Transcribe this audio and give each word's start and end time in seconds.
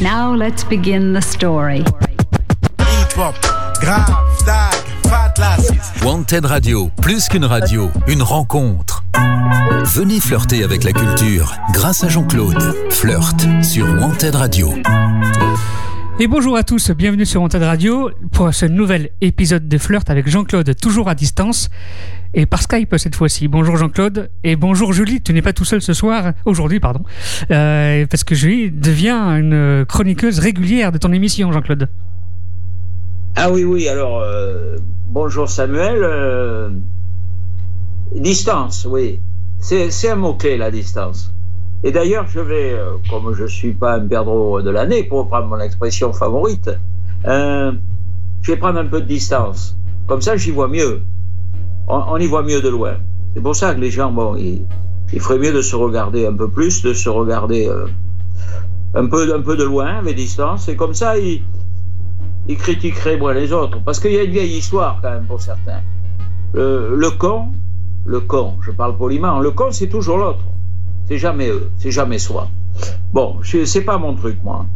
Now 0.00 0.34
let's 0.34 0.64
begin 0.64 1.12
the 1.12 1.20
story. 1.20 1.84
Wanted 6.02 6.46
Radio, 6.46 6.90
plus 7.02 7.28
qu'une 7.28 7.44
radio, 7.44 7.90
une 8.06 8.22
rencontre. 8.22 9.02
Venez 9.84 10.20
flirter 10.20 10.64
avec 10.64 10.84
la 10.84 10.92
culture 10.92 11.54
grâce 11.74 12.02
à 12.02 12.08
Jean-Claude. 12.08 12.74
Flirt 12.88 13.46
sur 13.62 13.86
Wanted 14.00 14.36
Radio. 14.36 14.72
Et 16.22 16.26
bonjour 16.26 16.54
à 16.54 16.64
tous, 16.64 16.90
bienvenue 16.90 17.24
sur 17.24 17.40
Wanted 17.40 17.62
Radio 17.62 18.10
pour 18.32 18.52
ce 18.52 18.66
nouvel 18.66 19.08
épisode 19.22 19.68
de 19.68 19.78
Flirt 19.78 20.10
avec 20.10 20.28
Jean-Claude, 20.28 20.78
toujours 20.78 21.08
à 21.08 21.14
distance 21.14 21.70
et 22.34 22.44
par 22.44 22.60
Skype 22.60 22.94
cette 22.98 23.16
fois-ci. 23.16 23.48
Bonjour 23.48 23.78
Jean-Claude 23.78 24.30
et 24.44 24.54
bonjour 24.54 24.92
Julie. 24.92 25.22
Tu 25.22 25.32
n'es 25.32 25.40
pas 25.40 25.54
tout 25.54 25.64
seul 25.64 25.80
ce 25.80 25.94
soir, 25.94 26.34
aujourd'hui, 26.44 26.78
pardon, 26.78 27.00
euh, 27.50 28.04
parce 28.04 28.24
que 28.24 28.34
Julie 28.34 28.70
devient 28.70 29.16
une 29.38 29.86
chroniqueuse 29.88 30.40
régulière 30.40 30.92
de 30.92 30.98
ton 30.98 31.10
émission, 31.10 31.52
Jean-Claude. 31.52 31.88
Ah 33.36 33.50
oui, 33.50 33.64
oui, 33.64 33.88
alors 33.88 34.20
euh, 34.20 34.76
bonjour 35.06 35.48
Samuel. 35.48 36.00
Euh, 36.02 36.68
distance, 38.14 38.86
oui. 38.86 39.20
C'est 39.58 40.10
un 40.10 40.16
mot-clé, 40.16 40.58
la 40.58 40.70
distance. 40.70 41.32
Et 41.82 41.92
d'ailleurs, 41.92 42.26
je 42.28 42.40
vais, 42.40 42.72
euh, 42.72 42.96
comme 43.08 43.34
je 43.34 43.44
ne 43.44 43.48
suis 43.48 43.72
pas 43.72 43.94
un 43.94 44.06
perdreau 44.06 44.60
de 44.60 44.70
l'année, 44.70 45.04
pour 45.04 45.28
prendre 45.28 45.46
mon 45.46 45.58
expression 45.60 46.12
favorite, 46.12 46.70
euh, 47.26 47.72
je 48.42 48.52
vais 48.52 48.58
prendre 48.58 48.78
un 48.78 48.86
peu 48.86 49.00
de 49.00 49.06
distance. 49.06 49.76
Comme 50.06 50.20
ça, 50.20 50.36
j'y 50.36 50.50
vois 50.50 50.68
mieux. 50.68 51.02
On, 51.88 52.16
y 52.18 52.26
voit 52.26 52.42
mieux 52.42 52.60
de 52.60 52.68
loin. 52.68 52.96
C'est 53.34 53.40
pour 53.40 53.56
ça 53.56 53.74
que 53.74 53.80
les 53.80 53.90
gens, 53.90 54.12
bon, 54.12 54.36
ils, 54.36 54.66
il 55.12 55.20
ferait 55.20 55.38
mieux 55.38 55.52
de 55.52 55.62
se 55.62 55.74
regarder 55.74 56.26
un 56.26 56.34
peu 56.34 56.48
plus, 56.48 56.82
de 56.82 56.92
se 56.92 57.08
regarder 57.08 57.66
euh, 57.66 57.86
un, 58.94 59.06
peu, 59.06 59.34
un 59.34 59.40
peu 59.40 59.56
de 59.56 59.64
loin, 59.64 59.98
avec 59.98 60.16
distance. 60.16 60.68
Et 60.68 60.76
comme 60.76 60.94
ça, 60.94 61.18
ils, 61.18 61.42
ils 62.46 62.58
critiqueraient 62.58 63.16
moins 63.16 63.32
les 63.32 63.52
autres. 63.52 63.82
Parce 63.82 63.98
qu'il 64.00 64.12
y 64.12 64.18
a 64.18 64.22
une 64.22 64.32
vieille 64.32 64.58
histoire, 64.58 65.00
quand 65.00 65.10
même, 65.10 65.24
pour 65.24 65.40
certains. 65.40 65.80
Le, 66.52 66.94
le 66.94 67.10
con, 67.10 67.52
le 68.04 68.20
con, 68.20 68.56
je 68.60 68.70
parle 68.70 68.96
poliment, 68.96 69.40
le 69.40 69.50
con, 69.50 69.68
c'est 69.70 69.88
toujours 69.88 70.18
l'autre. 70.18 70.44
C'est 71.10 71.18
jamais 71.18 71.48
eux, 71.48 71.68
c'est 71.76 71.90
jamais 71.90 72.20
soi. 72.20 72.48
Bon, 73.12 73.38
c'est 73.42 73.80
pas 73.80 73.98
mon 73.98 74.14
truc, 74.14 74.38
moi. 74.44 74.66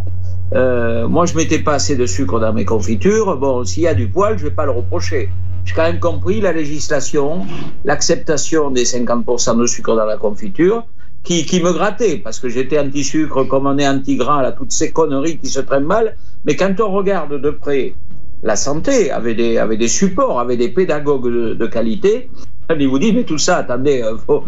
Euh, 0.52 1.06
moi, 1.06 1.26
je 1.26 1.36
mettais 1.36 1.60
pas 1.60 1.74
assez 1.74 1.94
de 1.94 2.06
sucre 2.06 2.40
dans 2.40 2.52
mes 2.52 2.64
confitures. 2.64 3.36
Bon, 3.36 3.62
s'il 3.62 3.84
y 3.84 3.86
a 3.86 3.94
du 3.94 4.08
poil, 4.08 4.36
je 4.36 4.42
vais 4.42 4.50
pas 4.50 4.64
le 4.64 4.72
reprocher. 4.72 5.30
J'ai 5.64 5.74
quand 5.74 5.84
même 5.84 6.00
compris 6.00 6.40
la 6.40 6.52
législation, 6.52 7.46
l'acceptation 7.84 8.72
des 8.72 8.84
50% 8.84 9.60
de 9.60 9.66
sucre 9.66 9.94
dans 9.94 10.06
la 10.06 10.16
confiture, 10.16 10.84
qui, 11.22 11.46
qui 11.46 11.62
me 11.62 11.72
grattait, 11.72 12.16
parce 12.16 12.40
que 12.40 12.48
j'étais 12.48 12.80
anti-sucre 12.80 13.44
comme 13.44 13.68
on 13.68 13.78
est 13.78 13.86
anti-gras, 13.86 14.42
là, 14.42 14.50
toutes 14.50 14.72
ces 14.72 14.90
conneries 14.90 15.38
qui 15.38 15.46
se 15.46 15.60
traînent 15.60 15.84
mal. 15.84 16.16
Mais 16.44 16.56
quand 16.56 16.80
on 16.80 16.90
regarde 16.90 17.40
de 17.40 17.50
près 17.50 17.94
la 18.42 18.56
santé, 18.56 19.12
avec 19.12 19.36
des, 19.36 19.64
des 19.78 19.88
supports, 19.88 20.40
avec 20.40 20.58
des 20.58 20.68
pédagogues 20.68 21.56
de 21.56 21.66
qualité, 21.66 22.28
il 22.70 22.88
vous 22.88 22.98
dit, 22.98 23.12
mais 23.12 23.24
tout 23.24 23.38
ça, 23.38 23.58
attendez, 23.58 24.02
euh, 24.02 24.16
faut, 24.16 24.44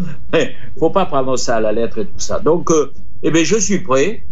faut 0.79 0.89
pas 0.89 1.05
prendre 1.05 1.37
ça 1.37 1.57
à 1.57 1.59
la 1.59 1.71
lettre 1.71 1.99
et 1.99 2.05
tout 2.05 2.19
ça. 2.19 2.39
Donc, 2.39 2.71
euh, 2.71 2.91
eh 3.23 3.31
bien, 3.31 3.43
je 3.43 3.57
suis 3.57 3.79
prêt, 3.79 4.23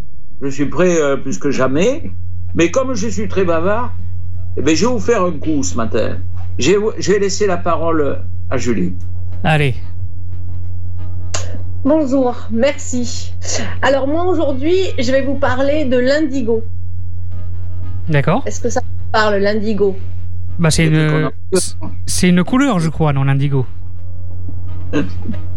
je 0.41 0.47
suis 0.47 0.65
prêt 0.65 0.99
euh, 0.99 1.17
plus 1.17 1.37
que 1.37 1.51
jamais, 1.51 2.11
mais 2.55 2.71
comme 2.71 2.93
je 2.93 3.07
suis 3.07 3.27
très 3.27 3.45
bavard, 3.45 3.93
eh 4.57 4.61
bien, 4.61 4.73
je 4.73 4.85
vais 4.85 4.91
vous 4.91 4.99
faire 4.99 5.23
un 5.23 5.33
coup 5.33 5.63
ce 5.63 5.75
matin. 5.75 6.17
Je 6.57 7.11
vais 7.11 7.19
laisser 7.19 7.47
la 7.47 7.57
parole 7.57 8.21
à 8.49 8.57
Julie. 8.57 8.93
Allez. 9.43 9.75
Bonjour, 11.83 12.35
merci. 12.49 13.33
Alors 13.83 14.07
moi 14.07 14.25
aujourd'hui, 14.25 14.75
je 14.97 15.11
vais 15.11 15.21
vous 15.21 15.35
parler 15.35 15.85
de 15.85 15.97
l'indigo. 15.97 16.63
D'accord. 18.09 18.41
Est-ce 18.47 18.59
que 18.59 18.69
ça 18.69 18.81
parle 19.11 19.35
l'indigo? 19.35 19.95
Bah, 20.59 20.71
c'est 20.71 20.85
une, 20.85 21.29
c'est 22.05 22.29
une 22.29 22.43
couleur, 22.43 22.79
je 22.79 22.89
crois, 22.89 23.13
non, 23.13 23.23
l'indigo. 23.23 23.65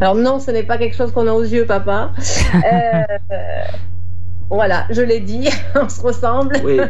Alors 0.00 0.14
non, 0.14 0.41
ce 0.41 0.50
n'est 0.50 0.62
pas 0.62 0.78
quelque 0.78 0.97
chose 0.97 1.12
qu'on 1.12 1.26
a 1.26 1.32
aux 1.32 1.44
yeux, 1.44 1.66
papa. 1.66 2.12
Euh, 2.54 3.03
voilà, 4.50 4.87
je 4.91 5.03
l'ai 5.03 5.20
dit, 5.20 5.48
on 5.75 5.88
se 5.88 6.00
ressemble. 6.00 6.56
Oui. 6.64 6.81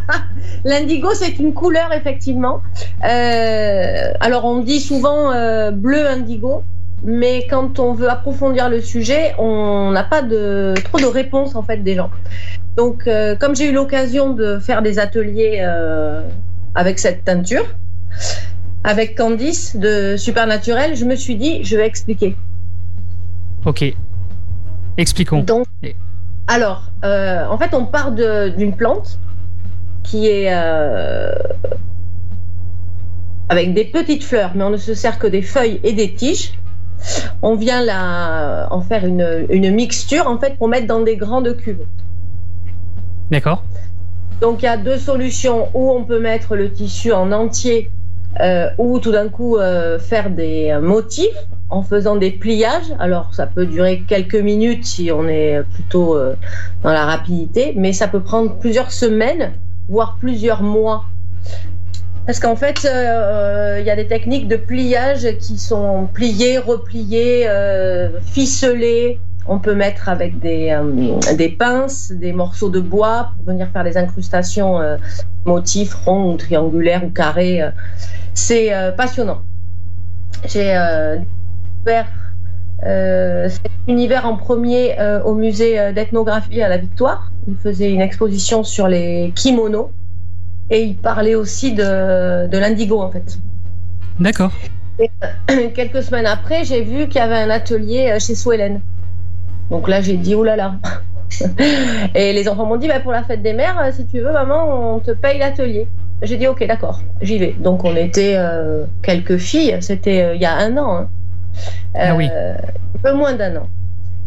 L'indigo, 0.64 1.08
c'est 1.14 1.38
une 1.38 1.52
couleur, 1.52 1.92
effectivement. 1.92 2.62
Euh, 3.04 4.12
alors, 4.20 4.44
on 4.44 4.60
dit 4.60 4.80
souvent 4.80 5.30
euh, 5.32 5.70
bleu 5.70 6.06
indigo, 6.06 6.62
mais 7.02 7.46
quand 7.48 7.78
on 7.78 7.92
veut 7.92 8.08
approfondir 8.08 8.68
le 8.68 8.80
sujet, 8.80 9.34
on 9.38 9.90
n'a 9.90 10.04
pas 10.04 10.22
de, 10.22 10.74
trop 10.84 10.98
de 10.98 11.06
réponses, 11.06 11.54
en 11.54 11.62
fait, 11.62 11.78
des 11.78 11.94
gens. 11.94 12.10
Donc, 12.76 13.06
euh, 13.06 13.36
comme 13.36 13.54
j'ai 13.54 13.70
eu 13.70 13.72
l'occasion 13.72 14.30
de 14.30 14.58
faire 14.58 14.82
des 14.82 14.98
ateliers 14.98 15.58
euh, 15.60 16.22
avec 16.74 16.98
cette 16.98 17.24
teinture, 17.24 17.66
avec 18.82 19.16
Candice 19.16 19.76
de 19.76 20.16
Supernaturel, 20.16 20.96
je 20.96 21.04
me 21.04 21.16
suis 21.16 21.36
dit, 21.36 21.64
je 21.64 21.76
vais 21.76 21.86
expliquer. 21.86 22.36
Ok. 23.64 23.84
Expliquons. 24.96 25.40
Donc, 25.40 25.66
alors, 26.46 26.90
euh, 27.04 27.46
en 27.46 27.56
fait, 27.58 27.74
on 27.74 27.86
part 27.86 28.12
d'une 28.12 28.76
plante 28.76 29.18
qui 30.02 30.28
est 30.28 30.52
euh, 30.52 31.32
avec 33.48 33.72
des 33.72 33.86
petites 33.86 34.22
fleurs, 34.22 34.52
mais 34.54 34.64
on 34.64 34.70
ne 34.70 34.76
se 34.76 34.92
sert 34.94 35.18
que 35.18 35.26
des 35.26 35.42
feuilles 35.42 35.80
et 35.82 35.94
des 35.94 36.12
tiges. 36.14 36.52
On 37.42 37.56
vient 37.56 37.82
la, 37.82 38.68
en 38.70 38.82
faire 38.82 39.04
une, 39.04 39.46
une 39.48 39.74
mixture, 39.74 40.26
en 40.26 40.38
fait, 40.38 40.56
pour 40.58 40.68
mettre 40.68 40.86
dans 40.86 41.00
des 41.00 41.16
grandes 41.16 41.56
cuves. 41.56 41.84
D'accord. 43.30 43.64
Donc, 44.44 44.60
il 44.60 44.66
y 44.66 44.68
a 44.68 44.76
deux 44.76 44.98
solutions 44.98 45.70
où 45.72 45.90
on 45.90 46.04
peut 46.04 46.20
mettre 46.20 46.54
le 46.54 46.70
tissu 46.70 47.12
en 47.12 47.32
entier 47.32 47.90
euh, 48.40 48.68
ou 48.76 48.98
tout 48.98 49.10
d'un 49.10 49.30
coup 49.30 49.56
euh, 49.56 49.98
faire 49.98 50.28
des 50.28 50.78
motifs 50.82 51.46
en 51.70 51.82
faisant 51.82 52.16
des 52.16 52.30
pliages. 52.30 52.92
Alors 52.98 53.32
ça 53.32 53.46
peut 53.46 53.64
durer 53.64 54.02
quelques 54.06 54.34
minutes 54.34 54.84
si 54.84 55.10
on 55.10 55.26
est 55.28 55.62
plutôt 55.72 56.14
euh, 56.14 56.34
dans 56.82 56.92
la 56.92 57.06
rapidité, 57.06 57.72
mais 57.74 57.94
ça 57.94 58.06
peut 58.06 58.20
prendre 58.20 58.58
plusieurs 58.58 58.92
semaines, 58.92 59.54
voire 59.88 60.18
plusieurs 60.20 60.62
mois. 60.62 61.06
Parce 62.26 62.38
qu'en 62.38 62.56
fait, 62.56 62.80
il 62.84 63.86
y 63.86 63.90
a 63.90 63.96
des 63.96 64.08
techniques 64.08 64.46
de 64.46 64.56
pliage 64.56 65.26
qui 65.38 65.56
sont 65.56 66.06
pliées, 66.12 66.58
repliées, 66.58 67.48
ficelées. 68.26 69.20
On 69.46 69.58
peut 69.58 69.74
mettre 69.74 70.08
avec 70.08 70.38
des, 70.40 70.74
des 71.36 71.48
pinces, 71.50 72.10
des 72.12 72.32
morceaux 72.32 72.70
de 72.70 72.80
bois 72.80 73.30
pour 73.36 73.52
venir 73.52 73.68
faire 73.72 73.84
des 73.84 73.96
incrustations 73.96 74.80
motifs 75.44 75.94
ronds 75.94 76.32
ou 76.32 76.36
triangulaires 76.36 77.04
ou 77.04 77.10
carrés. 77.10 77.60
C'est 78.32 78.72
passionnant. 78.96 79.42
J'ai 80.46 80.74
découvert 81.84 82.06
euh, 82.86 83.48
cet 83.48 83.70
univers 83.88 84.26
en 84.26 84.36
premier 84.36 85.00
euh, 85.00 85.22
au 85.22 85.34
musée 85.34 85.92
d'ethnographie 85.92 86.60
à 86.60 86.68
la 86.68 86.76
Victoire. 86.76 87.30
Il 87.48 87.56
faisait 87.56 87.90
une 87.90 88.00
exposition 88.00 88.62
sur 88.62 88.88
les 88.88 89.32
kimonos 89.34 89.90
et 90.70 90.82
il 90.82 90.96
parlait 90.96 91.34
aussi 91.34 91.72
de, 91.72 92.46
de 92.46 92.58
l'indigo 92.58 93.00
en 93.00 93.10
fait. 93.10 93.38
D'accord. 94.18 94.52
Euh, 95.00 95.68
quelques 95.74 96.02
semaines 96.02 96.26
après, 96.26 96.64
j'ai 96.64 96.82
vu 96.82 97.08
qu'il 97.08 97.16
y 97.16 97.24
avait 97.24 97.38
un 97.38 97.50
atelier 97.50 98.16
chez 98.20 98.34
Swellen. 98.34 98.80
Donc 99.70 99.88
là, 99.88 100.00
j'ai 100.00 100.16
dit, 100.16 100.34
oh 100.34 100.44
là 100.44 100.56
là. 100.56 100.74
et 102.14 102.32
les 102.32 102.48
enfants 102.48 102.66
m'ont 102.66 102.76
dit, 102.76 102.88
bah, 102.88 103.00
pour 103.00 103.12
la 103.12 103.22
fête 103.22 103.42
des 103.42 103.52
mères, 103.52 103.80
si 103.92 104.06
tu 104.06 104.20
veux, 104.20 104.32
maman, 104.32 104.94
on 104.96 104.98
te 105.00 105.10
paye 105.10 105.38
l'atelier. 105.38 105.88
J'ai 106.22 106.36
dit, 106.36 106.46
ok, 106.46 106.66
d'accord, 106.66 107.00
j'y 107.20 107.38
vais. 107.38 107.54
Donc 107.58 107.84
on 107.84 107.96
était 107.96 108.34
euh, 108.36 108.84
quelques 109.02 109.36
filles, 109.36 109.76
c'était 109.80 110.22
euh, 110.22 110.34
il 110.34 110.40
y 110.40 110.46
a 110.46 110.56
un 110.56 110.76
an. 110.76 110.96
Hein. 110.96 111.08
Ah 111.94 112.14
oui. 112.16 112.28
Euh, 112.30 112.54
un 112.96 112.98
peu 113.02 113.12
moins 113.12 113.34
d'un 113.34 113.56
an. 113.56 113.68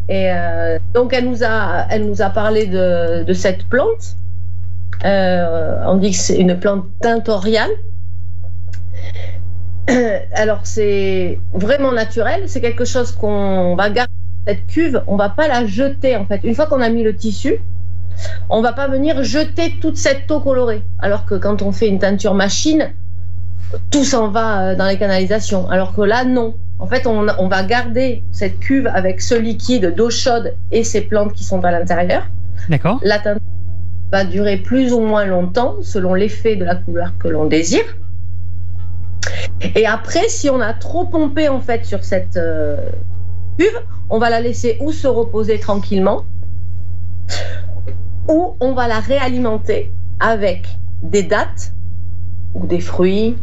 Et 0.10 0.32
euh, 0.32 0.80
donc, 0.94 1.14
elle 1.14 1.30
nous 1.30 1.44
a, 1.44 1.86
elle 1.90 2.08
nous 2.08 2.22
a 2.22 2.30
parlé 2.30 2.66
de, 2.68 3.24
de 3.24 3.34
cette 3.34 3.66
plante. 3.66 4.16
Euh, 5.06 5.84
on 5.86 5.98
dit 5.98 6.12
que 6.12 6.18
c'est 6.18 6.38
une 6.38 6.58
plante 6.58 6.86
tintoriale. 7.02 7.72
Alors, 10.34 10.62
c'est 10.64 11.40
vraiment 11.54 11.92
naturel. 11.92 12.44
C'est 12.48 12.62
quelque 12.62 12.86
chose 12.86 13.12
qu'on 13.12 13.76
va 13.76 13.90
garder 13.90 14.14
cette 14.48 14.66
cuve. 14.68 15.02
On 15.08 15.16
va 15.16 15.30
pas 15.30 15.48
la 15.48 15.66
jeter, 15.66 16.16
en 16.16 16.26
fait. 16.26 16.42
Une 16.44 16.56
fois 16.56 16.68
qu'on 16.68 16.82
a 16.82 16.90
mis 16.90 17.04
le 17.04 17.16
tissu, 17.16 17.58
on 18.50 18.62
va 18.62 18.74
pas 18.74 18.88
venir 18.88 19.24
jeter 19.24 19.76
toute 19.82 19.98
cette 19.98 20.30
eau 20.32 20.40
colorée. 20.40 20.82
Alors 21.00 21.26
que 21.26 21.36
quand 21.36 21.62
on 21.62 21.72
fait 21.72 21.88
une 21.88 22.00
teinture 22.00 22.34
machine, 22.34 22.92
tout 23.92 24.04
s'en 24.04 24.30
va 24.30 24.76
dans 24.76 24.88
les 24.88 24.98
canalisations. 24.98 25.70
Alors 25.70 25.94
que 25.94 26.02
là, 26.02 26.24
non. 26.24 26.56
En 26.80 26.88
fait, 26.88 27.08
on, 27.08 27.28
on, 27.40 27.48
va 27.48 27.64
garder 27.64 28.24
cette 28.32 28.60
cuve 28.60 28.88
avec 28.94 29.20
ce 29.20 29.34
liquide 29.36 29.96
d'eau 29.96 30.10
chaude 30.10 30.54
et 30.72 30.84
ces 30.84 31.02
plantes 31.02 31.34
qui 31.34 31.44
sont 31.44 31.64
à 31.66 31.72
l'intérieur. 31.72 32.28
D'accord. 32.70 33.00
La 33.04 33.18
teinture 33.18 33.42
va 34.12 34.24
durer 34.24 34.58
plus 34.58 34.94
ou 34.94 35.02
moins 35.02 35.26
longtemps 35.26 35.78
selon 35.82 36.14
l'effet 36.14 36.56
de 36.56 36.64
la 36.64 36.76
couleur 36.76 37.14
que 37.20 37.28
l'on 37.28 37.46
désire. 37.46 37.84
Et 39.76 39.86
après, 39.86 40.30
si 40.30 40.50
on 40.50 40.62
a 40.62 40.74
trop 40.74 41.06
pompé 41.06 41.50
en 41.50 41.60
fait 41.60 41.84
sur 41.84 42.04
cette 42.04 42.38
euh, 42.38 42.78
cuve, 43.58 43.82
on 44.10 44.20
va 44.20 44.30
la 44.30 44.42
laisser 44.42 44.78
ou 44.80 44.92
se 44.92 45.08
reposer 45.08 45.60
tranquillement, 45.60 46.24
ou 48.28 48.56
on 48.60 48.74
va 48.74 48.88
la 48.88 49.00
réalimenter 49.00 49.92
avec 50.20 50.68
des 51.02 51.24
dattes 51.24 51.74
ou 52.54 52.66
des 52.66 52.80
fruits 52.80 53.36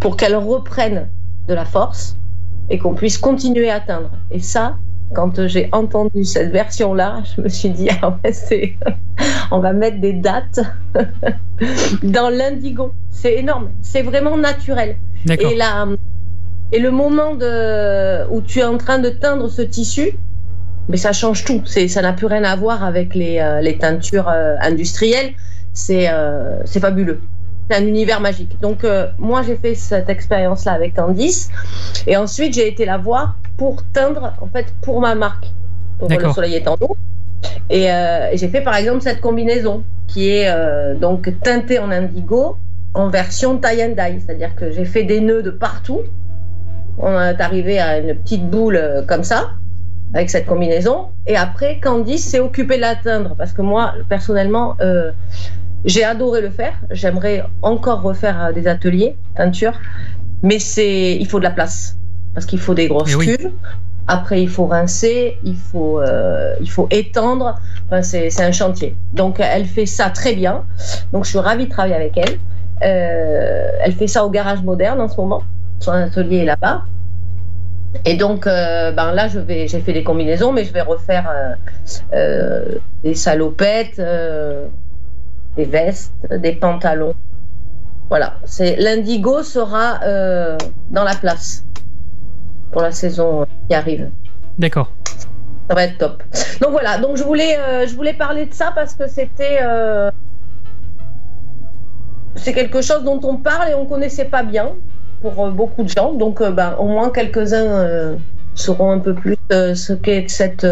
pour 0.00 0.16
qu'elle 0.16 0.36
reprenne 0.36 1.08
de 1.48 1.54
la 1.54 1.64
force 1.64 2.16
et 2.70 2.78
qu'on 2.78 2.94
puisse 2.94 3.18
continuer 3.18 3.70
à 3.70 3.76
atteindre. 3.76 4.10
Et 4.30 4.40
ça, 4.40 4.76
quand 5.14 5.46
j'ai 5.46 5.68
entendu 5.72 6.24
cette 6.24 6.50
version-là, 6.52 7.22
je 7.36 7.40
me 7.42 7.48
suis 7.48 7.70
dit, 7.70 7.88
ah 8.02 8.18
ouais, 8.24 8.32
c'est... 8.32 8.76
on 9.50 9.60
va 9.60 9.72
mettre 9.72 10.00
des 10.00 10.12
dates 10.12 10.60
dans 12.02 12.30
l'indigo. 12.30 12.92
C'est 13.10 13.34
énorme, 13.34 13.70
c'est 13.80 14.02
vraiment 14.02 14.36
naturel. 14.36 14.96
Et, 15.28 15.54
là, 15.54 15.86
et 16.72 16.78
le 16.78 16.90
moment 16.90 17.34
de, 17.34 18.26
où 18.30 18.40
tu 18.40 18.60
es 18.60 18.64
en 18.64 18.78
train 18.78 18.98
de 18.98 19.10
teindre 19.10 19.48
ce 19.48 19.62
tissu, 19.62 20.12
mais 20.88 20.96
ça 20.96 21.12
change 21.12 21.44
tout. 21.44 21.62
C'est, 21.66 21.86
ça 21.86 22.02
n'a 22.02 22.12
plus 22.12 22.26
rien 22.26 22.44
à 22.44 22.56
voir 22.56 22.82
avec 22.82 23.14
les, 23.14 23.38
euh, 23.38 23.60
les 23.60 23.76
teintures 23.78 24.28
euh, 24.28 24.56
industrielles. 24.60 25.32
C'est, 25.74 26.08
euh, 26.08 26.60
c'est 26.64 26.80
fabuleux. 26.80 27.20
C'est 27.70 27.76
un 27.76 27.86
univers 27.86 28.20
magique. 28.20 28.58
Donc 28.60 28.84
moi 29.18 29.42
j'ai 29.42 29.56
fait 29.56 29.74
cette 29.74 30.08
expérience-là 30.10 30.72
avec 30.72 30.94
Candice, 30.94 31.48
et 32.06 32.16
ensuite 32.16 32.52
j'ai 32.54 32.68
été 32.68 32.84
la 32.84 32.98
voir 32.98 33.36
pour 33.56 33.82
teindre 33.92 34.34
en 34.40 34.48
fait 34.48 34.74
pour 34.82 35.00
ma 35.00 35.14
marque, 35.14 35.46
pour 35.98 36.08
le 36.08 36.32
soleil 36.32 36.54
est 36.54 36.68
en 36.68 36.76
eau. 36.80 36.96
Et, 37.70 37.84
et 37.84 38.36
j'ai 38.36 38.48
fait 38.48 38.60
par 38.60 38.74
exemple 38.74 39.00
cette 39.00 39.20
combinaison 39.20 39.84
qui 40.08 40.28
est 40.30 40.52
donc 41.00 41.32
teintée 41.40 41.78
en 41.78 41.90
indigo 41.90 42.56
en 42.94 43.08
version 43.08 43.56
tie 43.56 43.82
and 43.82 43.94
dye, 43.96 44.20
c'est-à-dire 44.20 44.54
que 44.54 44.70
j'ai 44.72 44.84
fait 44.84 45.04
des 45.04 45.20
nœuds 45.20 45.42
de 45.42 45.50
partout. 45.50 46.00
On 46.98 47.20
est 47.20 47.40
arrivé 47.40 47.78
à 47.78 47.98
une 47.98 48.14
petite 48.14 48.48
boule 48.48 49.04
comme 49.08 49.24
ça 49.24 49.50
avec 50.14 50.30
cette 50.30 50.46
combinaison. 50.46 51.08
Et 51.26 51.36
après, 51.36 51.78
Candice 51.80 52.24
s'est 52.24 52.40
occupée 52.40 52.76
de 52.76 52.82
l'atteindre 52.82 53.34
parce 53.36 53.52
que 53.52 53.62
moi, 53.62 53.94
personnellement, 54.08 54.76
euh, 54.80 55.10
j'ai 55.84 56.04
adoré 56.04 56.40
le 56.40 56.50
faire. 56.50 56.74
J'aimerais 56.90 57.44
encore 57.62 58.02
refaire 58.02 58.44
euh, 58.44 58.52
des 58.52 58.66
ateliers 58.68 59.16
peinture, 59.36 59.72
mais 60.42 60.58
c'est 60.58 61.16
il 61.16 61.26
faut 61.26 61.38
de 61.38 61.44
la 61.44 61.50
place 61.50 61.96
parce 62.34 62.46
qu'il 62.46 62.60
faut 62.60 62.74
des 62.74 62.88
grosses 62.88 63.16
cuves. 63.16 63.50
Après, 64.08 64.42
il 64.42 64.48
faut 64.48 64.66
rincer, 64.66 65.38
il 65.44 65.56
faut, 65.56 66.00
euh, 66.00 66.54
il 66.60 66.68
faut 66.68 66.88
étendre. 66.90 67.54
Enfin, 67.86 68.02
c'est 68.02 68.42
un 68.42 68.50
chantier. 68.50 68.96
Donc, 69.12 69.38
elle 69.38 69.64
fait 69.64 69.86
ça 69.86 70.10
très 70.10 70.34
bien. 70.34 70.64
Donc, 71.12 71.24
je 71.24 71.30
suis 71.30 71.38
ravie 71.38 71.66
de 71.66 71.70
travailler 71.70 71.94
avec 71.94 72.18
elle. 72.18 72.38
elle 72.80 73.92
fait 73.92 74.08
ça 74.08 74.24
au 74.26 74.30
garage 74.30 74.62
moderne 74.62 75.00
en 75.00 75.08
ce 75.08 75.16
moment. 75.20 75.44
Son 75.82 75.90
atelier 75.90 76.38
est 76.38 76.44
là-bas. 76.44 76.84
Et 78.04 78.14
donc, 78.14 78.46
euh, 78.46 78.92
ben 78.92 79.10
là, 79.12 79.26
je 79.26 79.40
vais, 79.40 79.66
j'ai 79.66 79.80
fait 79.80 79.92
des 79.92 80.04
combinaisons, 80.04 80.52
mais 80.52 80.64
je 80.64 80.72
vais 80.72 80.80
refaire 80.80 81.28
euh, 81.28 81.54
euh, 82.12 82.78
des 83.02 83.16
salopettes, 83.16 84.00
des 85.56 85.64
vestes, 85.64 86.14
des 86.30 86.52
pantalons. 86.52 87.14
Voilà, 88.08 88.34
c'est 88.44 88.76
l'indigo 88.76 89.42
sera 89.42 89.98
dans 90.90 91.04
la 91.04 91.14
place 91.16 91.64
pour 92.70 92.82
la 92.82 92.92
saison 92.92 93.46
qui 93.68 93.74
arrive. 93.74 94.08
D'accord. 94.58 94.92
Ça 95.68 95.74
va 95.74 95.84
être 95.84 95.98
top. 95.98 96.22
Donc 96.60 96.70
voilà, 96.70 96.98
donc 96.98 97.16
je 97.16 97.24
voulais, 97.24 97.58
je 97.88 97.94
voulais 97.96 98.14
parler 98.14 98.46
de 98.46 98.54
ça 98.54 98.70
parce 98.72 98.94
que 98.94 99.08
c'était, 99.08 99.58
c'est 102.36 102.52
quelque 102.52 102.82
chose 102.82 103.02
dont 103.02 103.20
on 103.24 103.36
parle 103.38 103.70
et 103.70 103.74
on 103.74 103.86
connaissait 103.86 104.26
pas 104.26 104.44
bien 104.44 104.74
pour 105.22 105.46
euh, 105.46 105.50
beaucoup 105.50 105.84
de 105.84 105.88
gens. 105.88 106.12
Donc, 106.12 106.40
euh, 106.40 106.50
ben, 106.50 106.74
au 106.78 106.86
moins 106.86 107.10
quelques-uns 107.10 107.64
euh, 107.64 108.16
sauront 108.54 108.90
un 108.90 108.98
peu 108.98 109.14
plus 109.14 109.36
ce 109.50 109.92
qu'est 109.94 110.28
cette, 110.28 110.66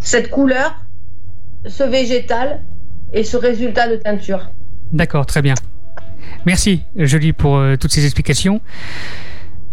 cette 0.00 0.30
couleur, 0.30 0.86
ce 1.66 1.84
végétal 1.84 2.62
et 3.12 3.24
ce 3.24 3.36
résultat 3.36 3.88
de 3.88 3.96
teinture. 3.96 4.50
D'accord, 4.92 5.26
très 5.26 5.42
bien. 5.42 5.54
Merci, 6.46 6.82
Jolie, 6.96 7.32
pour 7.32 7.60
toutes 7.78 7.92
ces 7.92 8.04
explications. 8.04 8.60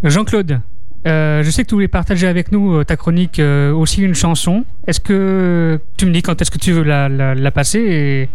Jean-Claude, 0.03 0.59
je 1.05 1.49
sais 1.49 1.63
que 1.63 1.69
tu 1.69 1.75
voulais 1.75 1.87
partager 1.87 2.27
avec 2.27 2.51
nous 2.51 2.83
ta 2.83 2.97
chronique 2.97 3.41
aussi 3.73 4.01
une 4.01 4.15
chanson. 4.15 4.65
Est-ce 4.87 4.99
que 4.99 5.79
tu 5.97 6.05
me 6.05 6.11
dis 6.11 6.21
quand 6.21 6.41
est-ce 6.41 6.51
que 6.51 6.57
tu 6.57 6.71
veux 6.73 6.83
la, 6.83 7.07
la, 7.07 7.51
passer 7.51 8.29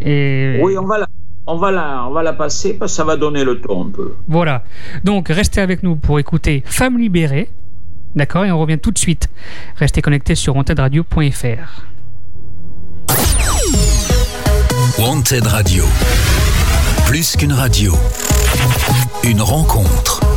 et... 0.00 0.60
Oui, 0.62 0.76
on 0.76 0.84
va 0.84 0.98
la, 0.98 1.06
on 1.48 1.56
va, 1.56 1.70
la, 1.70 2.04
on 2.06 2.12
va 2.12 2.22
la 2.22 2.34
passer 2.34 2.74
parce 2.74 2.92
que 2.92 2.96
ça 2.96 3.04
va 3.04 3.16
donner 3.16 3.42
le 3.42 3.60
ton 3.60 3.86
un 3.86 3.90
peu. 3.90 4.14
Voilà. 4.28 4.64
Donc, 5.02 5.28
restez 5.28 5.62
avec 5.62 5.82
nous 5.82 5.96
pour 5.96 6.18
écouter 6.18 6.62
Femme 6.66 6.98
libérée. 6.98 7.48
D'accord 8.14 8.44
Et 8.44 8.52
on 8.52 8.58
revient 8.58 8.78
tout 8.78 8.90
de 8.90 8.98
suite. 8.98 9.28
Restez 9.76 10.02
connectés 10.02 10.34
sur 10.34 10.54
wantedradio.fr. 10.56 11.84
Wanted 14.98 15.46
Radio. 15.46 15.84
Plus 17.06 17.36
qu'une 17.36 17.52
radio. 17.52 17.94
Une 19.24 19.40
rencontre. 19.40 20.27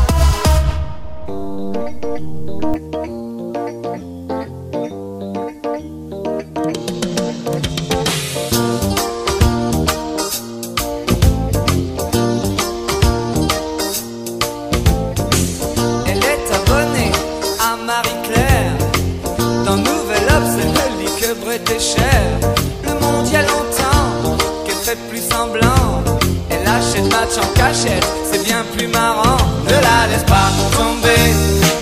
Le 21.81 22.93
monde 22.99 23.27
y 23.31 23.35
a 23.35 23.41
longtemps 23.41 24.37
qu'elle 24.63 24.75
fait 24.75 24.99
plus 25.09 25.27
semblant. 25.27 26.03
Elle 26.51 26.67
achète 26.67 27.11
match 27.11 27.39
en 27.41 27.47
cachette, 27.57 28.05
c'est 28.31 28.43
bien 28.43 28.63
plus 28.77 28.87
marrant. 28.87 29.37
Ne 29.65 29.71
la 29.71 30.05
laisse 30.11 30.23
pas 30.25 30.51
tomber, 30.77 31.33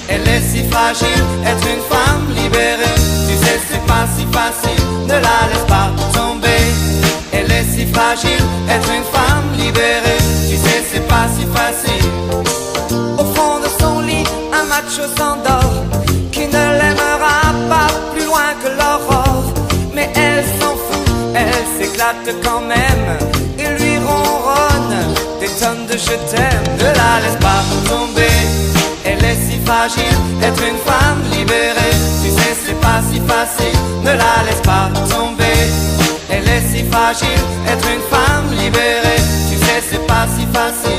elle 0.07 0.25
est 0.25 0.41
si 0.41 0.63
fragile. 0.69 1.23
Être 1.45 1.67
une 1.67 1.81
femme 1.81 2.33
libérée, 2.33 2.95
tu 3.27 3.35
sais, 3.45 3.59
c'est 3.69 3.85
pas 3.87 4.07
si 4.15 4.25
facile. 4.31 4.85
Ne 5.03 5.15
la 5.15 5.49
laisse 5.51 5.67
pas 5.67 5.91
tomber, 6.17 6.63
elle 7.33 7.51
est 7.51 7.65
si 7.65 7.85
fragile. 7.87 8.45
Être 8.69 8.89
une 8.93 9.03
femme 9.03 9.51
libérée, 9.57 10.23
tu 10.49 10.55
sais, 10.55 10.81
c'est 10.93 11.07
pas 11.09 11.27
si 11.35 11.45
facile. 11.53 12.09
Au 13.17 13.25
fond 13.35 13.59
de 13.59 13.67
son 13.81 13.99
lit, 13.99 14.23
un 14.53 14.63
macho 14.63 15.03
s'endort 15.17 15.39
qui 15.43 15.48
quand 22.43 22.61
même 22.61 23.17
et 23.57 23.81
lui 23.81 23.97
ronronne 23.97 25.13
des 25.39 25.47
tonnes 25.47 25.85
de 25.87 25.93
je 25.93 26.15
t'aime. 26.29 26.63
Ne 26.77 26.83
la 26.83 27.19
laisse 27.23 27.39
pas 27.39 27.61
tomber, 27.87 28.37
elle 29.05 29.23
est 29.23 29.35
si 29.35 29.59
fragile. 29.65 30.17
Être 30.43 30.61
une 30.63 30.77
femme 30.77 31.21
libérée, 31.31 31.95
tu 32.23 32.29
sais, 32.29 32.55
c'est 32.65 32.79
pas 32.79 33.01
si 33.11 33.19
facile. 33.21 33.79
Ne 34.03 34.11
la 34.11 34.43
laisse 34.45 34.61
pas 34.63 34.89
tomber, 35.09 35.59
elle 36.29 36.47
est 36.47 36.67
si 36.71 36.83
fragile. 36.89 37.43
Être 37.67 37.87
une 37.87 38.05
femme 38.09 38.51
libérée, 38.51 39.21
tu 39.49 39.57
sais, 39.57 39.83
c'est 39.89 40.07
pas 40.07 40.25
si 40.35 40.45
facile. 40.53 40.98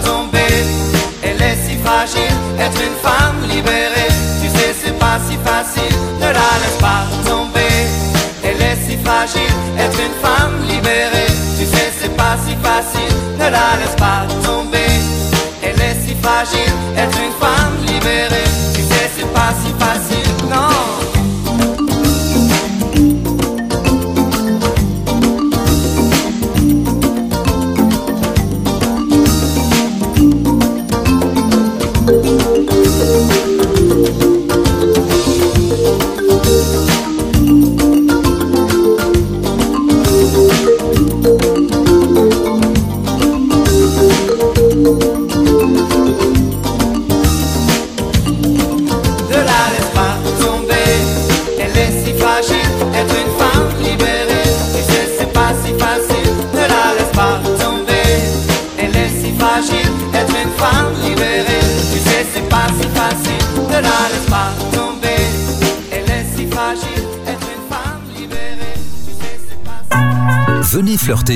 Elle 2.73 2.83
est 2.83 3.01
si 3.01 3.80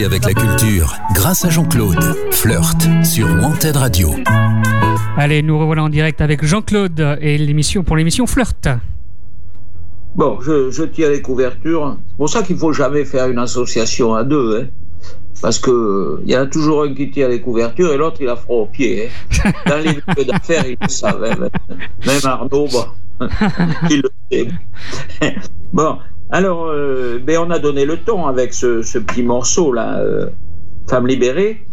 avec 0.04 0.26
la 0.26 0.34
culture 0.34 0.96
grâce 1.14 1.46
à 1.46 1.50
Jean-Claude. 1.50 2.04
Flirt 2.32 2.88
sur 3.06 3.28
Wanted 3.42 3.76
Radio. 3.78 4.12
Allez, 5.18 5.42
nous 5.42 5.58
revoilà 5.58 5.84
en 5.84 5.90
direct 5.90 6.20
avec 6.22 6.44
Jean-Claude 6.44 7.18
et 7.22 7.38
l'émission 7.38 7.84
pour 7.84 7.96
l'émission 7.96 8.28
Flirt. 8.28 8.68
Bon, 10.16 10.40
je, 10.42 10.72
je 10.72 10.84
tiens 10.84 11.10
les 11.10 11.22
couvertures. 11.22 11.98
C'est 12.10 12.18
pour 12.18 12.30
ça 12.30 12.44
qu'il 12.44 12.58
faut 12.58 12.74
jamais 12.74 13.06
faire 13.06 13.30
une 13.30 13.40
association 13.40 14.14
à 14.16 14.24
deux, 14.24 14.62
hein. 14.64 14.68
Parce 15.42 15.60
que 15.60 16.22
il 16.26 16.32
y 16.32 16.38
en 16.38 16.42
a 16.42 16.46
toujours 16.48 16.84
un 16.84 16.94
qui 16.94 17.12
tient 17.12 17.28
les 17.28 17.40
couvertures 17.42 17.92
et 17.94 17.98
l'autre 17.98 18.18
il 18.22 18.30
a 18.30 18.36
froid 18.36 18.58
aux 18.64 18.66
pieds. 18.66 19.10
hein. 19.46 19.52
Dans 19.68 19.78
les 19.78 19.90
milieux 19.90 20.26
d'affaires, 20.26 20.66
ils 20.68 20.78
le 20.82 20.88
savent. 20.88 21.24
hein, 21.24 21.36
même. 21.40 21.50
Même 22.06 22.22
Arnaud, 22.24 22.68
bon, 22.72 22.86
il 23.90 24.02
le 24.02 24.10
sait. 24.32 24.48
Bon, 25.74 25.98
alors, 26.32 26.66
euh, 26.66 27.20
ben 27.20 27.38
on 27.38 27.52
a 27.52 27.60
donné 27.60 27.86
le 27.86 27.98
ton 27.98 28.26
avec 28.26 28.54
ce, 28.54 28.98
petit 28.98 29.22
morceau 29.22 29.72
là, 29.72 30.00
euh, 30.00 30.30
Femme 30.88 31.08
libérée. 31.08 31.66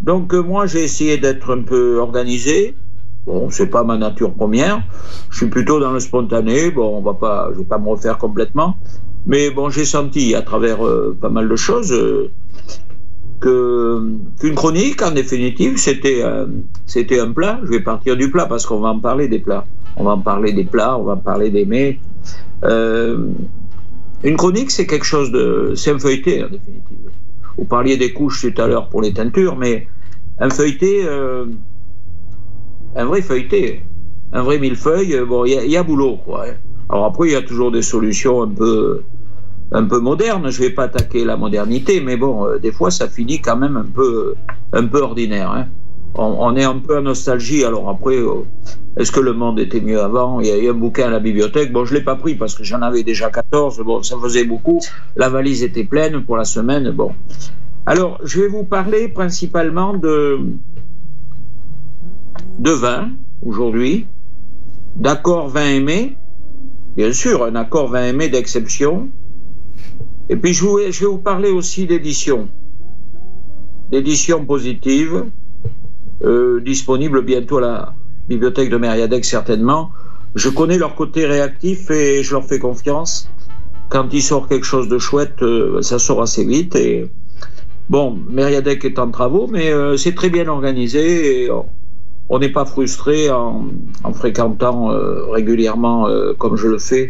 Donc 0.00 0.32
euh, 0.32 0.42
moi 0.42 0.66
j'ai 0.66 0.82
essayé 0.82 1.18
d'être 1.18 1.54
un 1.54 1.62
peu 1.62 1.98
organisé. 1.98 2.74
Bon, 3.26 3.50
c'est 3.50 3.66
pas 3.66 3.84
ma 3.84 3.98
nature 3.98 4.32
première. 4.32 4.82
Je 5.30 5.38
suis 5.38 5.48
plutôt 5.48 5.78
dans 5.78 5.92
le 5.92 6.00
spontané. 6.00 6.70
Bon, 6.70 6.96
on 6.96 7.02
va 7.02 7.14
pas, 7.14 7.50
je 7.52 7.58
vais 7.58 7.64
pas 7.64 7.78
me 7.78 7.88
refaire 7.88 8.16
complètement. 8.16 8.76
Mais 9.26 9.50
bon, 9.50 9.68
j'ai 9.68 9.84
senti 9.84 10.34
à 10.34 10.40
travers 10.40 10.78
pas 11.20 11.28
mal 11.28 11.48
de 11.48 11.56
choses 11.56 11.94
qu'une 13.40 14.54
chronique, 14.56 15.02
en 15.02 15.10
définitive, 15.10 15.76
c'était 15.76 16.24
c'était 16.86 17.20
un 17.20 17.32
plat. 17.32 17.60
Je 17.64 17.70
vais 17.70 17.80
partir 17.80 18.16
du 18.16 18.30
plat 18.30 18.46
parce 18.46 18.64
qu'on 18.64 18.80
va 18.80 18.88
en 18.88 19.00
parler 19.00 19.28
des 19.28 19.40
plats. 19.40 19.66
On 19.96 20.04
va 20.04 20.12
en 20.12 20.20
parler 20.20 20.52
des 20.52 20.64
plats, 20.64 20.96
on 20.96 21.02
va 21.02 21.12
en 21.12 21.18
parler 21.18 21.50
des 21.50 21.66
mets. 21.66 21.98
Une 24.22 24.36
chronique, 24.36 24.70
c'est 24.70 24.86
quelque 24.86 25.04
chose 25.06 25.30
de, 25.30 25.72
c'est 25.76 25.92
un 25.92 25.98
feuilleté 25.98 26.44
en 26.44 26.48
définitive. 26.48 27.10
Vous 27.56 27.64
parliez 27.64 27.96
des 27.96 28.12
couches 28.12 28.40
tout 28.52 28.60
à 28.62 28.66
l'heure 28.66 28.88
pour 28.88 29.02
les 29.02 29.12
teintures, 29.12 29.56
mais 29.56 29.86
un 30.38 30.50
feuilleté, 30.50 31.02
euh, 31.04 31.46
un 32.96 33.04
vrai 33.04 33.22
feuilleté, 33.22 33.82
un 34.32 34.42
vrai 34.42 34.58
millefeuille, 34.58 35.14
euh, 35.14 35.24
bon, 35.24 35.44
il 35.44 35.52
y, 35.52 35.76
a- 35.76 35.82
boulot, 35.82 36.16
quoi. 36.24 36.46
hein. 36.48 36.54
Alors 36.88 37.04
après, 37.06 37.28
il 37.28 37.32
y 37.32 37.36
a 37.36 37.42
toujours 37.42 37.70
des 37.70 37.82
solutions 37.82 38.42
un 38.42 38.48
peu, 38.48 39.02
un 39.72 39.82
modernes. 40.00 40.50
Je 40.50 40.60
vais 40.60 40.70
pas 40.70 40.84
attaquer 40.84 41.24
la 41.24 41.36
modernité, 41.36 42.00
mais 42.00 42.16
bon, 42.16 42.46
euh, 42.46 42.58
des 42.58 42.72
fois, 42.72 42.90
ça 42.90 43.08
finit 43.08 43.40
quand 43.40 43.56
même 43.56 43.76
un 43.76 43.84
peu, 43.84 44.34
un 44.72 44.86
peu 44.86 45.00
ordinaire. 45.00 45.50
hein. 45.50 45.66
On, 46.14 46.56
est 46.56 46.64
un 46.64 46.78
peu 46.78 46.98
en 46.98 47.02
nostalgie. 47.02 47.64
Alors 47.64 47.88
après, 47.88 48.16
euh, 48.16 48.44
est-ce 48.96 49.12
que 49.12 49.20
le 49.20 49.32
monde 49.32 49.60
était 49.60 49.80
mieux 49.80 50.00
avant? 50.00 50.40
Il 50.40 50.46
y 50.46 50.50
a 50.50 50.58
eu 50.58 50.70
un 50.70 50.74
bouquin 50.74 51.06
à 51.06 51.10
la 51.10 51.20
bibliothèque. 51.20 51.72
Bon, 51.72 51.84
je 51.84 51.94
l'ai 51.94 52.02
pas 52.02 52.16
pris 52.16 52.34
parce 52.34 52.54
que 52.54 52.64
j'en 52.64 52.82
avais 52.82 53.04
déjà 53.04 53.30
14. 53.30 53.80
Bon, 53.84 54.02
ça 54.02 54.16
faisait 54.20 54.44
beaucoup. 54.44 54.80
La 55.16 55.28
valise 55.28 55.62
était 55.62 55.84
pleine 55.84 56.24
pour 56.24 56.36
la 56.36 56.44
semaine. 56.44 56.90
Bon. 56.90 57.12
Alors, 57.86 58.18
je 58.24 58.40
vais 58.40 58.48
vous 58.48 58.64
parler 58.64 59.08
principalement 59.08 59.94
de, 59.94 60.40
de 62.58 62.70
vin 62.70 63.12
aujourd'hui, 63.46 64.06
d'accord 64.96 65.48
vin 65.48 65.70
aimé, 65.70 66.16
bien 66.96 67.12
sûr, 67.12 67.44
un 67.44 67.54
accord 67.54 67.88
vin 67.88 68.04
aimé 68.04 68.28
d'exception. 68.28 69.08
Et 70.28 70.36
puis, 70.36 70.52
je, 70.52 70.66
je 70.90 71.00
vais 71.00 71.06
vous 71.06 71.18
parler 71.18 71.50
aussi 71.50 71.86
d'édition, 71.86 72.48
d'édition 73.90 74.44
positive, 74.44 75.24
euh, 76.24 76.60
disponible 76.60 77.22
bientôt 77.22 77.58
à 77.58 77.60
la 77.60 77.94
bibliothèque 78.28 78.70
de 78.70 78.76
Mériadec 78.76 79.24
certainement. 79.24 79.90
Je 80.34 80.48
connais 80.48 80.78
leur 80.78 80.94
côté 80.94 81.26
réactif 81.26 81.90
et 81.90 82.22
je 82.22 82.32
leur 82.32 82.44
fais 82.44 82.58
confiance. 82.58 83.28
Quand 83.88 84.12
il 84.12 84.22
sort 84.22 84.48
quelque 84.48 84.66
chose 84.66 84.88
de 84.88 84.98
chouette, 84.98 85.42
euh, 85.42 85.80
ça 85.82 85.98
sort 85.98 86.20
assez 86.20 86.44
vite. 86.44 86.76
Et 86.76 87.10
bon, 87.88 88.18
Mériadec 88.28 88.84
est 88.84 88.98
en 88.98 89.10
travaux, 89.10 89.46
mais 89.46 89.72
euh, 89.72 89.96
c'est 89.96 90.14
très 90.14 90.28
bien 90.28 90.46
organisé 90.48 91.44
et 91.44 91.50
on- 91.50 91.66
n'est 92.38 92.50
pas 92.52 92.66
frustré 92.66 93.30
en, 93.30 93.64
en 94.04 94.12
fréquentant 94.12 94.88
régulièrement, 95.30 96.06
comme 96.36 96.56
je 96.56 96.68
le 96.68 96.78
fais, 96.78 97.08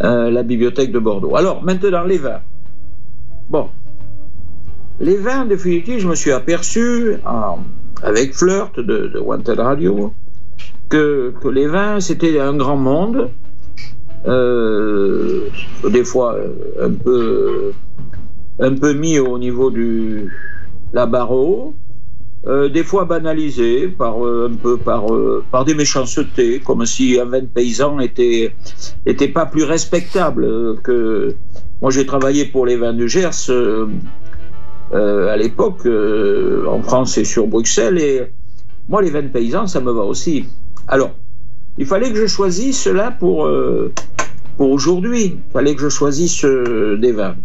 la 0.00 0.42
bibliothèque 0.42 0.90
de 0.90 0.98
Bordeaux. 0.98 1.36
Alors 1.36 1.62
maintenant 1.62 2.02
les 2.02 2.18
vins. 2.18 2.40
Bon, 3.48 3.68
les 4.98 5.16
vins, 5.16 5.42
en 5.42 5.46
je 6.00 6.08
me 6.08 6.16
suis 6.16 6.32
aperçu 6.32 7.14
en- 7.24 7.60
avec 8.02 8.34
Flirt 8.34 8.78
de, 8.78 9.08
de 9.08 9.18
Wanted 9.18 9.58
Radio 9.58 10.12
que, 10.90 11.32
les 11.50 11.66
vins 11.66 12.00
c'était 12.00 12.38
un 12.40 12.56
grand 12.56 12.76
monde, 12.76 13.30
euh, 14.26 15.48
des 15.88 16.04
fois 16.04 16.34
euh, 16.34 17.72
un 18.58 18.74
peu 18.74 18.92
mis 18.92 19.18
au 19.18 19.38
niveau 19.38 19.70
du 19.70 20.30
la 20.92 21.06
barre 21.06 21.30
haut, 21.32 21.74
euh, 22.46 22.68
des 22.68 22.82
fois 22.82 23.04
banalisé 23.04 23.86
par 23.88 24.16
un 24.24 24.54
peu 24.54 24.76
par 24.76 25.64
des 25.64 25.74
méchancetés, 25.74 26.60
comme 26.60 26.84
si 26.84 27.18
un 27.20 27.26
vin 27.26 27.46
paysan 27.46 28.00
était 28.00 28.52
était 29.06 29.28
pas 29.28 29.46
plus 29.46 29.64
respectable 29.64 30.76
que 30.82 31.34
moi 31.80 31.90
j'ai 31.90 32.04
travaillé 32.04 32.46
pour 32.46 32.66
les 32.66 32.76
vins 32.76 32.94
du 32.94 33.08
Gers 33.08 33.48
à 34.92 35.36
l'époque 35.36 35.86
euh, 35.86 36.66
en 36.68 36.82
France 36.82 37.16
et 37.18 37.24
sur 37.24 37.46
Bruxelles 37.46 37.98
et 37.98 38.32
moi 38.88 39.02
les 39.02 39.10
vins 39.10 39.22
de 39.22 39.28
paysans 39.28 39.66
ça 39.66 39.80
me 39.80 39.92
va 39.92 40.02
aussi. 40.02 40.46
Alors 40.88 41.12
il 41.78 41.86
fallait 41.86 42.10
que 42.10 42.16
je 42.16 42.26
choisisse 42.26 42.80
cela 42.82 43.10
pour 43.10 43.46
euh, 43.46 43.92
pour 44.56 44.70
aujourd'hui. 44.70 45.38
Il 45.46 45.52
fallait 45.52 45.74
que 45.74 45.82
je 45.82 45.88
choisisse 45.88 46.44
euh, 46.44 46.98
des 47.00 47.12
vins. 47.12 47.36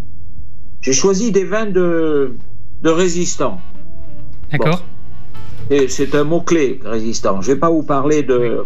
J'ai 0.81 0.93
choisi 0.93 1.31
des 1.31 1.45
vins 1.45 1.69
de 1.69 2.33
de 2.81 2.89
résistants. 2.89 3.59
D'accord 4.51 4.83
Et 5.69 5.87
c'est 5.87 6.13
un 6.15 6.23
mot-clé, 6.23 6.79
résistant. 6.83 7.41
Je 7.41 7.49
ne 7.49 7.55
vais 7.55 7.59
pas 7.59 7.69
vous 7.69 7.83
parler 7.83 8.21
de, 8.21 8.65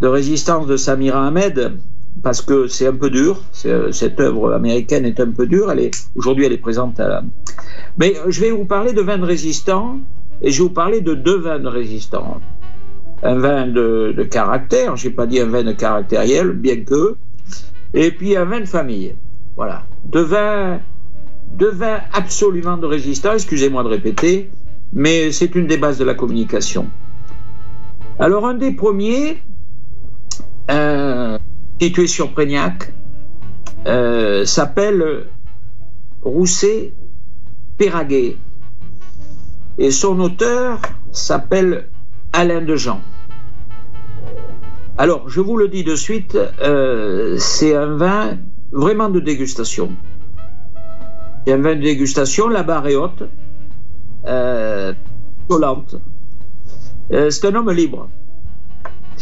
de 0.00 0.06
résistance 0.06 0.66
de 0.66 0.76
Samira 0.76 1.26
Ahmed, 1.26 1.78
parce 2.22 2.42
que 2.42 2.66
c'est 2.66 2.86
un 2.86 2.94
peu 2.94 3.10
dur. 3.10 3.42
C'est- 3.52 3.92
Cette 3.92 4.20
œuvre 4.20 4.52
américaine 4.52 5.04
est 5.04 5.20
un 5.20 5.30
peu 5.30 5.46
dure. 5.46 5.70
Elle 5.70 5.80
est, 5.80 5.90
aujourd'hui, 6.16 6.44
elle 6.46 6.52
est 6.52 6.58
présente 6.58 7.00
à 7.00 7.08
la... 7.08 7.22
Mais 7.98 8.14
je 8.28 8.40
vais 8.40 8.50
vous 8.50 8.64
parler 8.64 8.92
de 8.92 9.00
vins 9.00 9.18
de 9.18 9.24
résistants, 9.24 9.98
et 10.42 10.50
je 10.50 10.58
vais 10.62 10.68
vous 10.68 10.74
parler 10.74 11.00
de 11.00 11.14
deux 11.14 11.38
vins 11.38 11.58
de 11.58 11.68
résistants. 11.68 12.40
Un 13.22 13.38
vin 13.38 13.66
de, 13.66 14.14
de 14.16 14.22
caractère, 14.22 14.96
je 14.96 15.08
n'ai 15.08 15.14
pas 15.14 15.26
dit 15.26 15.40
un 15.40 15.46
vin 15.46 15.62
de 15.64 15.72
caractériel, 15.72 16.52
bien 16.52 16.82
que, 16.84 17.16
et 17.92 18.10
puis 18.12 18.36
un 18.36 18.44
vin 18.46 18.60
de 18.60 18.64
famille. 18.66 19.14
Voilà. 19.56 19.84
Deux 20.04 20.22
vins, 20.22 20.80
deux 21.52 21.70
vins 21.70 22.00
absolument 22.12 22.78
de 22.78 22.86
résistants, 22.86 23.34
excusez-moi 23.34 23.82
de 23.82 23.88
répéter, 23.88 24.50
mais 24.92 25.32
c'est 25.32 25.54
une 25.54 25.66
des 25.66 25.76
bases 25.76 25.98
de 25.98 26.04
la 26.04 26.14
communication. 26.14 26.86
Alors, 28.18 28.46
un 28.46 28.54
des 28.54 28.72
premiers, 28.72 29.42
euh, 30.70 31.38
situé 31.80 32.06
sur 32.06 32.32
Prégnac, 32.32 32.92
euh, 33.86 34.44
s'appelle 34.44 35.28
Rousset 36.22 36.92
Péraguet. 37.78 38.36
Et 39.78 39.90
son 39.90 40.20
auteur 40.20 40.82
s'appelle 41.10 41.88
Alain 42.34 42.60
Dejean. 42.60 43.00
Alors, 44.98 45.30
je 45.30 45.40
vous 45.40 45.56
le 45.56 45.68
dis 45.68 45.82
de 45.82 45.96
suite, 45.96 46.36
euh, 46.60 47.38
c'est 47.38 47.74
un 47.74 47.96
vin 47.96 48.36
vraiment 48.72 49.08
de 49.08 49.20
dégustation. 49.20 49.90
C'est 51.46 51.54
un 51.54 51.62
vin 51.62 51.76
de 51.76 51.80
dégustation, 51.80 52.48
la 52.48 52.62
barre 52.62 52.88
est 52.88 52.96
haute, 52.96 53.22
euh, 54.26 54.92
collante. 55.48 55.96
C'est 57.10 57.46
un 57.46 57.54
homme 57.54 57.72
libre. 57.72 58.10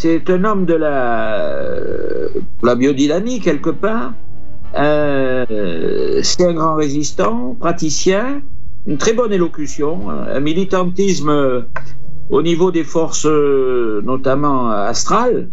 C'est 0.01 0.31
un 0.31 0.45
homme 0.45 0.65
de 0.65 0.75
la, 0.75 1.59
la 2.63 2.75
biodynamie, 2.77 3.41
quelque 3.41 3.71
part. 3.71 4.15
Euh, 4.79 6.21
c'est 6.23 6.45
un 6.45 6.55
grand 6.55 6.77
résistant, 6.77 7.57
praticien, 7.59 8.41
une 8.87 8.97
très 8.97 9.13
bonne 9.13 9.33
élocution, 9.33 10.09
un 10.09 10.39
militantisme 10.39 11.31
euh, 11.31 11.63
au 12.31 12.43
niveau 12.43 12.71
des 12.71 12.85
forces, 12.85 13.27
euh, 13.27 14.01
notamment 14.05 14.71
astrales, 14.71 15.49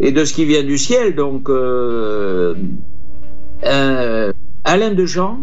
et 0.00 0.10
de 0.10 0.24
ce 0.24 0.32
qui 0.32 0.46
vient 0.46 0.62
du 0.62 0.78
ciel. 0.78 1.14
Donc, 1.14 1.50
euh, 1.50 2.54
euh, 3.66 4.32
Alain 4.64 4.94
de 4.94 5.04
Jean 5.04 5.40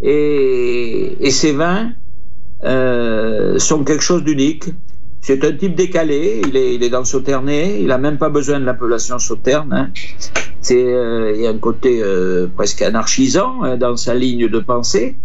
et, 0.00 1.18
et 1.20 1.30
ses 1.30 1.52
vins 1.52 1.90
euh, 2.64 3.58
sont 3.58 3.84
quelque 3.84 4.02
chose 4.02 4.24
d'unique. 4.24 4.70
C'est 5.22 5.44
un 5.44 5.52
type 5.52 5.74
décalé, 5.74 6.40
il 6.46 6.56
est, 6.56 6.88
dans 6.88 7.00
le 7.00 7.04
Sauternay, 7.04 7.80
il 7.80 7.88
n'a 7.88 7.98
même 7.98 8.16
pas 8.16 8.30
besoin 8.30 8.58
de 8.58 8.64
l'appellation 8.64 9.18
Sauterne. 9.18 9.72
Hein. 9.72 9.90
C'est, 10.62 10.82
euh, 10.82 11.32
il 11.34 11.42
y 11.42 11.46
a 11.46 11.50
un 11.50 11.58
côté 11.58 12.00
euh, 12.02 12.46
presque 12.54 12.80
anarchisant 12.80 13.62
hein, 13.62 13.76
dans 13.76 13.96
sa 13.96 14.14
ligne 14.14 14.48
de 14.48 14.58
pensée. 14.60 15.16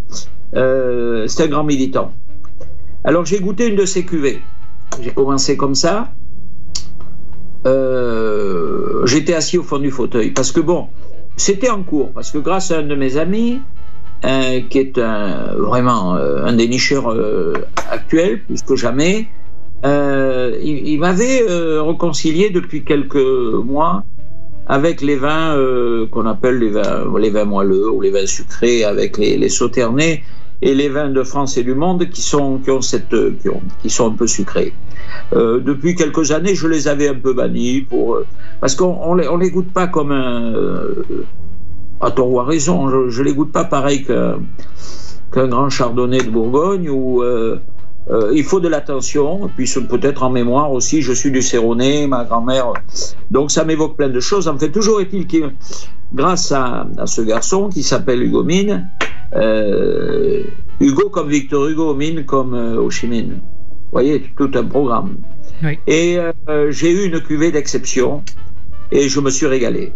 Euh, 0.53 1.27
c'est 1.27 1.43
un 1.43 1.47
grand 1.47 1.63
militant. 1.63 2.13
Alors 3.05 3.25
j'ai 3.25 3.39
goûté 3.39 3.67
une 3.67 3.77
de 3.77 3.85
ses 3.85 4.03
cuvées. 4.03 4.41
J'ai 5.01 5.11
commencé 5.11 5.55
comme 5.55 5.75
ça. 5.75 6.09
J'étais 9.05 9.33
assis 9.33 9.57
au 9.57 9.63
fond 9.63 9.79
du 9.79 9.91
fauteuil 9.91 10.31
parce 10.31 10.51
que 10.51 10.59
bon, 10.59 10.87
c'était 11.35 11.69
en 11.69 11.83
cours 11.83 12.11
parce 12.11 12.31
que 12.31 12.37
grâce 12.37 12.71
à 12.71 12.79
un 12.79 12.83
de 12.83 12.95
mes 12.95 13.17
amis, 13.17 13.59
euh, 14.23 14.61
qui 14.69 14.77
est 14.77 14.97
un, 14.97 15.55
vraiment 15.55 16.13
un 16.13 16.53
dénicheur 16.53 17.15
actuel 17.89 18.43
plus 18.43 18.61
que 18.61 18.75
jamais, 18.75 19.27
euh, 19.85 20.57
il, 20.61 20.99
m'avait 20.99 21.43
euh, 21.47 21.83
réconcilié 21.83 22.49
depuis 22.49 22.83
quelques 22.83 23.15
mois 23.15 24.03
avec 24.67 25.01
les 25.01 25.15
vins 25.15 25.55
euh, 25.55 26.07
qu'on 26.07 26.25
appelle 26.25 26.57
les 26.57 26.69
vins, 27.29 27.45
moelleux 27.45 27.89
ou 27.91 28.01
les 28.01 28.09
vins 28.09 28.25
sucrés, 28.25 28.83
avec 28.83 29.17
les, 29.17 29.37
les 29.37 29.49
sauternais 29.49 30.23
et 30.61 30.73
les 30.73 30.89
vins 30.89 31.09
de 31.09 31.23
France 31.23 31.57
et 31.57 31.63
du 31.63 31.75
monde 31.75 32.09
qui 32.09 32.21
sont 32.21 32.57
qui 32.59 32.71
ont 32.71 32.81
cette 32.81 33.15
qui, 33.41 33.49
ont, 33.49 33.61
qui 33.81 33.89
sont 33.89 34.07
un 34.07 34.15
peu 34.15 34.27
sucrés. 34.27 34.73
Euh, 35.33 35.59
depuis 35.59 35.95
quelques 35.95 36.31
années, 36.31 36.55
je 36.55 36.67
les 36.67 36.87
avais 36.87 37.09
un 37.09 37.15
peu 37.15 37.33
bannis 37.33 37.81
pour 37.81 38.19
parce 38.61 38.75
qu'on 38.75 38.97
on 39.01 39.37
les, 39.37 39.51
goûte 39.51 39.71
pas 39.71 39.87
comme 39.87 40.11
un 40.11 40.53
euh, 40.53 41.03
à 42.01 42.11
tort 42.11 42.31
ou 42.31 42.39
à 42.39 42.45
raison. 42.45 42.89
Je, 42.89 43.09
je 43.09 43.23
les 43.23 43.33
goûte 43.33 43.51
pas 43.51 43.65
pareil 43.65 44.03
qu'un 44.03 45.47
grand 45.47 45.69
chardonnay 45.69 46.23
de 46.23 46.29
Bourgogne 46.29 46.89
euh, 46.89 47.57
euh, 48.09 48.31
il 48.35 48.43
faut 48.43 48.59
de 48.59 48.67
l'attention, 48.67 49.49
puis 49.55 49.71
peut-être 49.89 50.23
en 50.23 50.29
mémoire 50.29 50.71
aussi, 50.71 51.01
je 51.01 51.11
suis 51.11 51.31
du 51.31 51.41
Séronais, 51.41 52.05
ma 52.05 52.23
grand-mère, 52.23 52.73
donc 53.31 53.49
ça 53.51 53.63
m'évoque 53.65 53.97
plein 53.97 54.09
de 54.09 54.19
choses. 54.19 54.47
En 54.47 54.57
fait, 54.57 54.71
toujours 54.71 55.01
est-il 55.01 55.27
que 55.27 55.51
grâce 56.13 56.51
à, 56.51 56.87
à, 56.97 57.07
ce 57.07 57.21
garçon 57.21 57.69
qui 57.69 57.81
s'appelle 57.81 58.21
Hugo 58.21 58.43
Mine, 58.43 58.89
euh, 59.35 60.43
Hugo 60.79 61.09
comme 61.09 61.29
Victor 61.29 61.67
Hugo, 61.67 61.95
Mine 61.95 62.25
comme 62.25 62.53
euh, 62.53 62.79
Ho 62.79 62.91
Chi 62.91 63.07
Minh. 63.07 63.31
Vous 63.31 63.91
voyez, 63.91 64.23
tout 64.37 64.51
un 64.53 64.63
programme. 64.63 65.17
Oui. 65.63 65.79
Et 65.87 66.17
j'ai 66.69 66.91
eu 66.91 67.05
une 67.05 67.21
cuvée 67.21 67.51
d'exception 67.51 68.23
et 68.91 69.07
je 69.07 69.19
me 69.21 69.29
suis 69.29 69.45
régalé. 69.45 69.93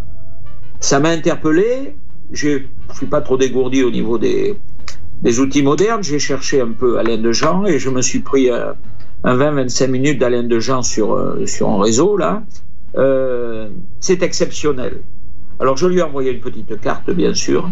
Ça 0.80 1.02
m'a 1.02 1.10
interpellé, 1.10 1.96
je 2.32 2.50
ne 2.50 2.94
suis 2.94 3.08
pas 3.08 3.20
trop 3.20 3.36
dégourdi 3.36 3.84
au 3.84 3.92
niveau 3.92 4.18
des, 4.18 4.56
des 5.22 5.40
outils 5.40 5.64
modernes. 5.64 6.04
J'ai 6.04 6.20
cherché 6.20 6.62
un 6.62 6.72
peu 6.72 6.98
Alain 6.98 7.18
de 7.18 7.32
Jean 7.32 7.66
et 7.66 7.80
je 7.80 7.90
me 7.90 8.02
suis 8.02 8.20
pris 8.20 8.50
euh, 8.50 8.74
un 9.24 9.38
20-25 9.38 9.88
minutes 9.88 10.20
d'Alain 10.20 10.44
de 10.44 10.60
Jean 10.60 10.82
sur, 10.82 11.14
euh, 11.14 11.46
sur 11.46 11.70
un 11.70 11.82
réseau 11.82 12.18
là. 12.18 12.44
Euh, 12.98 13.70
c'est 14.00 14.24
exceptionnel. 14.24 15.02
Alors 15.60 15.78
je 15.78 15.88
lui 15.88 16.00
ai 16.00 16.02
envoyé 16.02 16.32
une 16.32 16.40
petite 16.40 16.80
carte, 16.80 17.12
bien 17.12 17.34
sûr, 17.34 17.70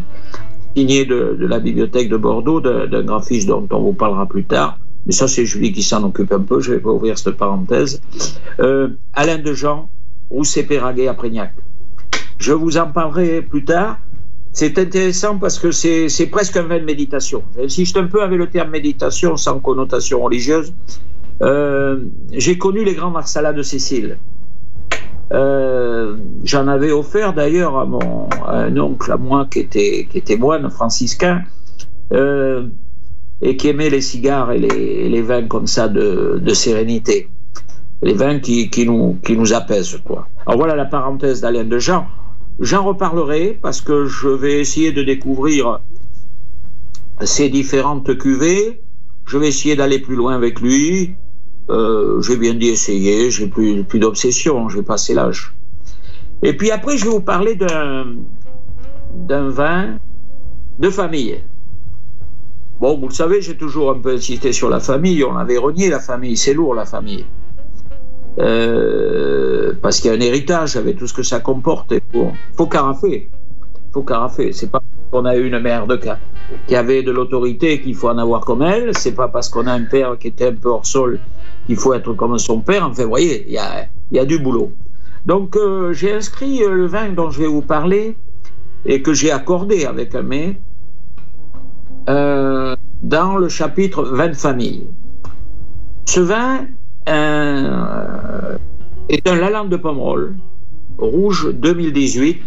signée 0.76 1.06
de, 1.06 1.38
la 1.40 1.60
bibliothèque 1.60 2.10
de 2.10 2.18
Bordeaux, 2.18 2.60
d'un 2.60 3.04
graphiste 3.04 3.48
dont 3.48 3.68
on 3.72 3.80
vous 3.80 3.94
parlera 3.94 4.26
plus 4.28 4.44
tard. 4.44 4.78
Mais 5.06 5.14
ça, 5.14 5.30
c'est 5.30 5.46
Julie 5.46 5.72
qui 5.72 5.84
s'en 5.84 6.04
occupe 6.04 6.34
un 6.34 6.42
peu. 6.42 6.60
Je 6.60 6.74
vais 6.74 6.80
pas 6.80 6.90
ouvrir 6.90 7.18
cette 7.18 7.38
parenthèse. 7.38 8.02
Alain 8.60 9.38
de 9.38 9.54
Jean, 9.54 9.90
Rousset 10.30 10.64
Péraguet 10.64 11.08
à 11.08 11.14
Prégnac. 11.14 11.54
Je 12.38 12.52
vous 12.52 12.78
en 12.78 12.88
parlerai 12.92 13.42
plus 13.42 13.64
tard. 13.64 14.00
C'est 14.60 14.80
intéressant 14.80 15.38
parce 15.38 15.60
que 15.60 15.70
c'est 15.70 16.30
presque 16.32 16.58
un 16.58 16.64
vin 16.64 16.80
de 16.80 16.84
méditation. 16.84 17.44
J'insiste 17.56 17.96
un 17.96 18.08
peu 18.08 18.24
avec 18.24 18.40
le 18.40 18.48
terme 18.48 18.72
méditation 18.72 19.38
sans 19.38 19.60
connotation 19.60 20.20
religieuse. 20.24 20.74
Euh, 21.44 22.00
J'ai 22.32 22.58
connu 22.58 22.84
les 22.84 22.96
grands 22.96 23.12
Marsala 23.12 23.54
de 23.54 23.62
Cécile. 23.62 24.18
Euh, 25.32 26.18
J'en 26.44 26.68
avais 26.68 26.92
offert 26.92 27.34
d'ailleurs 27.36 27.78
à, 27.78 27.86
mon, 27.86 28.30
un 28.48 28.76
oncle 28.80 29.12
à 29.12 29.18
moi 29.18 29.46
qui 29.46 29.60
était, 29.60 30.38
moine 30.38 30.72
franciscain 30.72 31.44
euh, 32.12 32.64
et 33.44 33.58
qui 33.58 33.68
aimait 33.68 33.92
les 33.92 34.02
cigares 34.02 34.54
et 34.54 34.58
les, 34.58 35.22
vins 35.22 35.44
comme 35.44 35.68
ça 35.68 35.88
de, 35.88 36.54
sérénité. 36.56 37.30
Les 38.02 38.14
vins 38.14 38.40
qui, 38.40 38.72
qui, 38.72 38.88
nous, 38.88 39.20
qui 39.24 39.38
nous 39.38 39.54
apaisent. 39.54 40.00
Quoi. 40.04 40.28
Alors 40.48 40.58
voilà 40.58 40.76
la 40.76 40.86
parenthèse 40.86 41.42
d'Alain 41.42 41.66
de 41.66 41.78
Jean. 41.78 42.08
J'en 42.60 42.84
reparlerai 42.84 43.58
parce 43.62 43.82
que 43.82 44.06
je 44.06 44.30
vais 44.30 44.60
essayer 44.60 44.92
de 44.92 45.04
découvrir 45.04 45.80
ces 47.22 47.50
différentes 47.50 48.18
cuvées. 48.18 48.82
Je 49.26 49.38
vais 49.38 49.50
essayer 49.50 49.76
d'aller 49.76 50.00
plus 50.00 50.16
loin 50.16 50.34
avec 50.34 50.60
lui. 50.60 51.16
Euh, 51.70 52.22
j'ai 52.22 52.38
bien 52.38 52.54
dit 52.54 52.70
essayer, 52.70 53.30
j'ai 53.30 53.48
plus, 53.48 53.84
plus 53.84 54.00
d'obsession, 54.00 54.70
j'ai 54.70 54.82
passé 54.82 55.14
l'âge. 55.14 55.54
Et 56.42 56.56
puis 56.56 56.72
après, 56.72 56.98
je 56.98 57.06
vais 57.06 57.12
vous 57.12 57.22
parler 57.22 57.56
d'un 57.56 59.50
vin 59.50 59.98
de 60.80 60.90
famille. 60.90 61.44
Bon, 62.80 62.98
vous 62.98 63.08
le 63.08 63.14
savez, 63.14 63.42
j'ai 63.42 63.58
toujours 63.58 63.92
un 63.92 64.00
peu 64.00 64.14
insisté 64.14 64.54
sur 64.54 64.70
la 64.70 64.80
famille. 64.80 65.24
On 65.24 65.36
avait 65.36 65.58
renié 65.58 65.90
la 65.90 66.00
famille, 66.00 66.38
c'est 66.38 66.54
lourd 66.54 66.74
la 66.74 66.86
famille. 66.86 67.26
Euh, 68.40 69.74
parce 69.82 70.00
qu'il 70.00 70.12
y 70.12 70.14
a 70.14 70.18
un 70.18 70.22
héritage 70.22 70.76
avec 70.76 70.98
tout 70.98 71.08
ce 71.08 71.14
que 71.14 71.24
ça 71.24 71.40
comporte. 71.40 71.92
Il 71.92 72.02
faut, 72.12 72.32
faut 72.56 72.68
carafer. 72.68 73.30
faut 73.92 74.04
carafer. 74.04 74.54
C'est 74.54 74.70
pas 74.70 74.82
qu'on 75.12 75.26
a 75.26 75.36
eu 75.36 75.48
une 75.48 75.60
mère 75.60 75.86
qui 76.68 76.76
avait 76.76 77.04
de 77.04 77.12
l'autorité 77.12 77.82
qu'il 77.82 77.96
faut 77.96 78.10
en 78.10 78.18
avoir 78.18 78.42
comme 78.42 78.62
elle. 78.62 78.96
C'est 78.96 79.16
pas 79.16 79.28
parce 79.28 79.50
qu'on 79.50 79.68
a 79.68 79.74
un 79.74 79.86
père 79.86 80.18
qui 80.20 80.28
était 80.28 80.48
un 80.48 80.54
peu 80.54 80.70
hors 80.70 80.86
sol 80.86 81.20
qu'il 81.66 81.78
faut 81.78 81.94
être 81.94 82.14
comme 82.14 82.38
son 82.38 82.60
père. 82.60 82.86
Enfin, 82.86 83.04
vous 83.04 83.10
voyez, 83.10 83.46
il 83.48 83.54
y 84.12 84.20
a, 84.20 84.26
du 84.26 84.40
boulot. 84.40 84.72
Donc, 85.26 85.56
euh, 85.56 85.94
j'ai 85.94 86.14
inscrit 86.14 86.60
le 86.60 86.86
vin 86.86 87.10
dont 87.10 87.30
je 87.30 87.40
vais 87.40 87.48
vous 87.48 87.62
parler 87.62 88.16
et 88.86 89.02
que 89.02 89.14
j'ai 89.14 89.32
accordé 89.32 89.86
avec 89.86 90.16
un 90.16 90.22
mais 90.22 90.58
euh, 92.10 92.76
dans 93.02 93.36
le 93.36 93.50
chapitre 93.50 94.04
20 94.04 94.34
familles. 94.36 94.88
Ce 96.06 96.22
vin 96.22 96.68
euh, 97.08 98.58
est 99.10 99.28
un 99.28 99.36
Lalande 99.36 99.70
de 99.70 99.78
Pomerol, 99.78 100.36
rouge 100.98 101.52
2018. 101.54 102.42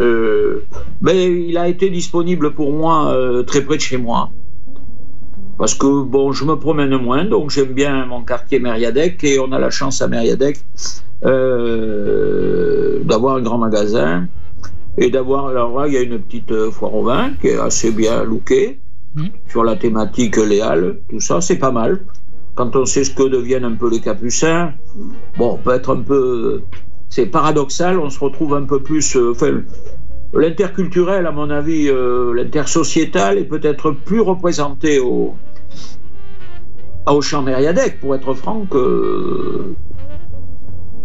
Euh, 0.00 0.64
ben, 1.02 1.16
il 1.16 1.58
a 1.58 1.68
été 1.68 1.90
disponible 1.90 2.54
pour 2.54 2.72
moi 2.72 3.12
euh, 3.12 3.42
très 3.42 3.62
près 3.62 3.76
de 3.76 3.82
chez 3.82 3.98
moi. 3.98 4.30
Parce 5.58 5.74
que 5.74 6.02
bon, 6.02 6.32
je 6.32 6.44
me 6.44 6.56
promène 6.56 6.96
moins, 6.96 7.24
donc 7.24 7.50
j'aime 7.50 7.72
bien 7.72 8.06
mon 8.06 8.22
quartier 8.22 8.60
Mériadec 8.60 9.22
et 9.24 9.38
on 9.38 9.52
a 9.52 9.58
la 9.58 9.68
chance 9.68 10.00
à 10.00 10.08
Mériadec 10.08 10.58
euh, 11.24 13.00
d'avoir 13.04 13.36
un 13.36 13.42
grand 13.42 13.58
magasin 13.58 14.26
et 14.96 15.10
d'avoir. 15.10 15.48
Alors 15.48 15.78
là, 15.78 15.86
il 15.86 15.92
y 15.92 15.98
a 15.98 16.00
une 16.00 16.18
petite 16.18 16.70
foire 16.70 16.94
au 16.94 17.04
vin 17.04 17.32
qui 17.40 17.48
est 17.48 17.58
assez 17.58 17.92
bien 17.92 18.24
lookée 18.24 18.78
Mmh. 19.14 19.26
sur 19.48 19.64
la 19.64 19.74
thématique 19.74 20.36
Léal, 20.36 20.98
tout 21.08 21.20
ça, 21.20 21.40
c'est 21.40 21.58
pas 21.58 21.72
mal. 21.72 22.00
Quand 22.60 22.76
on 22.76 22.84
sait 22.84 23.04
ce 23.04 23.14
que 23.14 23.22
deviennent 23.22 23.64
un 23.64 23.74
peu 23.74 23.88
les 23.88 24.02
capucins, 24.02 24.74
bon, 25.38 25.52
on 25.54 25.56
peut 25.56 25.74
être 25.74 25.96
un 25.96 26.02
peu. 26.02 26.60
C'est 27.08 27.24
paradoxal, 27.24 27.98
on 27.98 28.10
se 28.10 28.20
retrouve 28.20 28.52
un 28.54 28.64
peu 28.64 28.82
plus. 28.82 29.16
euh, 29.16 29.30
Enfin, 29.30 29.62
l'interculturel, 30.34 31.26
à 31.26 31.32
mon 31.32 31.48
avis, 31.48 31.88
euh, 31.88 32.34
l'intersociétal 32.34 33.38
est 33.38 33.44
peut-être 33.44 33.92
plus 33.92 34.20
représenté 34.20 34.98
au, 34.98 35.36
au 37.06 37.22
champ 37.22 37.40
Mériadec, 37.40 37.98
pour 37.98 38.14
être 38.14 38.34
franc, 38.34 38.66
que, 38.70 39.72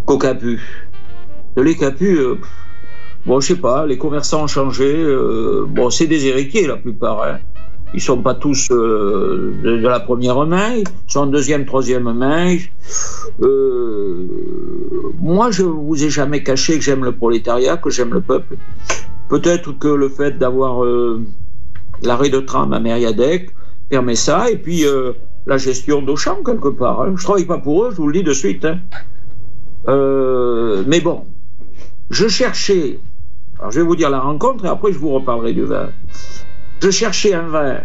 qu'au 0.05 0.17
Capu. 0.17 0.59
Les 1.55 1.77
Capus, 1.77 2.19
euh, 2.19 2.37
bon, 3.25 3.39
je 3.39 3.47
sais 3.53 3.61
pas, 3.61 3.85
les 3.85 3.97
commerçants 3.97 4.43
ont 4.43 4.47
changé. 4.47 4.93
euh, 4.93 5.65
bon, 5.69 5.89
c'est 5.89 6.07
des 6.07 6.27
héritiers 6.27 6.67
la 6.67 6.75
plupart. 6.75 7.23
Hein. 7.23 7.39
Ils 7.95 8.01
sont 8.01 8.21
pas 8.21 8.34
tous 8.36 8.69
euh, 8.71 9.53
de, 9.63 9.88
la 9.88 10.01
première 10.01 10.45
main, 10.45 10.75
ils 10.75 10.84
sont 11.08 11.27
deuxième, 11.27 11.65
troisième 11.65 12.12
main. 12.12 12.58
Euh, 13.41 14.27
moi, 15.21 15.49
je 15.49 15.63
vous 15.63 16.03
ai 16.03 16.10
jamais 16.10 16.43
caché 16.43 16.75
que 16.77 16.84
j'aime 16.84 17.05
le 17.05 17.13
prolétariat, 17.13 17.77
que 17.77 17.89
j'aime 17.89 18.13
le 18.13 18.19
peuple. 18.19 18.58
Peut-être 19.29 19.71
que 19.79 19.88
le 19.88 20.10
fait 20.10 20.38
d'avoir 20.38 20.84
euh, 20.84 21.23
l'arrêt 22.03 22.29
de 22.29 22.41
tram 22.41 22.73
à 22.73 22.81
Mériadec 22.81 23.51
permet 23.88 24.15
ça, 24.15 24.51
et 24.51 24.58
puis 24.58 24.84
la 25.45 25.58
gestion 25.58 26.01
d'Auchan 26.01 26.43
quelque 26.45 26.67
part. 26.67 27.01
hein. 27.01 27.13
Je 27.15 27.23
travaille 27.23 27.45
pas 27.45 27.60
pour 27.60 27.86
eux, 27.86 27.91
je 27.91 27.95
vous 27.95 28.08
le 28.08 28.13
dis 28.13 28.23
de 28.23 28.34
suite. 28.34 28.65
hein. 28.65 28.79
Mais 30.86 30.99
bon, 30.99 31.23
je 32.10 32.27
cherchais. 32.27 32.99
Alors 33.58 33.71
je 33.71 33.79
vais 33.79 33.86
vous 33.86 33.95
dire 33.95 34.10
la 34.10 34.19
rencontre 34.19 34.65
et 34.65 34.67
après 34.67 34.91
je 34.91 34.97
vous 34.97 35.12
reparlerai 35.12 35.53
du 35.53 35.63
vin. 35.63 35.91
Je 36.81 36.89
cherchais 36.89 37.33
un 37.33 37.47
vin 37.47 37.81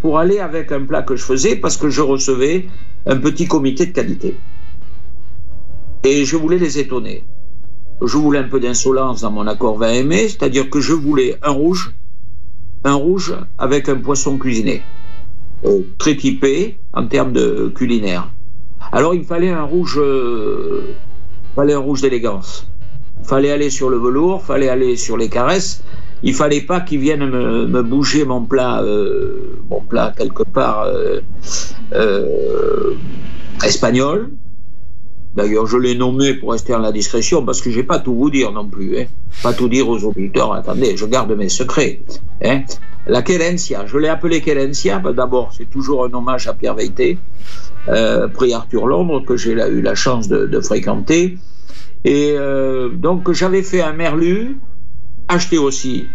pour 0.00 0.18
aller 0.18 0.38
avec 0.38 0.70
un 0.72 0.84
plat 0.84 1.02
que 1.02 1.16
je 1.16 1.24
faisais 1.24 1.56
parce 1.56 1.76
que 1.76 1.90
je 1.90 2.00
recevais 2.00 2.66
un 3.06 3.16
petit 3.16 3.46
comité 3.46 3.86
de 3.86 3.92
qualité. 3.92 4.36
Et 6.04 6.24
je 6.24 6.36
voulais 6.36 6.58
les 6.58 6.78
étonner. 6.78 7.24
Je 8.02 8.16
voulais 8.16 8.38
un 8.38 8.48
peu 8.48 8.60
d'insolence 8.60 9.22
dans 9.22 9.30
mon 9.30 9.46
accord 9.46 9.78
vin 9.78 9.92
aimé, 9.92 10.28
c'est-à-dire 10.28 10.68
que 10.68 10.80
je 10.80 10.92
voulais 10.92 11.36
un 11.42 11.50
rouge, 11.50 11.92
un 12.84 12.94
rouge 12.94 13.34
avec 13.58 13.88
un 13.88 13.96
poisson 13.96 14.36
cuisiné, 14.38 14.82
euh, 15.64 15.80
très 15.98 16.16
typé 16.16 16.78
en 16.92 17.06
termes 17.06 17.32
de 17.32 17.72
culinaire. 17.74 18.30
Alors 18.92 19.14
il 19.14 19.24
fallait 19.24 19.50
un 19.50 19.62
rouge, 19.62 19.98
euh, 19.98 20.94
fallait 21.56 21.74
un 21.74 21.78
rouge 21.78 22.02
d'élégance. 22.02 22.68
Il 23.20 23.26
fallait 23.26 23.50
aller 23.50 23.70
sur 23.70 23.88
le 23.88 23.96
velours, 23.96 24.40
il 24.42 24.46
fallait 24.46 24.68
aller 24.68 24.96
sur 24.96 25.16
les 25.16 25.28
caresses. 25.28 25.82
Il 26.22 26.34
fallait 26.34 26.62
pas 26.62 26.80
qu'ils 26.80 27.00
viennent 27.00 27.28
me, 27.28 27.82
bouger 27.82 28.24
mon 28.24 28.42
plat, 28.44 28.82
euh, 28.82 29.58
mon 29.68 29.80
plat 29.80 30.12
quelque 30.16 30.42
part 30.42 30.84
euh, 30.84 31.20
euh, 31.92 32.94
espagnol. 33.64 34.30
D'ailleurs, 35.34 35.66
je 35.66 35.76
l'ai 35.76 35.96
nommé 35.96 36.34
pour 36.34 36.52
rester 36.52 36.74
en 36.74 36.78
la 36.78 36.92
discrétion 36.92 37.44
parce 37.44 37.60
que 37.60 37.70
j'ai 37.70 37.82
pas 37.82 37.98
tout 37.98 38.14
vous 38.14 38.30
dire 38.30 38.52
non 38.52 38.66
plus. 38.66 38.98
Hein. 38.98 39.06
Pas 39.42 39.52
tout 39.52 39.68
dire 39.68 39.88
aux 39.88 40.02
auditeurs. 40.04 40.54
Attendez, 40.54 40.96
je 40.96 41.06
garde 41.06 41.32
mes 41.32 41.48
secrets. 41.48 42.00
Hein. 42.44 42.62
La 43.06 43.20
Querencia, 43.20 43.84
je 43.84 43.98
l'ai 43.98 44.08
appelé 44.08 44.40
Querencia. 44.40 45.00
ben, 45.00 45.12
D'abord, 45.12 45.52
c'est 45.54 45.68
toujours 45.68 46.06
un 46.06 46.12
hommage 46.14 46.46
à 46.46 46.54
Pierre 46.54 46.74
Veilleté, 46.74 47.18
prix 48.32 48.54
Arthur 48.54 48.86
Londres, 48.86 49.24
que 49.26 49.36
j'ai 49.36 49.52
eu 49.52 49.82
la 49.82 49.94
chance 49.96 50.28
de, 50.28 50.60
fréquenter. 50.60 51.36
Et 52.04 52.36
donc, 52.94 53.30
j'avais 53.32 53.62
fait 53.62 53.82
un 53.82 53.92
merlu, 53.92 54.56
acheté 55.28 55.58
aussi 55.58 56.08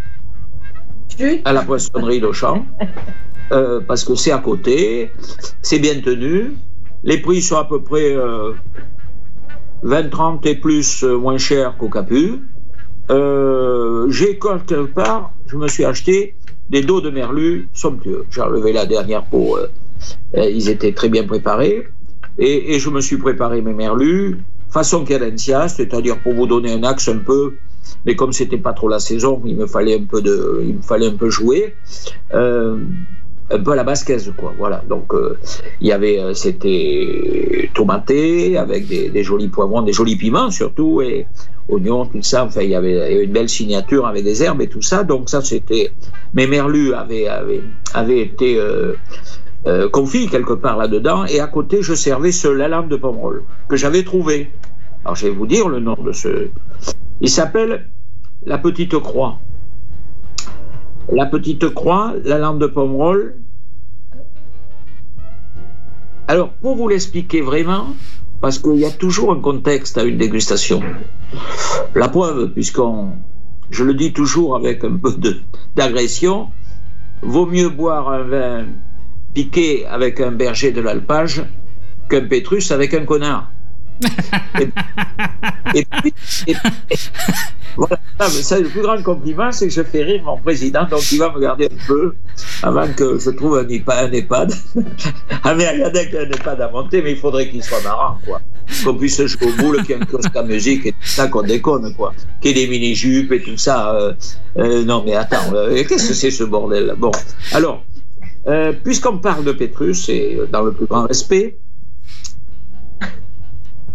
à 1.43 1.51
la 1.53 1.63
poissonnerie 1.63 2.21
d'Auchan, 2.21 2.65
euh, 3.51 3.81
parce 3.81 4.03
que 4.03 4.15
c'est 4.15 4.31
à 4.31 4.37
côté, 4.39 5.11
c'est 5.61 5.79
bien 5.79 5.99
tenu. 6.01 6.53
Les 7.03 7.17
prix 7.21 7.41
sont 7.41 7.57
à 7.57 7.65
peu 7.65 7.81
près 7.81 8.15
euh, 8.15 8.53
20, 9.83 10.09
30 10.09 10.45
et 10.45 10.55
plus 10.55 11.03
euh, 11.03 11.17
moins 11.17 11.37
cher 11.37 11.77
qu'au 11.77 11.89
Capu. 11.89 12.41
Euh, 13.11 14.09
J'ai 14.09 14.37
quelque 14.37 14.85
part, 14.85 15.31
je 15.47 15.57
me 15.57 15.67
suis 15.67 15.85
acheté 15.85 16.35
des 16.69 16.81
dos 16.81 17.01
de 17.01 17.09
merlu 17.09 17.69
somptueux. 17.73 18.25
J'ai 18.29 18.41
enlevé 18.41 18.71
la 18.73 18.85
dernière 18.85 19.25
peau, 19.25 19.57
euh, 19.57 19.67
euh, 20.37 20.49
ils 20.49 20.69
étaient 20.69 20.93
très 20.93 21.09
bien 21.09 21.25
préparés. 21.25 21.87
Et, 22.37 22.75
et 22.75 22.79
je 22.79 22.89
me 22.89 23.01
suis 23.01 23.17
préparé 23.17 23.61
mes 23.61 23.73
merlus 23.73 24.37
façon 24.69 25.03
cadencia, 25.03 25.67
c'est-à-dire 25.67 26.21
pour 26.21 26.33
vous 26.33 26.45
donner 26.45 26.73
un 26.73 26.83
axe 26.83 27.07
un 27.07 27.17
peu, 27.17 27.55
mais 28.05 28.15
comme 28.15 28.33
c'était 28.33 28.57
pas 28.57 28.73
trop 28.73 28.89
la 28.89 28.99
saison, 28.99 29.41
il 29.45 29.55
me 29.55 29.65
fallait 29.65 29.95
un 29.95 30.03
peu 30.03 30.21
de, 30.21 30.63
il 30.65 30.75
me 30.75 30.81
fallait 30.81 31.07
un 31.07 31.15
peu 31.15 31.29
jouer, 31.29 31.75
euh, 32.33 32.77
un 33.51 33.59
peu 33.59 33.71
à 33.71 33.75
la 33.75 33.83
basquaise 33.83 34.31
quoi. 34.37 34.53
Voilà. 34.57 34.83
Donc 34.87 35.13
euh, 35.13 35.37
il 35.81 35.87
y 35.87 35.91
avait, 35.91 36.19
euh, 36.19 36.33
c'était 36.33 37.69
tomaté 37.73 38.57
avec 38.57 38.87
des, 38.87 39.23
jolis 39.23 39.47
poivrons, 39.47 39.81
des 39.81 39.93
jolis 39.93 40.17
piments 40.17 40.51
surtout 40.51 41.01
et 41.01 41.27
oignons, 41.67 42.05
tout 42.05 42.21
ça. 42.21 42.45
Enfin 42.45 42.61
il 42.61 42.69
y 42.69 42.75
avait 42.75 43.23
une 43.23 43.31
belle 43.31 43.49
signature 43.49 44.05
avec 44.05 44.23
des 44.23 44.43
herbes 44.43 44.61
et 44.61 44.67
tout 44.67 44.81
ça. 44.81 45.03
Donc 45.03 45.29
ça 45.29 45.41
c'était, 45.41 45.91
mes 46.33 46.47
merlus 46.47 46.93
avaient 46.93 47.27
avaient, 47.27 47.63
avaient 47.93 48.21
été 48.21 48.57
euh, 48.57 48.93
euh, 49.67 49.89
confit 49.89 50.27
quelque 50.27 50.53
part 50.53 50.77
là-dedans, 50.77 51.25
et 51.25 51.41
à 51.41 51.47
côté, 51.47 51.81
je 51.81 51.93
servais 51.93 52.31
ce 52.31 52.47
lalande 52.47 52.87
de 52.87 52.95
pomerol 52.95 53.43
que 53.67 53.75
j'avais 53.75 54.03
trouvé. 54.03 54.49
Alors, 55.03 55.17
je 55.17 55.27
vais 55.27 55.33
vous 55.33 55.47
dire 55.47 55.67
le 55.67 55.81
nom 55.81 55.97
de 56.01 56.13
ce. 56.13 56.47
Il 57.21 57.29
s'appelle 57.29 57.89
La 58.45 58.57
Petite 58.57 58.97
Croix. 58.99 59.39
La 61.11 61.25
Petite 61.25 61.67
Croix, 61.73 62.13
la 62.23 62.37
lampe 62.37 62.59
de 62.59 62.67
pomerol. 62.67 63.35
Alors, 66.29 66.53
pour 66.53 66.77
vous 66.77 66.87
l'expliquer 66.87 67.41
vraiment, 67.41 67.87
parce 68.39 68.57
qu'il 68.57 68.77
y 68.77 68.85
a 68.85 68.91
toujours 68.91 69.33
un 69.33 69.41
contexte 69.41 69.97
à 69.97 70.03
une 70.03 70.17
dégustation. 70.17 70.81
La 71.93 72.07
preuve, 72.07 72.53
puisqu'on, 72.53 73.11
je 73.69 73.83
le 73.83 73.95
dis 73.95 74.13
toujours 74.13 74.55
avec 74.55 74.85
un 74.85 74.95
peu 74.95 75.13
d'agression, 75.75 76.47
vaut 77.21 77.47
mieux 77.47 77.69
boire 77.69 78.09
un 78.09 78.23
vin 78.23 78.65
piqué 79.33 79.85
avec 79.87 80.21
un 80.21 80.31
berger 80.31 80.71
de 80.71 80.79
l'alpage 80.79 81.43
qu'un 82.09 82.25
pétrus 82.25 82.71
avec 82.71 82.93
un 82.93 83.03
connard. 83.03 83.51
Et, 84.59 85.79
et 85.79 85.87
et- 86.47 86.55
voilà, 87.77 87.97
ça, 88.19 88.29
ça, 88.29 88.59
le 88.59 88.67
plus 88.67 88.81
grand 88.81 89.01
compliment, 89.01 89.51
c'est 89.51 89.67
que 89.67 89.73
je 89.73 89.83
fais 89.83 90.03
rire 90.03 90.21
mon 90.25 90.37
président, 90.37 90.85
donc 90.89 91.09
il 91.13 91.19
va 91.19 91.31
me 91.31 91.39
garder 91.39 91.65
un 91.71 91.87
peu 91.87 92.13
avant 92.63 92.87
que 92.93 93.17
je 93.19 93.29
trouve 93.29 93.57
un. 93.57 93.61
Un 93.61 94.11
EHPAD. 94.11 94.53
Ah, 95.43 95.53
mais 95.55 95.69
regardez 95.69 96.05
qu'il 96.05 96.15
y 96.15 96.17
a 96.17 96.21
un 96.21 96.29
EHPAD 96.29 96.61
à 96.61 96.69
monter, 96.69 97.01
mais 97.01 97.11
il 97.11 97.17
faudrait 97.17 97.49
qu'il 97.49 97.63
soit 97.63 97.81
marrant, 97.83 98.17
quoi. 98.25 98.41
Qu'on 98.83 98.95
puisse 98.95 99.25
jouer 99.25 99.47
au 99.47 99.61
boule, 99.61 99.77
qu'il 99.83 99.95
y 99.95 99.99
ait 99.99 100.01
un 100.01 100.05
kiosque 100.05 100.35
à 100.35 100.43
musique 100.43 100.85
et 100.87 100.91
tout 100.91 100.97
ça, 101.07 101.27
qu'on 101.27 101.43
déconne, 101.43 101.93
quoi. 101.95 102.13
Qu'il 102.41 102.57
y 102.57 102.61
ait 102.61 102.65
des 102.65 102.71
mini-jupes 102.71 103.31
et 103.31 103.41
tout 103.41 103.57
ça. 103.57 103.95
euh, 103.95 104.13
euh, 104.57 104.83
non, 104.83 105.03
mais 105.05 105.15
attends, 105.15 105.53
euh, 105.53 105.83
qu'est-ce 105.87 106.09
que 106.09 106.13
c'est 106.13 106.31
ce 106.31 106.43
bordel 106.43 106.93
Bon, 106.97 107.11
alors, 107.53 107.83
puisqu'on 108.83 109.17
parle 109.19 109.43
de 109.45 109.51
Pétrus, 109.53 110.09
et 110.09 110.39
dans 110.51 110.61
le 110.63 110.71
plus 110.73 110.85
grand 110.87 111.05
respect, 111.07 111.57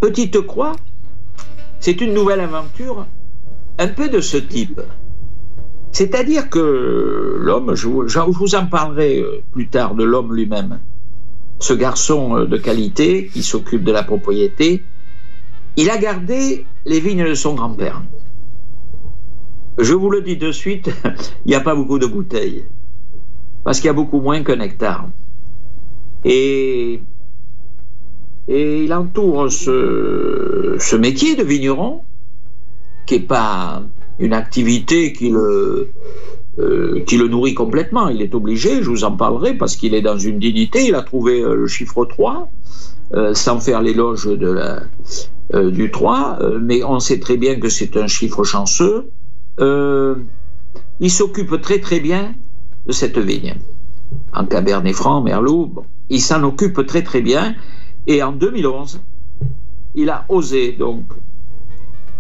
Petite 0.04 0.38
Croix, 0.42 0.76
c'est 1.80 1.98
une 2.02 2.12
nouvelle 2.12 2.40
aventure 2.40 3.06
un 3.78 3.88
peu 3.88 4.10
de 4.10 4.20
ce 4.20 4.36
type. 4.36 4.82
C'est-à-dire 5.92 6.50
que 6.50 7.38
l'homme, 7.40 7.74
je, 7.74 7.88
vous- 7.88 8.54
en 8.54 8.66
parlerai 8.66 9.20
euh, 9.20 9.42
plus 9.50 9.66
tard 9.68 9.94
de 9.94 10.04
l'homme 10.04 10.34
lui-même, 10.34 10.78
ce 11.58 11.72
garçon 11.72 12.36
euh, 12.36 12.44
de 12.44 12.58
qualité 12.58 13.28
qui 13.28 13.42
s'occupe 13.42 13.82
de 13.82 13.92
la 13.92 14.02
propriété, 14.02 14.84
il 15.76 15.88
a 15.88 15.96
gardé 15.96 16.66
les 16.84 17.00
vignes 17.00 17.26
de 17.26 17.34
son 17.34 17.54
grand-père. 17.54 18.02
Je 19.78 19.94
vous 19.94 20.10
le 20.10 20.20
dis 20.20 20.36
de 20.36 20.52
suite, 20.52 20.90
il 21.46 21.48
n'y 21.48 21.54
a 21.54 21.60
pas 21.62 21.74
beaucoup 21.74 21.98
de 21.98 22.06
bouteilles, 22.06 22.66
parce 23.64 23.78
qu'il 23.80 23.86
y 23.86 23.90
a 23.90 23.94
beaucoup 23.94 24.20
moins 24.20 24.42
qu'un 24.42 24.60
hectare. 24.60 25.08
Et, 26.26 27.00
et 28.48 28.84
il 28.84 28.92
entoure 28.92 29.50
ce, 29.50 30.96
métier 30.96 31.34
de 31.36 31.42
vigneron, 31.42 32.02
qui 33.06 33.14
n'est 33.14 33.26
pas 33.26 33.82
une 34.18 34.32
activité 34.32 35.12
qui 35.12 35.30
le, 35.30 35.90
euh, 36.58 37.02
qui 37.06 37.16
le 37.16 37.28
nourrit 37.28 37.54
complètement. 37.54 38.08
Il 38.08 38.22
est 38.22 38.34
obligé, 38.34 38.82
je 38.82 38.90
vous 38.90 39.04
en 39.04 39.12
parlerai, 39.12 39.54
parce 39.54 39.76
qu'il 39.76 39.94
est 39.94 40.02
dans 40.02 40.18
une 40.18 40.38
dignité. 40.38 40.86
Il 40.86 40.94
a 40.94 41.02
trouvé 41.02 41.40
euh, 41.40 41.54
le 41.54 41.66
chiffre 41.66 42.04
3, 42.04 42.50
euh, 43.14 43.34
sans 43.34 43.60
faire 43.60 43.82
l'éloge 43.82 44.28
du 45.52 45.90
3, 45.90 46.38
euh, 46.40 46.58
mais 46.60 46.84
on 46.84 47.00
sait 47.00 47.20
très 47.20 47.36
bien 47.36 47.58
que 47.58 47.68
c'est 47.68 47.96
un 47.96 48.06
chiffre 48.06 48.44
chanceux. 48.44 49.10
Il 51.00 51.10
s'occupe 51.10 51.60
très 51.60 51.80
très 51.80 52.00
bien 52.00 52.34
de 52.86 52.92
cette 52.92 53.18
vigne. 53.18 53.54
En 54.32 54.46
Cabernet 54.46 54.94
Franc, 54.94 55.22
Merlot, 55.22 55.84
il 56.08 56.20
s'en 56.20 56.42
occupe 56.44 56.86
très 56.86 57.02
très 57.02 57.20
bien. 57.20 57.54
Et 58.06 58.22
en 58.22 58.32
2011, 58.32 59.00
il 59.94 60.10
a 60.10 60.24
osé 60.28 60.72
donc 60.72 61.04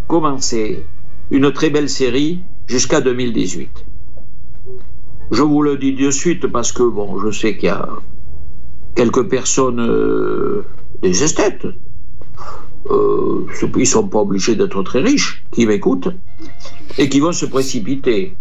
commencer 0.06 0.84
une 1.30 1.52
très 1.52 1.70
belle 1.70 1.88
série 1.88 2.40
jusqu'à 2.66 3.00
2018. 3.00 3.84
Je 5.30 5.42
vous 5.42 5.62
le 5.62 5.76
dis 5.76 5.94
de 5.94 6.10
suite 6.10 6.46
parce 6.46 6.72
que 6.72 6.82
bon, 6.82 7.18
je 7.20 7.30
sais 7.30 7.56
qu'il 7.56 7.66
y 7.66 7.72
a 7.72 7.88
quelques 8.94 9.28
personnes, 9.28 9.80
euh, 9.80 10.64
des 11.02 11.22
esthètes, 11.22 11.66
euh, 12.90 13.46
ils 13.62 13.78
ne 13.78 13.84
sont 13.84 14.08
pas 14.08 14.20
obligés 14.20 14.54
d'être 14.54 14.82
très 14.82 15.00
riches, 15.00 15.44
qui 15.50 15.66
m'écoutent 15.66 16.08
et 16.98 17.08
qui 17.08 17.20
vont 17.20 17.32
se 17.32 17.46
précipiter. 17.46 18.36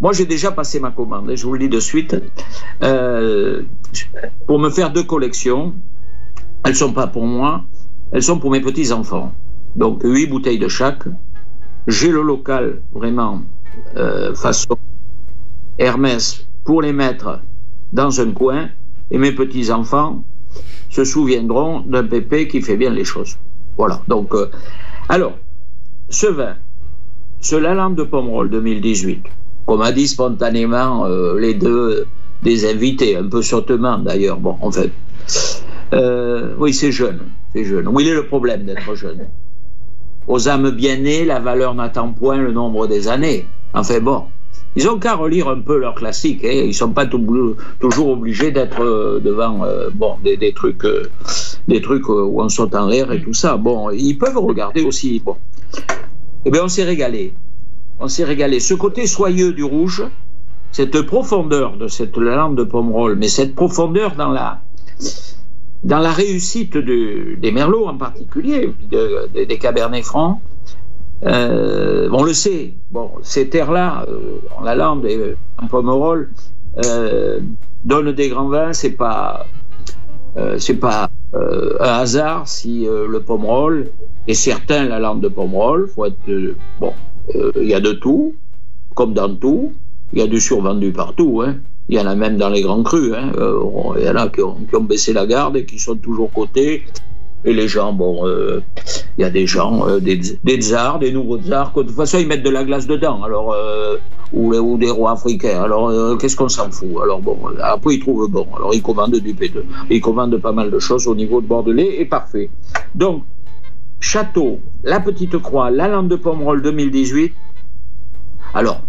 Moi, 0.00 0.12
j'ai 0.12 0.26
déjà 0.26 0.52
passé 0.52 0.78
ma 0.78 0.90
commande, 0.90 1.30
et 1.30 1.36
je 1.36 1.46
vous 1.46 1.54
le 1.54 1.60
dis 1.60 1.68
de 1.70 1.80
suite, 1.80 2.16
euh, 2.82 3.62
pour 4.46 4.58
me 4.58 4.68
faire 4.68 4.92
deux 4.92 5.04
collections. 5.04 5.74
Elles 6.66 6.72
ne 6.72 6.78
sont 6.78 6.92
pas 6.92 7.06
pour 7.06 7.24
moi, 7.24 7.62
elles 8.10 8.24
sont 8.24 8.40
pour 8.40 8.50
mes 8.50 8.60
petits-enfants. 8.60 9.32
Donc, 9.76 10.02
huit 10.02 10.26
bouteilles 10.26 10.58
de 10.58 10.66
chaque. 10.66 11.04
J'ai 11.86 12.10
le 12.10 12.22
local, 12.22 12.82
vraiment, 12.92 13.42
euh, 13.96 14.34
façon 14.34 14.76
Hermès, 15.78 16.44
pour 16.64 16.82
les 16.82 16.92
mettre 16.92 17.38
dans 17.92 18.20
un 18.20 18.32
coin, 18.32 18.68
et 19.12 19.18
mes 19.18 19.30
petits-enfants 19.30 20.24
se 20.90 21.04
souviendront 21.04 21.82
d'un 21.82 22.02
pépé 22.02 22.48
qui 22.48 22.60
fait 22.60 22.76
bien 22.76 22.90
les 22.90 23.04
choses. 23.04 23.38
Voilà. 23.76 24.02
Donc, 24.08 24.34
euh, 24.34 24.50
alors, 25.08 25.38
ce 26.08 26.26
vin, 26.26 26.56
ce 27.38 27.54
Lalande 27.54 27.94
de 27.94 28.02
Pomerol 28.02 28.50
2018, 28.50 29.22
comme 29.66 29.82
a 29.82 29.92
dit 29.92 30.08
spontanément 30.08 31.06
euh, 31.06 31.38
les 31.38 31.54
deux 31.54 32.08
des 32.46 32.64
invités, 32.64 33.16
un 33.16 33.26
peu 33.26 33.42
sottement 33.42 33.98
d'ailleurs, 33.98 34.38
bon, 34.38 34.56
en 34.60 34.70
fait. 34.70 34.92
Euh, 35.92 36.54
oui, 36.58 36.72
c'est 36.72 36.92
jeune, 36.92 37.20
c'est 37.52 37.64
jeune. 37.64 37.88
Où 37.88 37.98
il 38.00 38.06
est 38.06 38.14
le 38.14 38.26
problème 38.26 38.64
d'être 38.64 38.94
jeune 38.94 39.26
Aux 40.28 40.48
âmes 40.48 40.70
bien 40.70 40.96
nées, 40.96 41.24
la 41.24 41.40
valeur 41.40 41.74
n'attend 41.74 42.12
point 42.12 42.38
le 42.38 42.52
nombre 42.52 42.86
des 42.86 43.08
années. 43.08 43.46
Enfin 43.74 43.98
bon, 43.98 44.22
ils 44.76 44.88
ont 44.88 44.98
qu'à 44.98 45.16
relire 45.16 45.48
un 45.48 45.60
peu 45.60 45.76
leurs 45.78 45.96
classiques. 45.96 46.44
Hein. 46.44 46.62
Ils 46.66 46.74
sont 46.74 46.92
pas 46.92 47.06
toujours 47.06 48.08
obligés 48.08 48.52
d'être 48.52 48.80
euh, 48.80 49.20
devant 49.20 49.64
euh, 49.64 49.90
bon 49.92 50.14
des, 50.22 50.52
trucs, 50.52 50.86
des 51.66 51.80
trucs 51.82 52.08
où 52.08 52.40
on 52.40 52.48
saute 52.48 52.76
en 52.76 52.86
l'air 52.86 53.10
et 53.10 53.20
tout 53.20 53.34
ça. 53.34 53.56
Bon, 53.56 53.90
ils 53.90 54.14
peuvent 54.14 54.38
regarder 54.38 54.82
aussi. 54.82 55.20
Bon, 55.24 55.36
eh 56.44 56.50
bien, 56.50 56.62
on 56.62 56.68
s'est 56.68 56.84
régalé. 56.84 57.32
On 57.98 58.06
s'est 58.06 58.24
régalé. 58.24 58.60
Ce 58.60 58.74
côté 58.74 59.08
soyeux 59.08 59.52
du 59.52 59.64
rouge, 59.64 60.04
cette 60.72 61.00
profondeur 61.02 61.76
de 61.76 61.88
cette 61.88 62.16
lampe 62.16 62.56
de 62.56 62.64
Pomerol, 62.64 63.16
mais 63.16 63.28
cette 63.28 63.54
profondeur 63.54 64.14
dans 64.14 64.30
la 64.30 64.60
dans 65.84 65.98
la 66.00 66.10
réussite 66.10 66.76
de, 66.76 67.36
des 67.36 67.52
merlots 67.52 67.86
en 67.86 67.96
particulier, 67.96 68.72
de, 68.90 69.28
de, 69.32 69.44
des 69.44 69.58
cabernets 69.58 70.02
francs, 70.02 70.40
euh, 71.24 72.08
on 72.12 72.24
le 72.24 72.32
sait, 72.32 72.74
bon, 72.90 73.10
ces 73.22 73.48
terres-là, 73.48 74.04
euh, 74.08 74.40
la 74.64 74.74
lande 74.74 75.06
et 75.06 75.36
en 75.62 75.66
Pomerol, 75.66 76.30
euh, 76.84 77.40
donnent 77.84 78.12
des 78.12 78.28
grands 78.28 78.48
vins, 78.48 78.72
c'est 78.72 78.90
pas, 78.90 79.46
euh, 80.36 80.58
pas 80.80 81.10
euh, 81.34 81.76
un 81.80 82.00
hasard 82.00 82.46
si 82.46 82.86
euh, 82.86 83.06
le 83.08 83.20
Pomerol 83.20 83.90
est 84.26 84.34
certain 84.34 84.84
la 84.86 84.98
lande 84.98 85.20
de 85.20 85.28
Pomerol, 85.28 85.88
il 86.26 86.54
y 87.62 87.74
a 87.74 87.80
de 87.80 87.92
tout, 87.92 88.34
comme 88.94 89.14
dans 89.14 89.34
tout, 89.34 89.72
il 90.16 90.20
y 90.20 90.22
a 90.22 90.28
du 90.28 90.40
survendu 90.40 90.92
partout, 90.92 91.42
hein. 91.44 91.56
Il 91.90 91.96
y 91.96 92.00
en 92.00 92.06
a 92.06 92.14
même 92.14 92.38
dans 92.38 92.48
les 92.48 92.62
grands 92.62 92.82
crus. 92.82 93.12
Hein. 93.14 93.32
il 93.98 94.02
y 94.02 94.08
en 94.08 94.16
a 94.16 94.28
qui 94.28 94.40
ont, 94.40 94.56
baissé 94.80 95.12
la 95.12 95.26
garde 95.26 95.58
et 95.58 95.66
qui 95.66 95.78
sont 95.78 95.94
toujours 95.94 96.32
cotés. 96.32 96.84
Et 97.44 97.52
les 97.52 97.68
gens, 97.68 97.92
bon, 97.92 98.26
il 98.26 98.30
euh, 98.30 98.60
y 99.18 99.24
a 99.24 99.30
des 99.30 99.46
gens, 99.46 99.86
euh, 99.86 100.00
des, 100.00 100.16
tsars, 100.16 100.98
des 100.98 101.12
nouveaux 101.12 101.38
tsars, 101.38 101.72
que 101.72 101.80
de 101.80 101.88
toute 101.88 101.96
façon 101.96 102.18
ils 102.18 102.26
mettent 102.26 102.42
de 102.42 102.50
la 102.50 102.64
glace 102.64 102.86
dedans, 102.86 103.22
alors, 103.22 103.52
euh, 103.52 103.98
ou, 104.32 104.52
ou, 104.54 104.78
des 104.78 104.90
rois 104.90 105.12
africains. 105.12 105.62
Alors 105.62 106.18
qu'est-ce 106.18 106.34
qu'on 106.34 106.48
s'en 106.48 106.70
fout? 106.72 106.96
Alors 107.00 107.20
bon, 107.20 107.38
après 107.62 107.96
ils 107.96 108.00
trouvent 108.00 108.28
bon. 108.28 108.46
Alors 108.56 108.74
ils 108.74 108.82
commandent 108.82 109.20
du 109.20 109.34
P2. 109.34 109.62
Ils 109.90 110.00
commandent 110.00 110.38
pas 110.38 110.52
mal 110.52 110.70
de 110.70 110.78
choses 110.78 111.06
au 111.06 111.14
niveau 111.14 111.42
de 111.42 111.46
Bordelais 111.46 112.00
et 112.00 112.06
parfait. 112.06 112.48
Donc, 112.94 113.22
Château, 114.00 114.60
La 114.82 114.98
Petite 114.98 115.36
Croix, 115.38 115.70
La 115.70 115.88
Lande 115.88 116.08
de 116.08 116.16
Pomerol 116.16 116.62
2018. 116.62 117.32
Alors, 118.54 118.80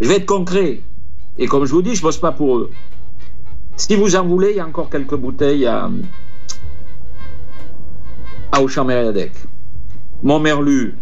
je 0.00 0.08
vais 0.08 0.16
être 0.16 0.26
concret. 0.26 0.80
Et 1.38 1.46
comme 1.46 1.64
je 1.64 1.72
vous 1.72 1.82
dis, 1.82 1.94
je 1.94 2.02
bosse 2.02 2.18
pas 2.18 2.32
pour 2.32 2.58
eux. 2.58 2.70
Si 3.76 3.94
vous 3.94 4.16
en 4.16 4.26
voulez, 4.26 4.50
il 4.50 4.56
y 4.56 4.60
a 4.60 4.66
encore 4.66 4.88
quelques 4.88 5.16
bouteilles 5.16 5.66
à, 5.66 5.90
à 8.52 8.62
Auchan-Mériadec. 8.62 9.32
Mon 10.22 10.40
merlu, 10.40 10.94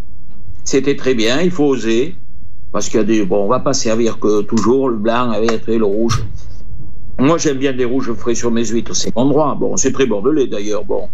c'était 0.64 0.96
très 0.96 1.14
bien, 1.14 1.40
il 1.40 1.52
faut 1.52 1.66
oser, 1.66 2.16
parce 2.72 2.88
qu'il 2.88 2.98
y 2.98 3.02
a 3.02 3.04
des. 3.04 3.24
Bon, 3.24 3.44
on 3.44 3.48
va 3.48 3.61
pas 3.61 3.74
servir 3.74 4.18
que 4.18 4.42
toujours 4.42 4.88
le 4.88 4.96
blanc 4.96 5.30
avec 5.30 5.66
le 5.68 5.85
rouge. 5.85 6.24
Moi, 7.18 7.38
j'aime 7.38 7.59
bien 7.59 7.72
des 7.72 7.85
rouges 7.85 8.12
frais 8.14 8.35
sur 8.35 8.50
mes 8.50 8.64
huîtres, 8.64 8.96
c'est 8.96 9.14
mon 9.14 9.26
droit. 9.26 9.54
Bon, 9.54 9.76
c'est 9.76 9.92
très 9.92 10.07
bordelais 10.07 10.48
d'ailleurs, 10.48 10.85
bon. 10.85 11.09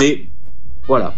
Mais 0.00 0.24
voilà. 0.88 1.14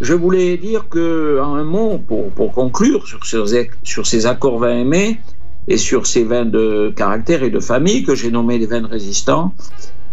Je 0.00 0.14
voulais 0.14 0.56
dire 0.56 0.88
que, 0.88 1.40
en 1.40 1.54
un 1.54 1.64
mot, 1.64 1.98
pour, 1.98 2.30
pour 2.30 2.52
conclure 2.52 3.06
sur 3.06 3.24
ces, 3.24 3.70
sur 3.84 4.06
ces 4.06 4.26
accords 4.26 4.58
vins 4.58 4.80
aimés 4.80 5.20
et 5.68 5.76
sur 5.76 6.06
ces 6.06 6.24
vins 6.24 6.46
de 6.46 6.92
caractère 6.96 7.42
et 7.42 7.50
de 7.50 7.60
famille 7.60 8.02
que 8.02 8.14
j'ai 8.14 8.30
nommés 8.30 8.58
des 8.58 8.66
vins 8.66 8.86
résistants, 8.86 9.52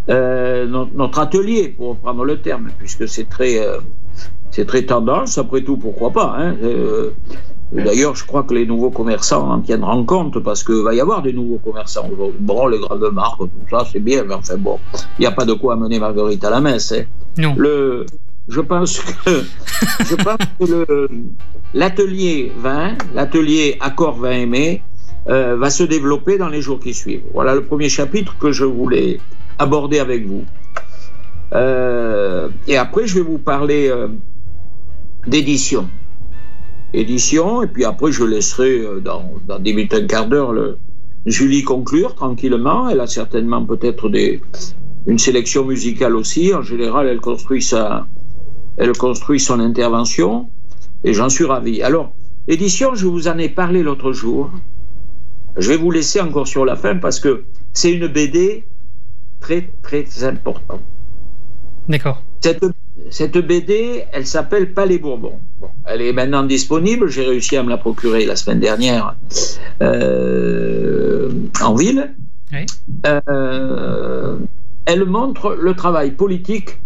euh, 0.09 0.67
notre 0.93 1.19
atelier, 1.19 1.69
pour 1.69 1.95
prendre 1.95 2.25
le 2.25 2.39
terme, 2.39 2.67
puisque 2.77 3.07
c'est 3.07 3.27
très, 3.27 3.65
euh, 3.65 3.79
c'est 4.51 4.65
très 4.65 4.83
tendance, 4.83 5.37
après 5.37 5.61
tout, 5.61 5.77
pourquoi 5.77 6.11
pas. 6.11 6.35
Hein, 6.37 6.55
euh, 6.61 7.11
D'ailleurs, 7.71 8.15
je 8.15 8.25
crois 8.25 8.43
que 8.43 8.53
les 8.53 8.65
nouveaux 8.65 8.91
commerçants 8.91 9.49
en 9.51 9.59
tiendront 9.59 10.05
compte, 10.05 10.39
parce 10.43 10.63
qu'il 10.63 10.83
va 10.83 10.93
y 10.93 11.01
avoir 11.01 11.23
des 11.23 11.33
nouveaux 11.33 11.57
commerçants. 11.57 12.07
Bon, 12.39 12.67
les 12.67 12.77
grandes 12.77 13.09
marques, 13.11 13.39
tout 13.39 13.49
ça, 13.69 13.83
c'est 13.91 13.99
bien, 13.99 14.23
mais 14.23 14.35
enfin 14.35 14.55
bon, 14.57 14.77
il 15.17 15.21
n'y 15.21 15.25
a 15.25 15.31
pas 15.31 15.45
de 15.45 15.53
quoi 15.53 15.73
amener 15.73 15.99
Marguerite 15.99 16.43
à 16.43 16.51
la 16.51 16.61
messe. 16.61 16.91
Hein. 16.91 17.05
Non. 17.37 17.55
Le, 17.57 18.05
je 18.47 18.61
pense 18.61 18.99
que, 18.99 19.43
je 20.05 20.15
pense 20.15 20.37
que 20.59 21.09
l'atelier 21.73 22.51
vin, 22.55 22.93
l'atelier 23.15 23.77
accord 23.81 24.15
vin 24.19 24.31
aimé, 24.31 24.83
euh, 25.27 25.55
va 25.57 25.69
se 25.69 25.83
développer 25.83 26.37
dans 26.37 26.49
les 26.49 26.61
jours 26.61 26.79
qui 26.79 26.93
suivent. 26.93 27.23
Voilà 27.33 27.55
le 27.55 27.63
premier 27.63 27.89
chapitre 27.89 28.37
que 28.37 28.51
je 28.51 28.63
voulais 28.63 29.19
aborder 29.57 29.99
avec 29.99 30.27
vous. 30.27 30.45
Euh, 31.53 32.49
et 32.67 32.77
après, 32.77 33.07
je 33.07 33.15
vais 33.15 33.21
vous 33.21 33.39
parler 33.39 33.87
euh, 33.89 34.07
d'édition. 35.25 35.89
Édition, 36.93 37.63
et 37.63 37.67
puis 37.67 37.85
après, 37.85 38.11
je 38.11 38.23
laisserai 38.23 38.83
dans, 39.03 39.31
dans 39.47 39.59
10 39.59 39.73
minutes, 39.73 39.93
un 39.95 40.05
quart 40.05 40.27
d'heure, 40.27 40.53
Julie 41.25 41.63
conclure 41.63 42.13
tranquillement. 42.13 42.87
Elle 42.87 42.99
a 42.99 43.07
certainement 43.07 43.65
peut-être 43.65 44.09
des, 44.09 44.41
une 45.07 45.17
sélection 45.17 45.65
musicale 45.65 46.15
aussi. 46.15 46.53
En 46.53 46.61
général, 46.61 47.07
elle 47.07 47.19
construit, 47.19 47.61
sa, 47.61 48.05
elle 48.77 48.95
construit 48.95 49.39
son 49.39 49.59
intervention, 49.59 50.49
et 51.03 51.13
j'en 51.13 51.29
suis 51.29 51.45
ravi. 51.45 51.81
Alors, 51.81 52.13
édition, 52.47 52.93
je 52.93 53.07
vous 53.07 53.27
en 53.27 53.37
ai 53.39 53.49
parlé 53.49 53.83
l'autre 53.83 54.11
jour. 54.11 54.51
Je 55.57 55.69
vais 55.69 55.77
vous 55.77 55.91
laisser 55.91 56.19
encore 56.21 56.47
sur 56.47 56.65
la 56.65 56.75
fin 56.75 56.97
parce 56.97 57.19
que 57.19 57.45
c'est 57.73 57.91
une 57.91 58.07
BD 58.07 58.65
très 59.39 59.69
très 59.81 60.23
important. 60.23 60.79
D'accord. 61.87 62.23
Cette, 62.41 62.65
cette, 63.09 63.37
BD, 63.37 64.03
elle 64.11 64.25
s'appelle 64.25 64.73
Palais 64.73 64.97
Bourbon. 64.97 65.39
Bon, 65.59 65.69
elle 65.85 66.01
est 66.01 66.13
maintenant 66.13 66.43
disponible. 66.43 67.09
J'ai 67.09 67.23
réussi 67.23 67.55
à 67.57 67.63
me 67.63 67.69
la 67.69 67.77
procurer 67.77 68.25
la 68.25 68.35
semaine 68.35 68.59
dernière 68.59 69.15
euh, 69.81 71.31
en 71.61 71.75
ville. 71.75 72.13
Oui. 72.51 72.65
Euh, 73.05 74.37
elle 74.85 75.05
montre 75.05 75.55
le 75.59 75.73
travail 75.73 76.11
politique 76.11 76.79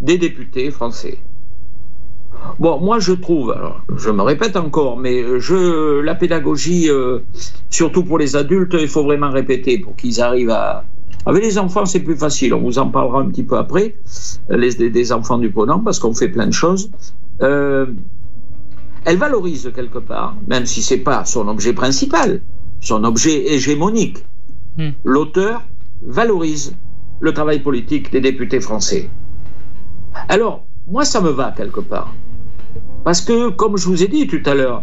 des 0.00 0.18
députés 0.18 0.70
français. 0.70 1.18
Bon, 2.58 2.80
moi 2.80 2.98
je 2.98 3.12
trouve, 3.12 3.52
alors, 3.52 3.82
je 3.96 4.10
me 4.10 4.22
répète 4.22 4.56
encore, 4.56 4.96
mais 4.96 5.40
je, 5.40 6.00
la 6.00 6.14
pédagogie, 6.14 6.90
euh, 6.90 7.20
surtout 7.70 8.04
pour 8.04 8.18
les 8.18 8.36
adultes, 8.36 8.76
il 8.78 8.88
faut 8.88 9.04
vraiment 9.04 9.30
répéter 9.30 9.78
pour 9.78 9.96
qu'ils 9.96 10.20
arrivent 10.20 10.50
à, 10.50 10.84
avec 11.26 11.42
les 11.42 11.58
enfants, 11.58 11.84
c'est 11.86 12.00
plus 12.00 12.16
facile. 12.16 12.54
On 12.54 12.60
vous 12.60 12.78
en 12.78 12.88
parlera 12.88 13.20
un 13.20 13.26
petit 13.26 13.42
peu 13.42 13.58
après, 13.58 13.96
les, 14.48 14.74
des 14.74 15.12
enfants 15.12 15.38
du 15.38 15.50
Ponant, 15.50 15.80
parce 15.80 15.98
qu'on 15.98 16.14
fait 16.14 16.28
plein 16.28 16.46
de 16.46 16.52
choses. 16.52 16.90
Euh, 17.42 17.86
elle 19.04 19.16
valorise 19.16 19.72
quelque 19.74 19.98
part, 19.98 20.36
même 20.46 20.66
si 20.66 20.82
c'est 20.82 20.98
pas 20.98 21.24
son 21.24 21.48
objet 21.48 21.72
principal, 21.72 22.40
son 22.80 23.02
objet 23.04 23.52
hégémonique. 23.52 24.18
Hmm. 24.78 24.90
L'auteur 25.04 25.62
valorise 26.02 26.76
le 27.20 27.32
travail 27.32 27.60
politique 27.60 28.12
des 28.12 28.20
députés 28.20 28.60
français. 28.60 29.10
Alors, 30.28 30.64
moi, 30.86 31.04
ça 31.04 31.20
me 31.20 31.30
va 31.30 31.52
quelque 31.56 31.80
part. 31.80 32.14
Parce 33.06 33.20
que, 33.20 33.50
comme 33.50 33.76
je 33.76 33.86
vous 33.86 34.02
ai 34.02 34.08
dit 34.08 34.26
tout 34.26 34.42
à 34.46 34.54
l'heure, 34.56 34.82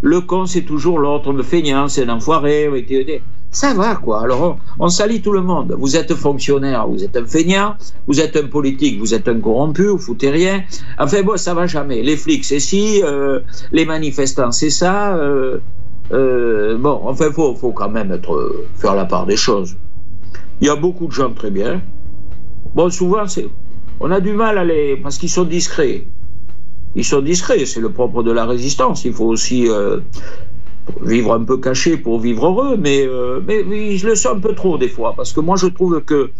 le 0.00 0.20
con, 0.20 0.46
c'est 0.46 0.62
toujours 0.62 1.00
l'autre, 1.00 1.32
me 1.32 1.42
feignant, 1.42 1.88
c'est 1.88 2.08
un 2.08 2.14
enfoiré, 2.14 2.70
ça 3.50 3.74
va 3.74 3.96
quoi. 3.96 4.22
Alors 4.22 4.60
on, 4.78 4.84
on, 4.84 4.88
salit 4.88 5.20
tout 5.20 5.32
le 5.32 5.42
monde. 5.42 5.74
Vous 5.76 5.96
êtes 5.96 6.14
fonctionnaire, 6.14 6.86
vous 6.86 7.02
êtes 7.02 7.16
un 7.16 7.26
feignant, 7.26 7.74
vous 8.06 8.20
êtes 8.20 8.36
un 8.36 8.46
politique, 8.46 9.00
vous 9.00 9.12
êtes 9.12 9.26
un 9.26 9.40
corrompu, 9.40 9.88
vous 9.88 9.98
foutez 9.98 10.30
rien. 10.30 10.62
Enfin 11.00 11.22
bon, 11.24 11.36
ça 11.36 11.52
va 11.52 11.66
jamais. 11.66 12.00
Les 12.02 12.16
flics 12.16 12.44
c'est 12.44 12.60
ci, 12.60 13.02
euh, 13.02 13.40
les 13.72 13.84
manifestants 13.84 14.52
c'est 14.52 14.70
ça. 14.70 15.16
Euh, 15.16 15.58
euh, 16.12 16.78
bon, 16.78 17.00
enfin 17.02 17.32
faut 17.32 17.56
faut 17.56 17.72
quand 17.72 17.90
même 17.90 18.12
être 18.12 18.66
faire 18.76 18.94
la 18.94 19.04
part 19.04 19.26
des 19.26 19.36
choses. 19.36 19.76
Il 20.60 20.68
y 20.68 20.70
a 20.70 20.76
beaucoup 20.76 21.08
de 21.08 21.12
gens 21.12 21.32
très 21.32 21.50
bien. 21.50 21.82
Bon, 22.72 22.88
souvent 22.88 23.26
c'est 23.26 23.48
on 23.98 24.12
a 24.12 24.20
du 24.20 24.32
mal 24.32 24.58
à 24.58 24.64
les 24.64 24.96
parce 24.96 25.18
qu'ils 25.18 25.30
sont 25.30 25.42
discrets. 25.42 26.04
Ils 26.96 27.04
sont 27.04 27.20
discrets, 27.20 27.66
c'est 27.66 27.80
le 27.80 27.90
propre 27.90 28.22
de 28.22 28.30
la 28.30 28.46
résistance. 28.46 29.04
Il 29.04 29.12
faut 29.12 29.26
aussi 29.26 29.68
euh, 29.68 30.00
vivre 31.02 31.32
un 31.32 31.44
peu 31.44 31.58
caché 31.58 31.96
pour 31.96 32.20
vivre 32.20 32.46
heureux, 32.46 32.76
mais, 32.76 33.06
euh, 33.06 33.40
mais, 33.46 33.62
mais, 33.64 33.96
je 33.96 34.06
le 34.06 34.14
sens 34.14 34.36
un 34.36 34.40
peu 34.40 34.54
trop 34.54 34.78
des 34.78 34.88
fois, 34.88 35.14
parce 35.16 35.32
que 35.32 35.40
moi 35.40 35.56
je 35.56 35.66
trouve 35.66 36.00
que, 36.02 36.30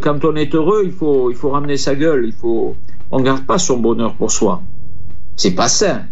quand 0.00 0.24
on 0.24 0.36
est 0.36 0.54
heureux, 0.54 0.82
il 0.84 0.92
faut, 0.92 1.30
il 1.30 1.36
faut 1.36 1.50
ramener 1.50 1.76
sa 1.76 1.94
gueule, 1.94 2.24
il 2.26 2.32
faut, 2.32 2.76
on 3.10 3.18
ne 3.18 3.24
garde 3.24 3.44
pas 3.44 3.58
son 3.58 3.78
bonheur 3.78 4.14
pour 4.14 4.30
soi. 4.30 4.62
C'est 5.36 5.54
pas 5.54 5.68
sain. 5.68 6.02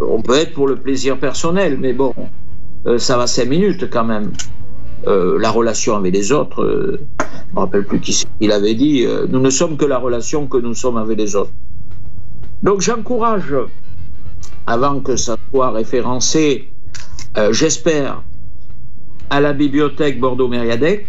On 0.00 0.20
peut 0.22 0.36
être 0.36 0.54
pour 0.54 0.68
le 0.68 0.76
plaisir 0.76 1.18
personnel, 1.18 1.78
mais 1.80 1.92
bon, 1.92 2.14
euh, 2.86 2.98
ça 2.98 3.16
va 3.16 3.26
cinq 3.26 3.48
minutes 3.48 3.90
quand 3.90 4.04
même. 4.04 4.32
Euh, 5.06 5.38
la 5.38 5.50
relation 5.50 5.96
avec 5.96 6.12
les 6.12 6.32
autres. 6.32 6.62
euh, 6.62 7.00
je 7.20 7.54
me 7.54 7.60
rappelle 7.60 7.84
plus 7.84 8.00
qui 8.00 8.24
il 8.40 8.52
avait 8.52 8.74
dit. 8.74 9.04
euh, 9.04 9.26
nous 9.28 9.40
ne 9.40 9.50
sommes 9.50 9.76
que 9.76 9.84
la 9.84 9.98
relation 9.98 10.46
que 10.46 10.58
nous 10.58 10.74
sommes 10.74 10.96
avec 10.96 11.16
les 11.18 11.36
autres. 11.36 11.52
Donc 12.62 12.80
j'encourage, 12.80 13.54
avant 14.66 15.00
que 15.00 15.16
ça 15.16 15.36
soit 15.50 15.70
référencé, 15.70 16.68
j'espère, 17.52 18.22
à 19.30 19.40
la 19.40 19.52
bibliothèque 19.52 20.18
Bordeaux-Mériadec, 20.18 21.06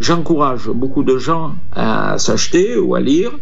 j'encourage 0.00 0.68
beaucoup 0.68 1.02
de 1.02 1.18
gens 1.18 1.54
à 1.72 2.16
s'acheter 2.18 2.78
ou 2.78 2.94
à 2.94 3.00
lire. 3.00 3.32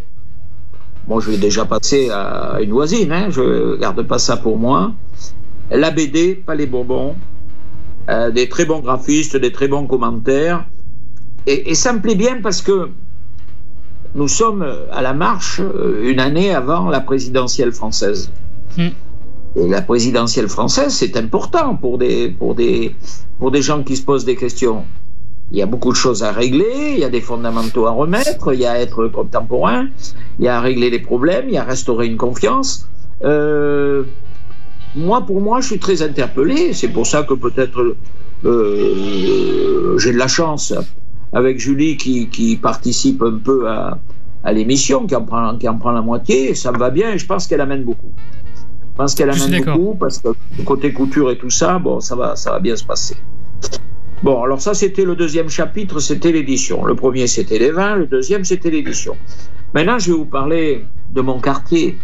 Moi, 1.07 1.21
je 1.21 1.31
vais 1.31 1.37
déjà 1.37 1.65
passer 1.65 2.11
à 2.11 2.59
une 2.61 2.73
voisine, 2.73 3.13
hein, 3.13 3.29
je 3.31 3.43
ne 3.43 3.77
garde 3.77 4.03
pas 4.03 4.19
ça 4.19 4.37
pour 4.37 4.59
moi. 4.59 4.93
La 5.71 5.91
BD, 5.91 6.35
pas 6.35 6.55
les 6.55 6.67
euh, 8.09 8.31
des 8.31 8.49
très 8.49 8.65
bons 8.65 8.81
graphistes, 8.81 9.37
des 9.37 9.53
très 9.53 9.69
bons 9.69 9.87
commentaires. 9.87 10.65
Et, 11.47 11.71
et 11.71 11.75
ça 11.75 11.93
me 11.93 12.01
plaît 12.01 12.15
bien 12.15 12.41
parce 12.43 12.63
que 12.63 12.89
nous 14.15 14.29
sommes 14.29 14.65
à 14.93 15.03
la 15.03 15.13
marche 15.13 15.61
euh, 15.61 16.11
une 16.11 16.21
année 16.21 16.55
avant 16.55 16.89
la 16.89 17.01
présidentielle 17.01 17.73
française. 17.73 18.31
Hmm. 18.77 18.89
Et 19.57 19.69
la 19.69 19.83
présidentielle 19.83 20.49
française, 20.49 20.93
c'est 20.93 21.17
important 21.17 21.77
pour 21.77 21.99
des, 21.99 22.29
pour, 22.29 22.55
des, 22.55 22.95
pour 23.39 23.51
des 23.51 23.63
gens 23.63 23.83
qui 23.83 23.97
se 23.97 24.03
posent 24.03 24.25
des 24.25 24.37
questions. 24.37 24.85
Il 25.53 25.59
y 25.59 25.63
a 25.63 25.67
beaucoup 25.67 25.93
de 25.93 25.97
choses 25.97 26.23
à 26.25 26.33
régler, 26.33 26.95
il 26.95 26.99
y 26.99 27.05
a 27.05 27.11
des 27.11 27.21
fondamentaux 27.21 27.87
à 27.87 27.91
remettre, 27.91 28.53
il 28.53 28.61
y 28.61 28.67
a 28.67 28.73
à 28.73 28.79
être 28.79 29.07
contemporain, 29.09 29.89
il 30.39 30.47
y 30.47 30.49
a 30.49 30.57
à 30.57 30.61
régler 30.61 30.91
les 30.91 30.99
problèmes, 30.99 31.45
il 31.49 31.55
y 31.55 31.59
a 31.59 31.63
à 31.63 31.67
restaurer 31.67 32.07
une 32.07 32.17
confiance. 32.17 32.89
Euh, 33.23 34.05
moi, 34.97 35.23
pour 35.23 35.41
moi, 35.41 35.61
je 35.61 35.67
suis 35.69 35.79
très 35.79 36.03
interpellé. 36.03 36.73
C'est 36.73 36.89
pour 36.89 37.07
ça 37.07 37.23
que 37.23 37.35
peut-être 37.35 37.97
euh, 38.45 39.99
j'ai 39.99 40.13
de 40.13 40.19
la 40.19 40.29
chance 40.29 40.73
avec 41.33 41.59
Julie 41.59 41.97
qui, 41.97 42.29
qui 42.29 42.57
participe 42.57 43.23
un 43.23 43.39
peu 43.39 43.69
à, 43.69 43.99
à 44.45 44.53
l'émission, 44.53 45.07
qui, 45.07 45.15
en 45.17 45.23
prend- 45.25 45.57
qui 45.59 45.69
en 45.69 45.79
prend 45.79 45.93
la 45.93 46.03
moitié. 46.03 46.51
et 46.51 46.55
Ça 46.55 46.71
me 46.73 46.79
va 46.79 46.91
bien 46.91 47.13
et 47.13 47.19
je 47.19 47.27
pense 47.27 47.47
qu'elle 47.47 47.61
amène 47.61 47.83
beaucoup. 47.85 48.13
Je 48.93 48.97
pense 48.97 49.15
qu'elle 49.17 49.31
amène 49.31 49.51
beaucoup 49.73 49.95
parce 49.97 50.19
que 50.19 50.29
côté 50.65 50.93
couture 50.93 51.31
et 51.31 51.37
tout 51.39 51.51
ça, 51.51 51.79
bon, 51.81 51.99
ça 52.01 52.15
va, 52.15 52.37
ça 52.37 52.53
va 52.53 52.61
bien 52.61 52.77
se 52.77 52.85
passer. 52.85 53.17
Bon, 54.23 54.43
alors 54.43 54.61
ça, 54.63 54.73
c'était 54.73 55.05
le 55.05 55.17
deuxième 55.17 55.49
chapitre, 55.49 55.99
c'était 55.99 56.31
l'édition. 56.33 56.85
Le 56.85 56.95
premier, 56.95 57.27
c'était 57.27 57.59
les 57.59 57.73
vins, 57.73 57.97
le 57.97 58.07
deuxième, 58.07 58.45
c'était 58.45 58.71
l'édition. 58.71 59.17
Maintenant, 59.75 59.99
je 59.99 60.13
vais 60.13 60.17
vous 60.17 60.25
parler 60.27 60.87
de 61.13 61.21
mon 61.21 61.41
quartier. 61.41 61.99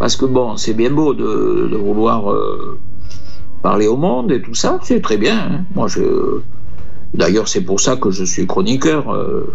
Parce 0.00 0.16
que 0.16 0.24
bon, 0.24 0.56
c'est 0.56 0.72
bien 0.72 0.90
beau 0.90 1.12
de, 1.12 1.76
vouloir 1.76 2.32
euh, 2.32 2.80
parler 3.62 3.86
au 3.86 3.98
monde 3.98 4.32
et 4.32 4.40
tout 4.40 4.54
ça, 4.54 4.78
c'est 4.82 5.02
très 5.02 5.18
bien. 5.18 5.38
hein. 5.38 5.64
Moi, 5.74 5.88
je. 5.88 6.40
D'ailleurs, 7.12 7.48
c'est 7.48 7.60
pour 7.60 7.80
ça 7.80 7.96
que 7.96 8.10
je 8.10 8.24
suis 8.24 8.46
chroniqueur 8.46 9.10
euh, 9.14 9.54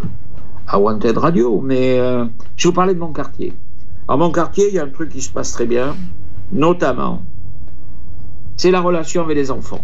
à 0.67 0.79
Wanted 0.79 1.17
Radio. 1.17 1.61
Mais 1.61 1.97
euh, 1.97 2.25
je 2.57 2.67
vais 2.67 2.69
vous 2.69 2.75
parler 2.75 2.93
de 2.93 2.99
mon 2.99 3.11
quartier. 3.11 3.53
Alors, 4.07 4.19
mon 4.19 4.31
quartier, 4.31 4.67
il 4.69 4.75
y 4.75 4.79
a 4.79 4.83
un 4.83 4.89
truc 4.89 5.09
qui 5.09 5.21
se 5.23 5.31
passe 5.31 5.51
très 5.51 5.65
bien, 5.65 5.95
notamment, 6.51 7.23
c'est 8.55 8.69
la 8.69 8.81
relation 8.81 9.23
avec 9.23 9.37
les 9.37 9.49
enfants. 9.49 9.83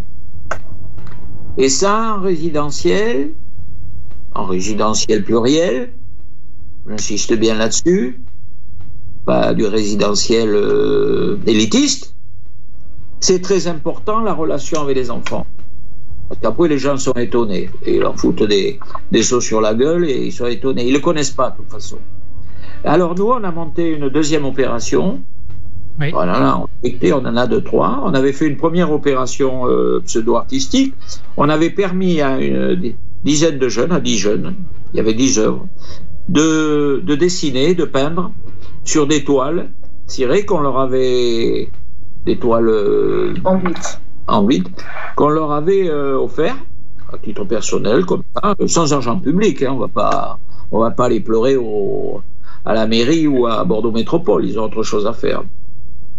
Et 1.58 1.68
ça, 1.68 2.18
en 2.18 2.20
résidentiel, 2.20 3.32
en 4.32 4.44
résidentiel 4.44 5.24
pluriel, 5.24 5.92
j'insiste 6.86 7.34
bien 7.36 7.56
là-dessus, 7.56 8.20
pas 9.24 9.54
du 9.54 9.66
résidentiel 9.66 10.48
euh, 10.50 11.36
élitiste, 11.46 12.14
c'est 13.20 13.40
très 13.40 13.66
important 13.68 14.20
la 14.20 14.34
relation 14.34 14.80
avec 14.82 14.96
les 14.96 15.10
enfants. 15.10 15.46
Parce 16.28 16.40
qu'après, 16.40 16.68
les 16.68 16.78
gens 16.78 16.96
sont 16.96 17.12
étonnés. 17.12 17.70
Et 17.84 17.96
ils 17.96 18.00
leur 18.00 18.16
foutent 18.18 18.42
des, 18.42 18.80
des 19.10 19.22
sauts 19.22 19.40
sur 19.40 19.60
la 19.60 19.74
gueule 19.74 20.08
et 20.08 20.26
ils 20.26 20.32
sont 20.32 20.46
étonnés. 20.46 20.84
Ils 20.84 20.88
ne 20.92 20.94
le 20.98 21.00
connaissent 21.00 21.30
pas, 21.30 21.50
de 21.50 21.56
toute 21.58 21.70
façon. 21.70 21.98
Alors, 22.84 23.14
nous, 23.14 23.26
on 23.26 23.44
a 23.44 23.50
monté 23.52 23.90
une 23.90 24.08
deuxième 24.08 24.44
opération. 24.44 25.20
Oui. 26.00 26.10
Voilà, 26.10 26.58
on, 26.58 26.68
était- 26.82 27.12
on 27.12 27.18
en 27.18 27.36
a 27.36 27.46
deux, 27.46 27.62
trois. 27.62 28.00
On 28.04 28.14
avait 28.14 28.32
fait 28.32 28.46
une 28.46 28.56
première 28.56 28.90
opération 28.90 29.68
euh, 29.68 30.00
pseudo-artistique. 30.04 30.94
On 31.36 31.48
avait 31.50 31.70
permis 31.70 32.20
à 32.22 32.40
une 32.40 32.94
dizaine 33.22 33.58
de 33.58 33.68
jeunes, 33.68 33.92
à 33.92 34.00
dix 34.00 34.18
jeunes, 34.18 34.54
il 34.92 34.96
y 34.96 35.00
avait 35.00 35.14
dix 35.14 35.38
œuvres, 35.38 35.68
de, 36.28 37.00
de 37.04 37.14
dessiner, 37.14 37.74
de 37.74 37.84
peindre 37.84 38.32
sur 38.84 39.06
des 39.06 39.24
toiles 39.24 39.70
cirées 40.06 40.44
qu'on 40.44 40.60
leur 40.60 40.78
avait 40.78 41.68
des 42.26 42.38
toiles 42.38 42.68
euh, 42.68 43.34
En 43.44 43.60
en 44.28 44.48
qu'on 45.16 45.28
leur 45.28 45.52
avait 45.52 45.88
euh, 45.88 46.16
offert 46.16 46.56
à 47.12 47.18
titre 47.18 47.44
personnel 47.44 48.04
comme 48.04 48.22
ça, 48.34 48.54
euh, 48.60 48.66
sans 48.66 48.92
argent 48.92 49.18
public. 49.18 49.62
hein. 49.62 49.72
on 49.72 49.78
va 49.78 49.88
pas 49.88 50.38
on 50.70 50.78
va 50.80 50.90
pas 50.90 51.08
les 51.08 51.20
pleurer 51.20 51.56
au, 51.56 52.22
à 52.64 52.74
la 52.74 52.86
mairie 52.86 53.26
ou 53.26 53.46
à 53.46 53.64
Bordeaux 53.64 53.92
Métropole. 53.92 54.46
Ils 54.46 54.58
ont 54.58 54.64
autre 54.64 54.82
chose 54.82 55.06
à 55.06 55.12
faire. 55.12 55.42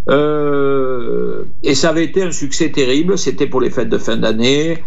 Euh, 0.10 1.46
et 1.64 1.74
ça 1.76 1.90
avait 1.90 2.04
été 2.06 2.22
un 2.24 2.32
succès 2.32 2.70
terrible. 2.72 3.18
C'était 3.18 3.48
pour 3.48 3.62
les 3.62 3.70
fêtes 3.72 3.90
de 3.90 3.98
fin 3.98 4.18
d'année, 4.18 4.84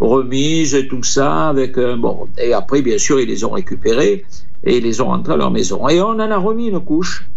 remise 0.00 0.74
et 0.74 0.88
tout 0.88 1.02
ça. 1.02 1.48
Avec 1.48 1.78
un, 1.78 1.96
bon 1.96 2.28
et 2.38 2.52
après 2.52 2.82
bien 2.82 2.98
sûr 2.98 3.20
ils 3.20 3.28
les 3.28 3.44
ont 3.44 3.50
récupérés 3.50 4.24
et 4.64 4.78
ils 4.78 4.84
les 4.84 5.00
ont 5.00 5.06
rentrés 5.06 5.34
à 5.34 5.36
leur 5.36 5.50
maison. 5.50 5.88
Et 5.88 6.00
on 6.00 6.08
en 6.08 6.18
a 6.18 6.36
remis 6.36 6.68
une 6.68 6.80
couche 6.80 7.28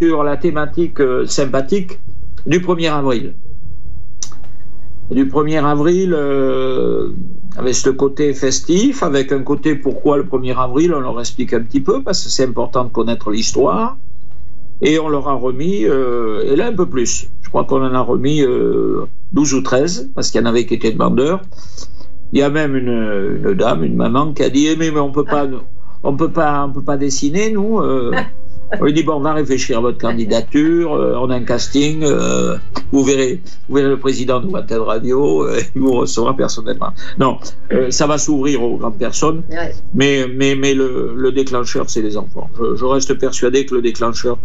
sur 0.00 0.24
la 0.24 0.36
thématique 0.36 1.00
euh, 1.00 1.26
sympathique 1.26 2.00
du 2.46 2.60
1er 2.60 2.90
avril 2.90 3.34
du 5.10 5.26
1er 5.26 5.64
avril 5.64 6.14
euh, 6.14 7.10
avec 7.56 7.74
ce 7.74 7.90
côté 7.90 8.32
festif, 8.32 9.02
avec 9.02 9.32
un 9.32 9.42
côté 9.42 9.74
pourquoi 9.74 10.16
le 10.16 10.24
1er 10.24 10.56
avril, 10.56 10.94
on 10.94 11.00
leur 11.00 11.18
explique 11.18 11.52
un 11.52 11.62
petit 11.62 11.80
peu, 11.80 12.02
parce 12.02 12.22
que 12.22 12.30
c'est 12.30 12.44
important 12.44 12.84
de 12.84 12.90
connaître 12.90 13.30
l'histoire. 13.30 13.96
Et 14.82 14.98
on 14.98 15.08
leur 15.08 15.28
a 15.28 15.34
remis, 15.34 15.84
euh, 15.84 16.42
et 16.44 16.56
là 16.56 16.68
un 16.68 16.72
peu 16.72 16.86
plus, 16.86 17.28
je 17.42 17.48
crois 17.48 17.64
qu'on 17.64 17.84
en 17.84 17.92
a 17.92 18.00
remis 18.00 18.42
euh, 18.42 19.04
12 19.32 19.54
ou 19.54 19.62
13, 19.62 20.10
parce 20.14 20.30
qu'il 20.30 20.40
y 20.40 20.44
en 20.44 20.46
avait 20.46 20.66
qui 20.66 20.74
étaient 20.74 20.92
demandeurs. 20.92 21.40
Il 22.32 22.38
y 22.38 22.42
a 22.42 22.50
même 22.50 22.76
une, 22.76 23.40
une 23.44 23.54
dame, 23.54 23.84
une 23.84 23.96
maman, 23.96 24.32
qui 24.32 24.42
a 24.42 24.50
dit, 24.50 24.66
Eh, 24.68 24.76
mais, 24.76 24.90
mais 24.90 25.00
on 25.00 25.10
peut 25.12 25.24
pas, 25.24 25.46
on 26.02 26.16
peut 26.16 26.30
pas, 26.30 26.64
on 26.68 26.72
peut 26.72 26.82
pas 26.82 26.96
dessiner, 26.96 27.50
nous. 27.50 27.80
euh. 27.80 28.12
On 28.80 28.84
lui 28.84 28.92
dit, 28.92 29.02
bon, 29.02 29.14
on 29.14 29.20
va 29.20 29.32
réfléchir 29.32 29.78
à 29.78 29.80
votre 29.80 29.98
candidature, 29.98 30.94
euh, 30.94 31.16
on 31.20 31.28
a 31.30 31.34
un 31.34 31.42
casting, 31.42 32.04
euh, 32.04 32.56
vous 32.92 33.02
verrez, 33.02 33.40
vous 33.68 33.74
verrez 33.74 33.88
le 33.88 33.98
président 33.98 34.38
de 34.40 34.46
Wanted 34.46 34.78
Radio, 34.78 35.42
euh, 35.42 35.58
il 35.74 35.80
vous 35.80 35.90
recevra 35.90 36.36
personnellement. 36.36 36.90
Non, 37.18 37.38
euh, 37.72 37.90
ça 37.90 38.06
va 38.06 38.16
s'ouvrir 38.16 38.62
aux 38.62 38.76
grandes 38.76 38.96
personnes, 38.96 39.42
Ouais. 39.50 39.74
mais, 39.92 40.24
mais, 40.32 40.54
mais 40.54 40.74
le, 40.74 41.14
le 41.16 41.32
déclencheur, 41.32 41.90
c'est 41.90 42.00
les 42.00 42.16
enfants. 42.16 42.48
Je, 42.60 42.76
je 42.76 42.84
reste 42.84 43.12
persuadé 43.18 43.66
que 43.66 43.74
le 43.74 43.82
déclencheur 43.82 44.38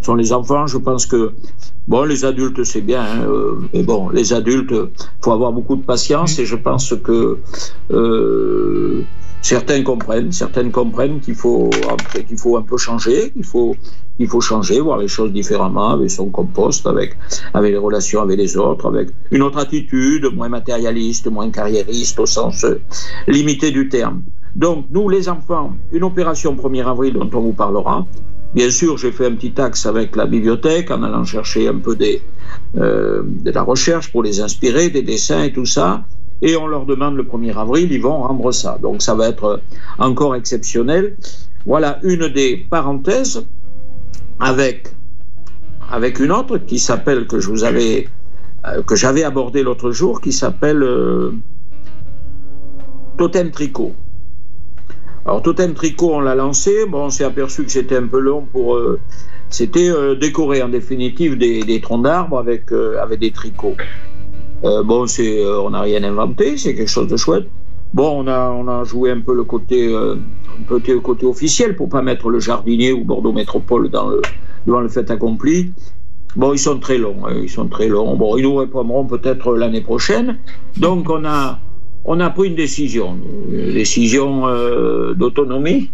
sont 0.00 0.14
les 0.14 0.32
enfants. 0.32 0.68
Je 0.68 0.78
pense 0.78 1.04
que, 1.04 1.32
bon, 1.88 2.04
les 2.04 2.24
adultes, 2.24 2.64
c'est 2.64 2.80
bien, 2.80 3.02
hein, 3.02 3.26
euh, 3.28 3.60
mais 3.72 3.82
bon, 3.82 4.08
les 4.10 4.32
adultes, 4.32 4.74
faut 5.20 5.32
avoir 5.32 5.52
beaucoup 5.52 5.76
de 5.76 5.82
patience 5.82 6.38
et 6.38 6.46
je 6.46 6.56
pense 6.56 6.94
que 7.02 7.38
euh, 7.90 9.04
certains 9.42 9.82
comprennent, 9.82 10.32
certaines 10.32 10.70
comprennent 10.70 11.20
qu'il 11.20 11.34
faut, 11.34 11.70
qu'il 12.28 12.38
faut 12.38 12.56
un 12.56 12.62
peu 12.62 12.78
changer, 12.78 13.30
qu'il 13.30 13.44
faut, 13.44 13.74
faut 14.28 14.40
changer, 14.40 14.80
voir 14.80 14.98
les 14.98 15.08
choses 15.08 15.32
différemment 15.32 15.90
avec 15.90 16.10
son 16.10 16.30
compost, 16.30 16.86
avec, 16.86 17.16
avec 17.52 17.72
les 17.72 17.78
relations 17.78 18.22
avec 18.22 18.38
les 18.38 18.56
autres, 18.56 18.86
avec 18.86 19.08
une 19.30 19.42
autre 19.42 19.58
attitude, 19.58 20.26
moins 20.32 20.48
matérialiste, 20.48 21.30
moins 21.30 21.50
carriériste 21.50 22.18
au 22.20 22.26
sens 22.26 22.64
euh, 22.64 22.80
limité 23.26 23.70
du 23.72 23.88
terme. 23.88 24.22
Donc, 24.54 24.86
nous, 24.90 25.08
les 25.08 25.28
enfants, 25.28 25.72
une 25.92 26.04
opération 26.04 26.54
1er 26.54 26.86
avril 26.86 27.14
dont 27.14 27.30
on 27.32 27.40
vous 27.40 27.52
parlera. 27.52 28.06
Bien 28.54 28.70
sûr, 28.70 28.98
j'ai 28.98 29.12
fait 29.12 29.26
un 29.26 29.34
petit 29.34 29.58
axe 29.58 29.86
avec 29.86 30.14
la 30.14 30.26
bibliothèque 30.26 30.90
en 30.90 31.02
allant 31.02 31.24
chercher 31.24 31.68
un 31.68 31.78
peu 31.78 31.96
euh, 32.76 33.22
de 33.24 33.50
la 33.50 33.62
recherche 33.62 34.12
pour 34.12 34.22
les 34.22 34.40
inspirer, 34.40 34.90
des 34.90 35.02
dessins 35.02 35.42
et 35.42 35.52
tout 35.52 35.64
ça. 35.64 36.04
Et 36.42 36.56
on 36.56 36.66
leur 36.66 36.84
demande 36.84 37.16
le 37.16 37.22
1er 37.22 37.56
avril, 37.56 37.90
ils 37.90 38.02
vont 38.02 38.18
rendre 38.18 38.52
ça. 38.52 38.78
Donc 38.82 39.00
ça 39.00 39.14
va 39.14 39.28
être 39.28 39.62
encore 39.98 40.34
exceptionnel. 40.36 41.16
Voilà 41.64 41.98
une 42.02 42.28
des 42.28 42.58
parenthèses 42.68 43.46
avec, 44.38 44.88
avec 45.90 46.20
une 46.20 46.32
autre 46.32 46.58
qui 46.58 46.78
s'appelle, 46.78 47.26
que 47.26 47.38
je 47.38 47.48
vous 47.48 47.64
avais, 47.64 48.08
euh, 48.66 48.82
que 48.82 48.96
j'avais 48.96 49.24
abordé 49.24 49.62
l'autre 49.62 49.92
jour, 49.92 50.20
qui 50.20 50.32
s'appelle 50.32 50.82
euh, 50.82 51.32
Totem 53.16 53.50
Tricot. 53.50 53.94
Alors 55.24 55.42
Totem 55.42 55.74
Tricot, 55.74 56.14
on 56.14 56.20
l'a 56.20 56.34
lancé. 56.34 56.84
Bon, 56.86 57.04
on 57.04 57.10
s'est 57.10 57.24
aperçu 57.24 57.64
que 57.64 57.70
c'était 57.70 57.96
un 57.96 58.06
peu 58.06 58.18
long 58.18 58.46
pour. 58.50 58.76
euh, 58.76 59.00
c'était 59.48 59.90
euh, 59.90 60.14
décorer 60.14 60.62
en 60.62 60.68
définitive 60.70 61.36
des, 61.36 61.62
des 61.62 61.80
troncs 61.80 62.02
d'arbres 62.02 62.38
avec, 62.38 62.72
euh, 62.72 62.96
avec 63.02 63.20
des 63.20 63.30
tricots. 63.30 63.76
Euh, 64.64 64.82
bon, 64.82 65.06
c'est, 65.06 65.44
on 65.44 65.70
n'a 65.70 65.82
rien 65.82 66.02
inventé, 66.04 66.56
c'est 66.56 66.74
quelque 66.74 66.90
chose 66.90 67.08
de 67.08 67.16
chouette. 67.16 67.46
Bon, 67.92 68.24
on 68.24 68.26
a, 68.28 68.50
on 68.50 68.66
a 68.68 68.84
joué 68.84 69.10
un 69.10 69.20
peu 69.20 69.34
le 69.34 69.44
côté, 69.44 69.94
un 69.94 70.62
peu 70.66 70.80
le 70.86 71.00
côté 71.00 71.26
officiel 71.26 71.76
pour 71.76 71.90
pas 71.90 72.00
mettre 72.00 72.30
le 72.30 72.40
jardinier 72.40 72.92
ou 72.92 73.04
Bordeaux 73.04 73.32
Métropole 73.32 73.90
dans 73.90 74.08
le, 74.08 74.22
devant 74.66 74.80
le 74.80 74.88
fait 74.88 75.10
accompli. 75.10 75.72
Bon, 76.34 76.54
ils 76.54 76.58
sont 76.58 76.78
très 76.78 76.96
longs, 76.96 77.26
hein, 77.26 77.34
ils 77.42 77.50
sont 77.50 77.68
très 77.68 77.88
longs. 77.88 78.16
Bon, 78.16 78.38
ils 78.38 78.44
nous 78.44 78.54
répondront 78.54 79.04
peut-être 79.04 79.54
l'année 79.54 79.82
prochaine. 79.82 80.38
Donc, 80.78 81.10
on 81.10 81.26
a, 81.26 81.58
on 82.04 82.20
a 82.20 82.30
pris 82.30 82.48
une 82.48 82.54
décision, 82.56 83.16
une 83.50 83.72
décision 83.72 84.46
euh, 84.48 85.14
d'autonomie. 85.14 85.90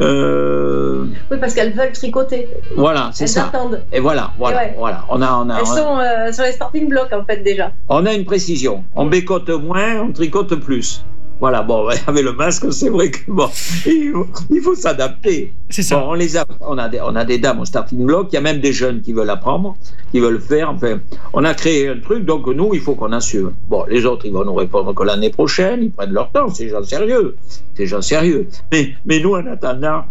Euh, 0.00 1.04
Oui, 1.30 1.36
parce 1.40 1.54
qu'elles 1.54 1.72
veulent 1.72 1.92
tricoter. 1.92 2.48
voilà, 2.76 3.10
c'est 3.12 3.24
Elles 3.24 3.28
ça. 3.28 3.46
attendent. 3.46 3.82
Et 3.92 4.00
voilà, 4.00 4.32
voilà, 4.38 4.56
ouais. 4.58 4.74
voilà. 4.76 5.04
On 5.08 5.22
a, 5.22 5.32
on 5.44 5.50
a, 5.50 5.56
Elles 5.58 5.62
on 5.62 5.76
sont 5.76 5.98
euh, 5.98 6.32
sur 6.32 6.44
les 6.44 6.52
starting 6.52 6.88
blocks, 6.88 7.12
en 7.12 7.24
fait, 7.24 7.42
déjà. 7.42 7.72
on 7.88 8.04
a 8.06 8.12
une 8.12 8.24
précision. 8.24 8.82
On 8.96 9.06
bécote 9.06 9.48
moins, 9.50 10.00
on 10.02 10.12
tricote 10.12 10.54
plus. 10.56 11.04
Voilà, 11.40 11.62
bon, 11.62 11.88
avec 12.06 12.24
le 12.24 12.32
masque, 12.32 12.72
c'est 12.72 12.88
vrai 12.88 13.10
que 13.10 13.30
bon, 13.30 13.48
il 13.86 14.60
faut, 14.62 14.74
s'adapter. 14.74 15.52
C'est 15.68 15.82
ça. 15.82 15.96
Bon, 15.96 16.10
on 16.10 16.14
les 16.14 16.36
a, 16.36 16.44
on 16.60 16.78
a 16.78 16.88
des, 16.88 17.00
on 17.00 17.14
a 17.16 17.24
des 17.24 17.38
dames 17.38 17.60
au 17.60 17.64
starting 17.64 18.04
block. 18.04 18.28
Il 18.32 18.34
y 18.34 18.38
a 18.38 18.40
même 18.40 18.60
des 18.60 18.72
jeunes 18.72 19.00
qui 19.02 19.12
veulent 19.12 19.30
apprendre, 19.30 19.76
qui 20.12 20.20
veulent 20.20 20.40
faire. 20.40 20.70
Enfin, 20.70 21.00
on 21.32 21.44
a 21.44 21.54
créé 21.54 21.88
un 21.88 21.98
truc, 21.98 22.24
donc 22.24 22.46
nous, 22.46 22.74
il 22.74 22.80
faut 22.80 22.94
qu'on 22.94 23.12
assume. 23.12 23.52
Bon, 23.68 23.84
les 23.88 24.06
autres, 24.06 24.26
ils 24.26 24.32
vont 24.32 24.44
nous 24.44 24.54
répondre 24.54 24.94
que 24.94 25.02
l'année 25.02 25.30
prochaine, 25.30 25.82
ils 25.82 25.90
prennent 25.90 26.12
leur 26.12 26.30
temps. 26.30 26.48
C'est 26.48 26.68
gens 26.68 26.82
sérieux, 26.84 27.36
c'est 27.74 27.86
gens 27.86 28.02
sérieux. 28.02 28.48
Mais, 28.72 28.94
mais 29.04 29.20
nous, 29.20 29.34
en 29.34 29.46
attendant, 29.46 30.04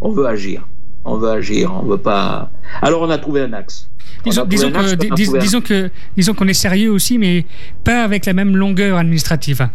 on 0.00 0.10
veut 0.10 0.26
agir. 0.26 0.66
On 1.04 1.16
veut 1.16 1.30
agir. 1.30 1.72
On 1.74 1.86
veut 1.86 1.98
pas. 1.98 2.50
Alors, 2.82 3.02
on 3.02 3.10
a 3.10 3.18
trouvé 3.18 3.42
un 3.42 3.52
axe. 3.52 3.88
On 4.26 4.44
Disons, 4.44 4.74
axe, 4.74 4.96
que, 4.96 5.14
dis- 5.14 5.38
disons 5.38 5.60
que, 5.60 5.90
disons 6.16 6.34
qu'on 6.34 6.48
est 6.48 6.52
sérieux 6.54 6.90
aussi, 6.90 7.18
mais 7.18 7.46
pas 7.84 8.04
avec 8.04 8.26
la 8.26 8.34
même 8.34 8.56
longueur 8.56 8.98
administrative. 8.98 9.68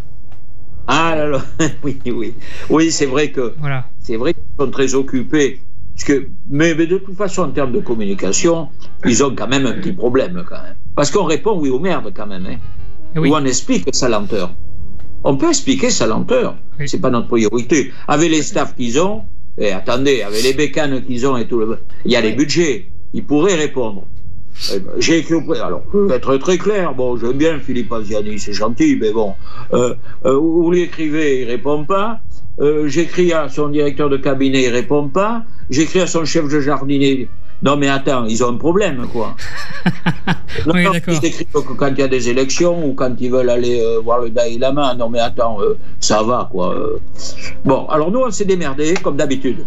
Ah 0.88 1.16
là 1.16 1.28
là, 1.28 1.42
oui, 1.84 2.00
oui, 2.06 2.34
oui, 2.70 2.92
c'est 2.92 3.06
vrai 3.08 3.32
que 3.32 3.54
Voilà. 3.60 3.86
c'est 4.00 4.18
vrai 4.18 4.34
qu'ils 4.34 4.44
sont 4.60 4.70
très 4.72 4.94
occupés. 4.96 5.60
Parce 5.96 6.04
que, 6.04 6.28
mais, 6.50 6.76
mais 6.76 6.88
de 6.88 6.98
toute 6.98 7.16
façon, 7.16 7.44
en 7.44 7.50
termes 7.52 7.72
de 7.72 7.80
communication, 7.80 8.68
ils 9.06 9.24
ont 9.24 9.34
quand 9.34 9.48
même 9.48 9.66
un 9.66 9.74
petit 9.74 9.94
problème 9.94 10.44
quand 10.48 10.62
même. 10.62 10.76
Parce 10.96 11.10
qu'on 11.10 11.24
répond 11.24 11.58
oui 11.58 11.70
ou 11.70 11.80
merde 11.80 12.12
quand 12.16 12.28
même. 12.28 12.46
Hein. 12.46 12.58
Oui. 13.16 13.30
Ou 13.30 13.36
on 13.36 13.46
explique 13.46 13.88
sa 13.94 14.10
lenteur. 14.10 14.52
On 15.24 15.38
peut 15.38 15.48
expliquer 15.50 15.90
sa 15.90 16.06
lenteur. 16.06 16.56
Oui. 16.80 16.88
C'est 16.88 17.00
pas 17.00 17.10
notre 17.10 17.28
priorité. 17.30 17.92
Avec 18.08 18.30
les 18.30 18.44
staffs 18.44 18.76
qu'ils 18.76 19.00
ont, 19.00 19.24
et 19.58 19.72
attendez, 19.72 20.22
avec 20.22 20.44
les 20.44 20.54
bécanes 20.54 21.02
qu'ils 21.04 21.26
ont 21.26 21.38
et 21.38 21.48
tout 21.48 21.60
le, 21.60 21.80
il 22.04 22.12
y 22.12 22.16
a 22.18 22.22
les 22.22 22.34
budgets. 22.34 22.88
Ils 23.14 23.24
pourraient 23.24 23.56
répondre. 23.56 24.06
Eh 24.74 24.80
ben, 24.80 24.92
J'ai 25.00 25.20
écrit 25.20 25.36
au 25.36 25.54
alors, 25.54 25.82
pour 25.84 26.12
être 26.12 26.38
très 26.38 26.58
clair, 26.58 26.94
bon, 26.94 27.18
j'aime 27.18 27.34
bien 27.34 27.60
Philippe 27.60 27.92
Aziani, 27.92 28.40
c'est 28.40 28.54
gentil, 28.54 28.98
mais 29.00 29.12
bon, 29.12 29.34
euh, 29.74 29.96
euh, 30.26 30.38
vous 30.38 30.72
lui 30.72 30.84
écrivez, 30.84 31.42
il 31.42 31.48
répond 31.48 31.84
pas. 31.84 32.20
Euh, 32.62 32.88
J'écris 32.88 33.34
à 33.34 33.50
son 33.50 33.68
directeur 33.68 34.10
de 34.10 34.18
cabinet, 34.18 34.64
il 34.64 34.70
répond 34.70 35.10
pas. 35.10 35.44
J'écris 35.70 36.02
à 36.02 36.08
son 36.08 36.24
chef 36.24 36.48
de 36.48 36.62
jardinier. 36.62 37.28
Non, 37.62 37.76
mais 37.78 37.90
attends, 37.90 38.26
ils 38.26 38.44
ont 38.44 38.50
un 38.50 38.58
problème, 38.58 39.08
quoi. 39.12 39.36
Non, 40.66 40.74
Oui, 40.74 40.86
ils 41.08 41.26
écrivent 41.26 41.48
que 41.52 41.74
quand 41.74 41.90
il 41.90 42.00
y 42.00 42.04
a 42.04 42.08
des 42.08 42.30
élections 42.30 42.86
ou 42.88 42.94
quand 42.94 43.14
ils 43.20 43.30
veulent 43.30 43.50
aller 43.50 43.82
voir 44.04 44.22
le 44.22 44.30
Dalai 44.30 44.58
Lama. 44.58 44.96
Non, 44.96 45.10
mais 45.10 45.20
attends, 45.20 45.58
ça 46.00 46.24
va, 46.24 46.50
quoi. 46.52 46.76
Bon, 47.64 47.86
alors 47.88 48.10
nous, 48.12 48.20
on 48.20 48.32
s'est 48.32 48.46
démerdé, 48.46 48.94
comme 48.96 49.18
d'habitude. 49.18 49.66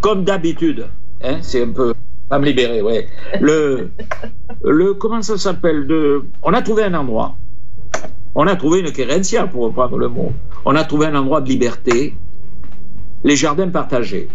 Comme 0.00 0.24
d'habitude. 0.24 0.86
Hein, 1.22 1.38
c'est 1.42 1.62
un 1.62 1.70
peu. 1.70 1.92
Pas 2.28 2.38
me 2.38 2.44
libérer, 2.44 2.82
ouais. 2.82 3.08
Le, 3.40 3.90
le. 4.62 4.94
Comment 4.94 5.22
ça 5.22 5.38
s'appelle 5.38 5.86
de, 5.86 6.22
On 6.42 6.52
a 6.52 6.60
trouvé 6.62 6.82
un 6.84 6.94
endroit. 6.94 7.36
On 8.34 8.46
a 8.46 8.54
trouvé 8.56 8.80
une 8.80 8.92
quérencia, 8.92 9.46
pour 9.46 9.62
reprendre 9.64 9.96
le 9.98 10.08
mot. 10.08 10.32
On 10.64 10.76
a 10.76 10.84
trouvé 10.84 11.06
un 11.06 11.14
endroit 11.14 11.40
de 11.40 11.48
liberté. 11.48 12.14
Les 13.24 13.34
jardins 13.36 13.68
partagés. 13.68 14.28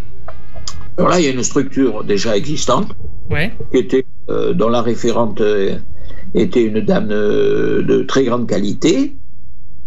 Alors 0.97 1.09
là, 1.11 1.19
il 1.19 1.25
y 1.25 1.29
a 1.29 1.31
une 1.31 1.43
structure 1.43 2.03
déjà 2.03 2.35
existante 2.35 2.89
Ouais. 3.29 3.53
qui 3.71 3.77
était, 3.77 4.05
euh, 4.29 4.53
dont 4.53 4.67
la 4.69 4.81
référente 4.81 5.39
euh, 5.41 5.77
était 6.35 6.63
une 6.63 6.81
dame 6.81 7.07
euh, 7.11 7.81
de 7.83 8.03
très 8.03 8.25
grande 8.25 8.47
qualité, 8.47 9.13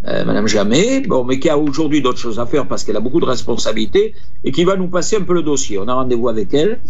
euh, 0.09 0.25
Madame 0.25 0.47
Jamais, 0.49 1.01
bon, 1.03 1.23
mais 1.25 1.39
qui 1.39 1.49
a 1.51 1.59
aujourd'hui 1.59 2.01
d'autres 2.01 2.19
choses 2.19 2.39
à 2.41 2.47
faire 2.47 2.67
parce 2.67 2.83
qu'elle 2.83 2.97
a 2.97 3.01
beaucoup 3.01 3.21
de 3.21 3.27
responsabilités 3.27 4.15
et 4.45 4.53
qui 4.53 4.65
va 4.65 4.77
nous 4.77 4.89
passer 4.89 5.17
un 5.17 5.21
peu 5.23 5.35
le 5.35 5.43
dossier. 5.43 5.79
On 5.79 5.87
a 5.89 5.95
rendez-vous 5.95 6.29
avec 6.29 6.55
elle. 6.55 6.81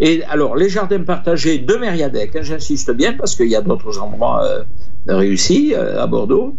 Et 0.00 0.22
alors, 0.24 0.56
les 0.56 0.68
jardins 0.70 1.02
partagés 1.02 1.58
de 1.58 1.74
Mériadec, 1.76 2.34
hein, 2.34 2.40
j'insiste 2.42 2.90
bien 2.92 3.12
parce 3.12 3.36
qu'il 3.36 3.48
y 3.48 3.56
a 3.56 3.60
d'autres 3.60 3.98
endroits 4.00 4.42
euh, 4.44 4.62
réussis 5.06 5.74
euh, 5.74 6.02
à 6.02 6.06
Bordeaux. 6.06 6.56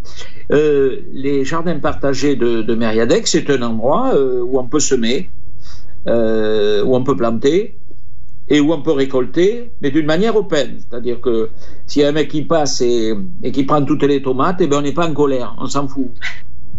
Euh, 0.52 1.00
les 1.12 1.44
jardins 1.44 1.78
partagés 1.78 2.36
de, 2.36 2.62
de 2.62 2.74
Mériadec, 2.74 3.26
c'est 3.26 3.50
un 3.50 3.62
endroit 3.62 4.12
où 4.16 4.58
on 4.60 4.66
peut 4.68 4.80
semer, 4.80 5.28
où 6.06 6.90
on 6.96 7.02
peut 7.04 7.16
planter, 7.16 7.76
et 8.48 8.60
où 8.60 8.72
on 8.72 8.82
peut 8.82 8.92
récolter, 8.92 9.70
mais 9.80 9.90
d'une 9.90 10.06
manière 10.06 10.36
open. 10.36 10.78
C'est-à-dire 10.78 11.20
que 11.20 11.48
s'il 11.86 12.02
y 12.02 12.04
a 12.04 12.08
un 12.08 12.12
mec 12.12 12.28
qui 12.28 12.42
passe 12.42 12.80
et, 12.80 13.14
et 13.42 13.50
qui 13.52 13.64
prend 13.64 13.82
toutes 13.84 14.02
les 14.02 14.20
tomates, 14.22 14.56
eh 14.60 14.66
ben 14.66 14.78
on 14.78 14.82
n'est 14.82 14.92
pas 14.92 15.08
en 15.08 15.14
colère, 15.14 15.54
on 15.58 15.66
s'en 15.66 15.88
fout. 15.88 16.08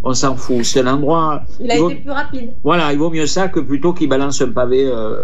On 0.03 0.13
s'en 0.13 0.35
fout. 0.35 0.63
C'est 0.63 0.81
un 0.81 0.93
endroit. 0.95 1.43
Il 1.61 1.71
a 1.71 1.75
il 1.75 1.79
vaut- 1.81 1.89
été 1.89 2.01
plus 2.01 2.11
rapide. 2.11 2.49
Voilà, 2.63 2.91
il 2.91 2.99
vaut 2.99 3.09
mieux 3.09 3.25
ça 3.25 3.47
que 3.47 3.61
plutôt 3.61 3.93
qu'il 3.93 4.09
balance 4.09 4.41
un 4.41 4.49
pavé 4.49 4.85
euh, 4.85 5.23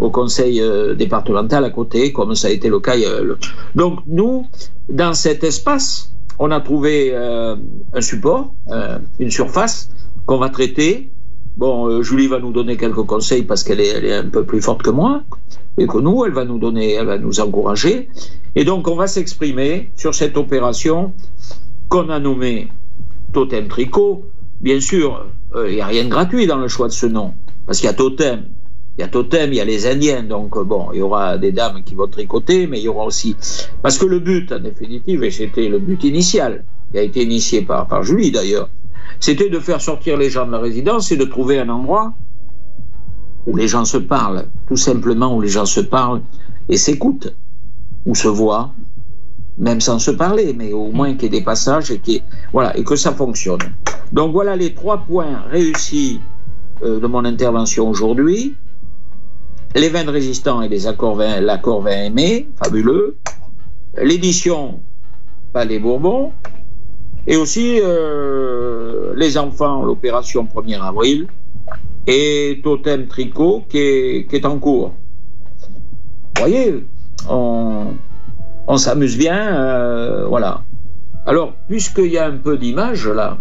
au 0.00 0.10
conseil 0.10 0.60
euh, 0.60 0.94
départemental 0.94 1.64
à 1.64 1.70
côté, 1.70 2.12
comme 2.12 2.34
ça 2.34 2.48
a 2.48 2.50
été 2.50 2.68
le 2.68 2.80
cas. 2.80 2.94
Donc 3.74 4.00
nous, 4.06 4.46
dans 4.88 5.14
cet 5.14 5.44
espace, 5.44 6.12
on 6.38 6.50
a 6.50 6.60
trouvé 6.60 7.10
euh, 7.12 7.54
un 7.92 8.00
support, 8.00 8.54
euh, 8.68 8.98
une 9.18 9.30
surface 9.30 9.90
qu'on 10.26 10.38
va 10.38 10.48
traiter. 10.48 11.10
Bon, 11.56 12.02
Julie 12.02 12.28
va 12.28 12.38
nous 12.38 12.52
donner 12.52 12.76
quelques 12.76 13.02
conseils 13.02 13.42
parce 13.42 13.62
qu'elle 13.62 13.80
est, 13.80 14.04
est 14.04 14.14
un 14.14 14.28
peu 14.28 14.44
plus 14.44 14.62
forte 14.62 14.82
que 14.82 14.90
moi 14.90 15.22
et 15.76 15.86
que 15.86 15.98
nous, 15.98 16.24
elle 16.24 16.32
va 16.32 16.44
nous 16.44 16.58
donner, 16.58 16.92
elle 16.92 17.06
va 17.06 17.18
nous 17.18 17.40
encourager. 17.40 18.08
Et 18.54 18.64
donc, 18.64 18.88
on 18.88 18.96
va 18.96 19.06
s'exprimer 19.06 19.90
sur 19.96 20.14
cette 20.14 20.36
opération 20.38 21.12
qu'on 21.88 22.08
a 22.08 22.18
nommée 22.18 22.68
Totem 23.32 23.68
Tricot. 23.68 24.24
Bien 24.60 24.80
sûr, 24.80 25.26
il 25.66 25.74
n'y 25.74 25.80
a 25.80 25.86
rien 25.86 26.04
de 26.04 26.08
gratuit 26.08 26.46
dans 26.46 26.58
le 26.58 26.68
choix 26.68 26.86
de 26.88 26.92
ce 26.92 27.06
nom 27.06 27.34
parce 27.66 27.78
qu'il 27.78 27.86
y 27.86 27.90
a 27.90 27.94
Totem. 27.94 28.44
Il 28.98 29.02
y 29.02 29.04
a 29.04 29.08
Totem, 29.08 29.52
il 29.52 29.56
y 29.56 29.60
a 29.60 29.64
les 29.64 29.86
Indiens, 29.86 30.22
donc 30.22 30.58
bon, 30.58 30.88
il 30.92 30.98
y 30.98 31.02
aura 31.02 31.38
des 31.38 31.52
dames 31.52 31.82
qui 31.84 31.94
vont 31.94 32.08
tricoter, 32.08 32.66
mais 32.66 32.78
il 32.80 32.84
y 32.84 32.88
aura 32.88 33.04
aussi... 33.04 33.34
Parce 33.82 33.96
que 33.96 34.04
le 34.04 34.18
but, 34.18 34.52
en 34.52 34.58
définitive, 34.58 35.24
et 35.24 35.30
c'était 35.30 35.68
le 35.68 35.78
but 35.78 36.04
initial, 36.04 36.64
qui 36.92 36.98
a 36.98 37.02
été 37.02 37.22
initié 37.22 37.62
par, 37.62 37.86
par 37.86 38.02
Julie 38.02 38.30
d'ailleurs, 38.30 38.68
c'était 39.18 39.48
de 39.48 39.58
faire 39.58 39.80
sortir 39.80 40.16
les 40.16 40.28
gens 40.28 40.46
de 40.46 40.52
la 40.52 40.58
résidence 40.58 41.12
et 41.12 41.16
de 41.16 41.24
trouver 41.24 41.58
un 41.58 41.68
endroit 41.68 42.12
où 43.46 43.56
les 43.56 43.68
gens 43.68 43.84
se 43.84 43.96
parlent, 43.96 44.46
tout 44.68 44.76
simplement 44.76 45.34
où 45.34 45.40
les 45.40 45.48
gens 45.48 45.66
se 45.66 45.80
parlent 45.80 46.20
et 46.68 46.76
s'écoutent, 46.76 47.34
ou 48.06 48.14
se 48.14 48.28
voient, 48.28 48.72
même 49.56 49.80
sans 49.80 49.98
se 49.98 50.10
parler, 50.10 50.52
mais 50.52 50.72
au 50.72 50.90
moins 50.90 51.14
qu'il 51.14 51.24
y 51.24 51.26
ait 51.36 51.38
des 51.40 51.44
passages 51.44 51.90
et, 51.90 52.00
ait- 52.08 52.22
voilà, 52.52 52.76
et 52.76 52.84
que 52.84 52.96
ça 52.96 53.12
fonctionne. 53.12 53.60
Donc 54.12 54.32
voilà 54.32 54.56
les 54.56 54.74
trois 54.74 54.98
points 54.98 55.42
réussis 55.50 56.20
euh, 56.82 57.00
de 57.00 57.06
mon 57.06 57.24
intervention 57.24 57.88
aujourd'hui. 57.88 58.56
Les 59.76 59.88
vins 59.88 60.04
de 60.04 60.10
résistants 60.10 60.62
et 60.62 60.68
les 60.68 60.88
accords 60.88 61.14
vins, 61.14 61.40
l'accord 61.40 61.82
vin 61.82 62.04
aimé, 62.04 62.48
fabuleux. 62.56 63.16
L'édition 63.96 64.80
Palais 65.52 65.78
Bourbon. 65.78 66.32
Et 67.26 67.36
aussi 67.36 67.78
euh, 67.80 69.12
les 69.14 69.38
enfants, 69.38 69.84
l'opération 69.84 70.44
1er 70.44 70.80
avril. 70.80 71.28
Et 72.06 72.60
Totem 72.64 73.06
Tricot 73.06 73.64
qui 73.68 73.78
est, 73.78 74.44
en 74.44 74.58
cours. 74.58 74.94
Vous 76.36 76.40
voyez, 76.40 76.84
on, 77.28 77.96
s'amuse 78.76 79.16
bien. 79.16 79.54
euh, 79.54 80.26
voilà. 80.26 80.62
Alors, 81.26 81.52
puisqu'il 81.68 82.10
y 82.10 82.18
a 82.18 82.26
un 82.26 82.38
peu 82.38 82.56
d'images 82.56 83.06
là, 83.06 83.38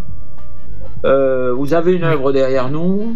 euh, 1.06 1.54
vous 1.54 1.74
avez 1.74 1.94
une 1.94 2.04
œuvre 2.04 2.32
derrière 2.32 2.70
nous. 2.70 3.16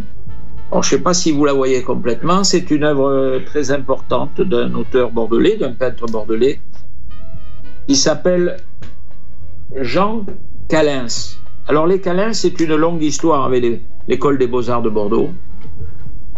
Je 0.73 0.77
ne 0.79 0.83
sais 0.83 1.03
pas 1.03 1.13
si 1.13 1.31
vous 1.31 1.45
la 1.45 1.53
voyez 1.53 1.83
complètement. 1.83 2.43
C'est 2.43 2.71
une 2.71 2.83
œuvre 2.83 3.07
euh, 3.07 3.39
très 3.45 3.69
importante 3.69 4.41
d'un 4.41 4.73
auteur 4.73 5.11
bordelais, 5.11 5.55
d'un 5.55 5.73
peintre 5.73 6.07
bordelais, 6.07 6.59
qui 7.87 7.95
s'appelle 7.95 8.57
Jean 9.79 10.25
Calins. 10.69 11.37
Alors, 11.67 11.85
les 11.85 12.01
Calins, 12.01 12.33
c'est 12.33 12.59
une 12.59 12.75
longue 12.75 13.03
histoire 13.03 13.45
avec 13.45 13.63
l'école 14.07 14.39
des 14.39 14.47
beaux-arts 14.47 14.81
de 14.81 14.89
Bordeaux. 14.89 15.29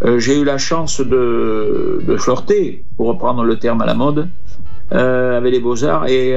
Euh, 0.03 0.19
J'ai 0.19 0.39
eu 0.39 0.43
la 0.43 0.57
chance 0.57 0.99
de, 0.99 2.15
flirter, 2.19 2.83
pour 2.97 3.07
reprendre 3.07 3.43
le 3.43 3.57
terme 3.57 3.81
à 3.81 3.85
la 3.85 3.93
mode, 3.93 4.27
euh, 4.91 5.37
avec 5.37 5.53
les 5.53 5.61
beaux-arts. 5.61 6.07
Et, 6.07 6.35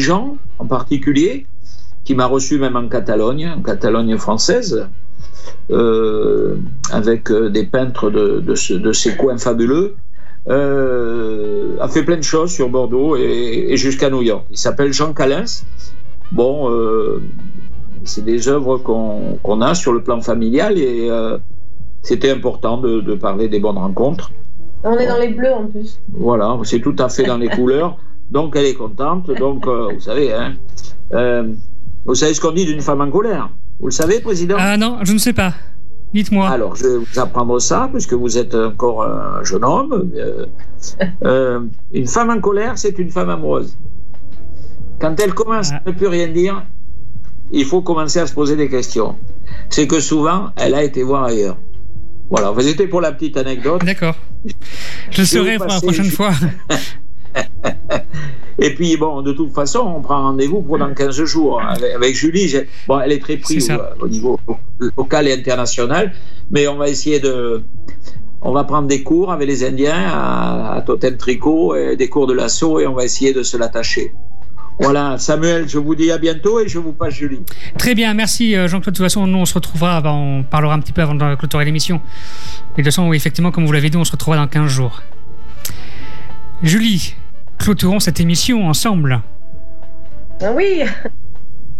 Jean, 0.00 0.38
en 0.58 0.66
particulier, 0.66 1.46
qui 2.04 2.14
m'a 2.14 2.26
reçu 2.26 2.58
même 2.58 2.76
en 2.76 2.88
Catalogne, 2.88 3.52
en 3.58 3.62
Catalogne 3.62 4.16
française, 4.16 4.88
avec 6.92 7.30
euh, 7.30 7.48
des 7.50 7.64
peintres 7.64 8.10
de, 8.10 8.40
de, 8.40 8.54
ce- 8.54 8.74
de 8.74 8.92
ces 8.92 9.16
coins 9.16 9.38
fabuleux, 9.38 9.94
euh, 10.48 11.76
a 11.80 11.88
fait 11.88 12.02
plein 12.02 12.16
de 12.16 12.22
choses 12.22 12.50
sur 12.52 12.68
Bordeaux 12.68 13.16
et, 13.16 13.66
et 13.70 13.76
jusqu'à 13.76 14.10
New 14.10 14.22
York. 14.22 14.44
Il 14.50 14.58
s'appelle 14.58 14.92
Jean 14.92 15.12
Calins. 15.12 15.62
Bon, 16.32 16.70
euh, 16.70 17.22
c'est 18.04 18.24
des 18.24 18.48
œuvres 18.48 18.78
qu'on 18.78 19.60
a 19.62 19.74
sur 19.74 19.92
le 19.92 20.02
plan 20.02 20.20
familial 20.20 20.78
et 20.78 21.08
euh, 21.10 21.38
c'était 22.02 22.30
important 22.30 22.76
de, 22.78 23.00
de 23.00 23.14
parler 23.14 23.48
des 23.48 23.60
bonnes 23.60 23.78
rencontres. 23.78 24.30
On 24.82 24.98
est 24.98 25.06
dans 25.06 25.18
les 25.18 25.28
bleus 25.28 25.52
en 25.52 25.66
plus. 25.66 25.98
Voilà, 26.12 26.58
c'est 26.64 26.80
tout 26.80 26.96
à 26.98 27.08
fait 27.08 27.24
dans 27.24 27.38
les 27.38 27.48
couleurs. 27.48 27.96
Donc 28.30 28.54
elle 28.56 28.66
est 28.66 28.74
contente. 28.74 29.30
Donc 29.30 29.66
euh, 29.66 29.88
vous 29.94 30.00
savez, 30.00 30.32
hein, 30.34 30.54
euh, 31.14 31.44
vous 32.04 32.14
savez 32.14 32.34
ce 32.34 32.40
qu'on 32.40 32.52
dit 32.52 32.66
d'une 32.66 32.82
femme 32.82 33.00
en 33.00 33.10
colère? 33.10 33.48
Vous 33.80 33.86
le 33.86 33.92
savez, 33.92 34.20
Président 34.20 34.56
Ah 34.58 34.76
non, 34.76 34.98
je 35.02 35.12
ne 35.12 35.18
sais 35.18 35.32
pas. 35.32 35.52
Dites-moi. 36.12 36.48
Alors, 36.48 36.76
je 36.76 36.84
vais 36.86 36.96
vous 36.98 37.18
apprendre 37.18 37.58
ça, 37.60 37.88
puisque 37.92 38.12
vous 38.12 38.38
êtes 38.38 38.54
encore 38.54 39.02
un 39.04 39.42
jeune 39.42 39.64
homme. 39.64 40.12
Euh, 40.14 40.46
euh, 41.24 41.60
une 41.92 42.06
femme 42.06 42.30
en 42.30 42.40
colère, 42.40 42.78
c'est 42.78 42.96
une 43.00 43.10
femme 43.10 43.30
amoureuse. 43.30 43.76
Quand 45.00 45.18
elle 45.18 45.34
commence 45.34 45.70
Ah. 45.72 45.80
à 45.84 45.90
ne 45.90 45.94
plus 45.96 46.06
rien 46.06 46.28
dire, 46.28 46.64
il 47.50 47.64
faut 47.64 47.82
commencer 47.82 48.20
à 48.20 48.26
se 48.28 48.32
poser 48.32 48.54
des 48.54 48.68
questions. 48.68 49.16
C'est 49.70 49.88
que 49.88 49.98
souvent, 49.98 50.50
elle 50.56 50.74
a 50.74 50.84
été 50.84 51.02
voir 51.02 51.24
ailleurs. 51.24 51.56
Voilà, 52.30 52.52
Enfin, 52.52 52.62
c'était 52.62 52.86
pour 52.86 53.00
la 53.00 53.12
petite 53.12 53.36
anecdote. 53.36 53.84
D'accord. 53.84 54.14
Je 55.10 55.22
Je 55.24 55.38
vous 55.38 55.58
pour 55.58 55.66
la 55.66 55.80
prochaine 55.80 56.10
fois. 56.10 56.30
Et 58.58 58.74
puis, 58.74 58.96
bon, 58.96 59.22
de 59.22 59.32
toute 59.32 59.52
façon, 59.52 59.80
on 59.80 60.00
prend 60.00 60.22
rendez-vous 60.22 60.62
pour 60.62 60.78
dans 60.78 60.92
15 60.92 61.24
jours. 61.24 61.60
Avec, 61.60 61.94
avec 61.94 62.14
Julie, 62.14 62.54
bon, 62.86 63.00
elle 63.00 63.12
est 63.12 63.18
très 63.18 63.36
prise 63.36 63.66
ça. 63.66 63.94
au, 64.00 64.04
au 64.04 64.08
niveau 64.08 64.38
local 64.96 65.28
et 65.28 65.32
international, 65.32 66.12
mais 66.50 66.68
on 66.68 66.76
va 66.76 66.88
essayer 66.88 67.20
de. 67.20 67.62
On 68.46 68.52
va 68.52 68.64
prendre 68.64 68.86
des 68.86 69.02
cours 69.02 69.32
avec 69.32 69.48
les 69.48 69.64
Indiens 69.64 70.06
à, 70.06 70.74
à 70.74 70.82
Totem 70.82 71.16
Tricot, 71.16 71.74
et 71.74 71.96
des 71.96 72.08
cours 72.08 72.26
de 72.26 72.34
l'assaut, 72.34 72.78
et 72.78 72.86
on 72.86 72.92
va 72.92 73.04
essayer 73.04 73.32
de 73.32 73.42
se 73.42 73.56
l'attacher. 73.56 74.12
Voilà, 74.80 75.18
Samuel, 75.18 75.68
je 75.68 75.78
vous 75.78 75.94
dis 75.94 76.10
à 76.10 76.18
bientôt 76.18 76.60
et 76.60 76.68
je 76.68 76.78
vous 76.78 76.92
passe 76.92 77.14
Julie. 77.14 77.40
Très 77.78 77.94
bien, 77.94 78.12
merci 78.12 78.56
euh, 78.56 78.66
Jean-Claude. 78.66 78.92
De 78.92 78.98
toute 78.98 79.06
façon, 79.06 79.26
nous 79.26 79.38
on 79.38 79.44
se 79.44 79.54
retrouvera, 79.54 80.02
on 80.04 80.42
parlera 80.42 80.74
un 80.74 80.80
petit 80.80 80.92
peu 80.92 81.00
avant 81.00 81.14
de 81.14 81.36
clôturer 81.36 81.64
l'émission. 81.64 81.96
Et 81.96 81.98
de 81.98 82.76
toute 82.76 82.86
façon, 82.86 83.12
effectivement, 83.12 83.52
comme 83.52 83.66
vous 83.66 83.72
l'avez 83.72 83.88
dit, 83.88 83.96
on 83.96 84.04
se 84.04 84.12
retrouvera 84.12 84.36
dans 84.36 84.48
15 84.48 84.68
jours. 84.68 85.02
Julie, 86.62 87.14
clôturons 87.58 88.00
cette 88.00 88.20
émission 88.20 88.66
ensemble. 88.68 89.20
Ah 90.42 90.52
oui, 90.54 90.82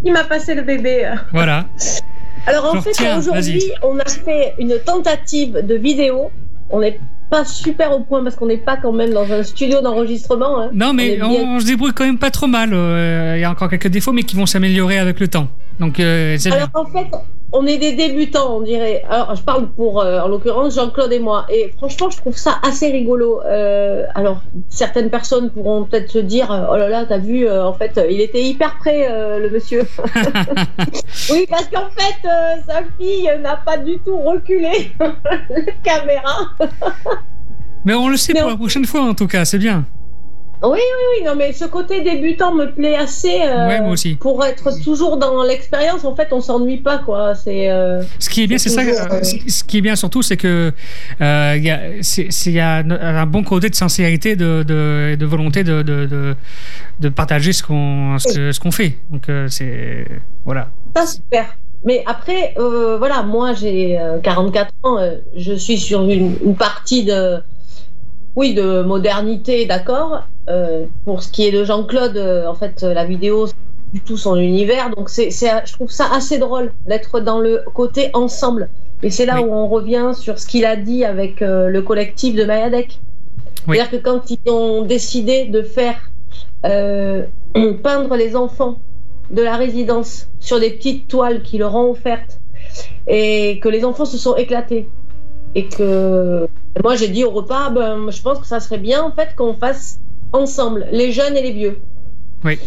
il 0.04 0.12
m'a 0.12 0.24
passé 0.24 0.54
le 0.54 0.62
bébé. 0.62 1.10
Voilà. 1.32 1.66
Alors 2.46 2.66
en 2.66 2.70
Alors, 2.72 2.82
fait, 2.84 3.16
aujourd'hui, 3.18 3.62
on 3.82 3.98
a 3.98 4.04
fait 4.04 4.54
une 4.58 4.78
tentative 4.84 5.64
de 5.66 5.74
vidéo. 5.74 6.30
On 6.70 6.80
n'est 6.80 6.98
pas 7.30 7.44
super 7.44 7.92
au 7.92 8.00
point 8.00 8.22
parce 8.22 8.36
qu'on 8.36 8.46
n'est 8.46 8.58
pas 8.58 8.76
quand 8.76 8.92
même 8.92 9.12
dans 9.12 9.30
un 9.32 9.42
studio 9.42 9.80
d'enregistrement. 9.80 10.60
hein. 10.60 10.70
Non, 10.72 10.92
mais 10.92 11.18
On 11.22 11.28
bien- 11.30 11.60
se 11.60 11.66
débrouille 11.66 11.92
quand 11.92 12.04
même 12.04 12.18
pas 12.18 12.30
trop 12.30 12.46
mal. 12.46 12.70
euh, 12.72 13.34
Il 13.36 13.40
y 13.40 13.44
a 13.44 13.50
encore 13.50 13.68
quelques 13.70 13.88
défauts, 13.88 14.12
mais 14.12 14.22
qui 14.24 14.36
vont 14.36 14.46
s'améliorer 14.46 14.98
avec 14.98 15.20
le 15.20 15.28
temps. 15.28 15.48
Donc, 15.80 16.00
euh, 16.00 16.36
c'est 16.38 16.50
bien. 16.50 16.58
Alors 16.58 16.70
en 16.74 16.84
fait, 16.86 17.06
on 17.57 17.66
est 17.66 17.78
des 17.78 17.92
débutants, 17.92 18.57
on 18.57 18.61
dirait. 18.62 19.05
Alors 19.09 19.34
je 19.36 19.42
parle 19.42 19.68
pour, 19.68 20.00
euh, 20.00 20.20
en 20.20 20.28
l'occurrence, 20.28 20.74
Jean-Claude 20.74 21.12
et 21.12 21.20
moi. 21.20 21.46
Et 21.48 21.72
franchement, 21.76 22.11
je 22.11 22.16
trouve 22.18 22.36
ça 22.36 22.59
assez 22.62 22.90
rigolo. 22.90 23.40
Euh, 23.46 24.05
alors 24.16 24.40
certaines 24.68 25.09
personnes 25.09 25.50
pourront 25.50 25.84
peut-être 25.84 26.11
se 26.11 26.18
dire, 26.18 26.50
euh, 26.50 26.66
oh 26.70 26.76
là 26.76 26.88
là, 26.88 27.05
t'as 27.09 27.18
vu, 27.18 27.46
euh, 27.46 27.64
en 27.64 27.72
fait, 27.72 28.00
il 28.11 28.20
était 28.20 28.42
hyper 28.42 28.76
prêt, 28.78 29.07
euh, 29.09 29.38
le 29.38 29.50
monsieur. 29.50 29.86
oui, 31.30 31.46
parce 31.48 31.66
qu'en 31.68 31.88
fait, 31.96 32.28
sa 32.66 32.82
fille 32.98 33.30
n'a 33.40 33.57
pas 33.57 33.76
du 33.78 33.98
tout 34.00 34.18
reculé 34.18 34.90
la 35.00 35.72
caméra. 35.84 36.36
Mais 37.84 37.94
on 37.94 38.09
le 38.09 38.16
sait 38.16 38.32
Mais 38.32 38.40
pour 38.40 38.48
on- 38.48 38.52
la 38.52 38.57
prochaine 38.59 38.84
fois, 38.84 39.02
en 39.02 39.14
tout 39.14 39.26
cas, 39.28 39.44
c'est 39.44 39.59
bien. 39.59 39.84
Oui, 40.72 40.78
non, 41.24 41.34
mais 41.36 41.52
ce 41.52 41.64
côté 41.64 42.00
débutant 42.02 42.54
me 42.54 42.66
plaît 42.72 42.96
assez. 42.96 43.40
euh, 43.42 43.68
Ouais, 43.68 43.80
moi 43.80 43.90
aussi. 43.92 44.14
Pour 44.14 44.44
être 44.44 44.70
toujours 44.82 45.16
dans 45.16 45.42
l'expérience, 45.42 46.04
en 46.04 46.14
fait, 46.14 46.28
on 46.32 46.40
s'ennuie 46.40 46.78
pas, 46.78 46.98
quoi. 46.98 47.34
C'est. 47.34 47.70
euh, 47.70 48.02
Ce 48.18 48.28
qui 48.30 48.42
est 48.42 48.46
bien, 48.46 48.58
c'est 48.58 48.68
ça. 48.70 48.80
euh, 48.82 49.22
ce 49.22 49.64
qui 49.64 49.78
est 49.78 49.80
bien 49.80 49.96
surtout, 49.96 50.22
c'est 50.22 50.36
que 50.36 50.72
il 51.20 51.64
y 51.64 51.70
a, 51.70 51.80
c'est- 52.02 52.30
c'est- 52.30 52.50
il 52.50 52.56
y 52.56 52.60
a 52.60 52.76
un 52.76 53.26
bon 53.26 53.42
côté 53.44 53.68
de 53.68 53.74
sincérité, 53.74 54.36
de, 54.36 54.62
de, 54.62 55.16
de 55.18 55.26
volonté 55.26 55.64
de, 55.64 55.82
de, 55.82 56.06
de, 56.06 56.34
de 57.00 57.08
partager 57.08 57.52
ce 57.52 57.62
qu'on 57.62 58.18
ce 58.18 58.34
que- 58.34 58.52
ce 58.52 58.60
qu'on 58.60 58.70
fait. 58.70 58.98
Donc 59.10 59.22
c'est 59.48 60.06
voilà. 60.44 60.68
Ça, 60.96 61.06
super. 61.06 61.46
Mais 61.86 62.02
après, 62.06 62.54
voilà, 62.56 63.22
moi 63.22 63.52
j'ai 63.52 63.98
euh, 63.98 64.18
44 64.20 64.72
ans, 64.84 64.96
je 65.36 65.52
suis 65.52 65.76
sur 65.78 66.02
une, 66.08 66.36
une 66.44 66.56
partie 66.56 67.04
de, 67.04 67.42
oui, 68.36 68.54
de 68.54 68.82
modernité, 68.82 69.66
d'accord. 69.66 70.24
Euh, 70.49 70.86
pour 71.05 71.22
ce 71.22 71.30
qui 71.30 71.47
est 71.47 71.53
de 71.53 71.64
Jean-Claude, 71.64 72.16
euh, 72.16 72.47
en 72.47 72.55
fait, 72.55 72.82
la 72.82 73.05
vidéo, 73.05 73.49
du 73.92 74.01
tout 74.01 74.16
son 74.16 74.36
univers, 74.36 74.90
donc 74.90 75.09
c'est, 75.09 75.30
c'est, 75.30 75.51
je 75.66 75.72
trouve 75.72 75.90
ça 75.90 76.07
assez 76.12 76.38
drôle 76.38 76.72
d'être 76.86 77.20
dans 77.20 77.38
le 77.38 77.62
côté 77.72 78.11
ensemble. 78.12 78.68
Et 79.03 79.11
c'est 79.11 79.26
là 79.26 79.36
Oui. 79.36 79.45
où 79.45 79.55
on 79.55 79.68
revient 79.68 80.12
sur 80.14 80.38
ce 80.38 80.47
qu'il 80.47 80.64
a 80.64 80.76
dit 80.76 81.05
avec 81.05 81.42
euh, 81.42 81.68
le 81.68 81.82
collectif 81.82 82.34
de 82.34 82.45
Mayadec. 82.45 83.01
Oui. 83.66 83.76
C'est-à-dire 83.76 83.90
que 83.90 84.05
quand 84.05 84.30
ils 84.30 84.51
ont 84.51 84.82
décidé 84.82 85.47
de 85.47 85.62
faire 85.62 86.11
peindre 86.62 88.16
les 88.16 88.36
enfants 88.36 88.78
de 89.30 89.42
la 89.42 89.57
résidence 89.57 90.28
sur 90.40 90.61
des 90.61 90.70
petites 90.70 91.09
toiles 91.09 91.42
qui 91.42 91.59
leur 91.59 91.74
ont 91.74 91.90
offertes 91.90 92.40
et 93.07 93.59
que 93.61 93.68
les 93.68 93.84
enfants 93.84 94.05
se 94.05 94.18
sont 94.18 94.36
éclatés 94.36 94.88
et 95.55 95.68
que 95.68 96.49
moi 96.82 96.97
j'ai 96.97 97.09
dit 97.09 97.24
au 97.24 97.30
repas 97.30 97.70
ben, 97.70 98.11
je 98.11 98.20
pense 98.22 98.38
que 98.38 98.47
ça 98.47 98.61
serait 98.61 98.78
bien 98.78 99.03
en 99.03 99.12
fait 99.12 99.34
qu'on 99.36 99.55
fasse 99.55 99.99
ensemble 100.35 100.87
les 100.93 101.11
jeunes 101.12 101.37
et 101.37 101.43
les 101.43 101.53
vieux 101.53 101.78
Oui. 102.45 102.59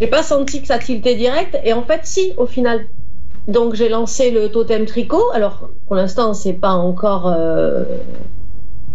j'ai 0.00 0.06
pas 0.08 0.22
senti 0.24 0.60
que 0.60 0.66
ça 0.66 0.78
tiltait 0.78 1.14
direct 1.14 1.56
et 1.64 1.72
en 1.72 1.82
fait 1.82 2.00
si 2.04 2.32
au 2.36 2.46
final 2.46 2.86
donc 3.46 3.74
j'ai 3.74 3.88
lancé 3.88 4.30
le 4.30 4.48
totem 4.50 4.84
tricot 4.86 5.30
alors 5.32 5.70
pour 5.86 5.94
l'instant 5.96 6.34
c'est 6.34 6.54
pas 6.54 6.72
encore 6.72 7.26
euh, 7.28 7.84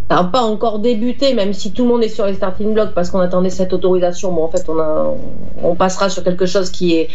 ça 0.10 0.18
n'a 0.18 0.24
pas 0.26 0.41
encore 0.41 0.80
débuté, 0.80 1.34
même 1.34 1.54
si 1.54 1.72
tout 1.72 1.84
le 1.84 1.89
monde 1.89 2.04
est 2.04 2.10
sur 2.10 2.26
les 2.26 2.34
starting 2.36 2.74
blocks 2.74 2.94
parce 2.94 3.10
qu'on 3.10 3.22
attendait 3.22 3.50
cette 3.50 3.72
autorisation. 3.72 4.34
Bon, 4.34 4.44
en 4.44 4.48
fait, 4.50 4.64
on, 4.68 4.78
a, 4.78 5.16
on 5.64 5.76
passera 5.76 6.10
sur 6.10 6.24
quelque 6.24 6.46
chose 6.46 6.70
qui 6.70 6.98
est 6.98 7.08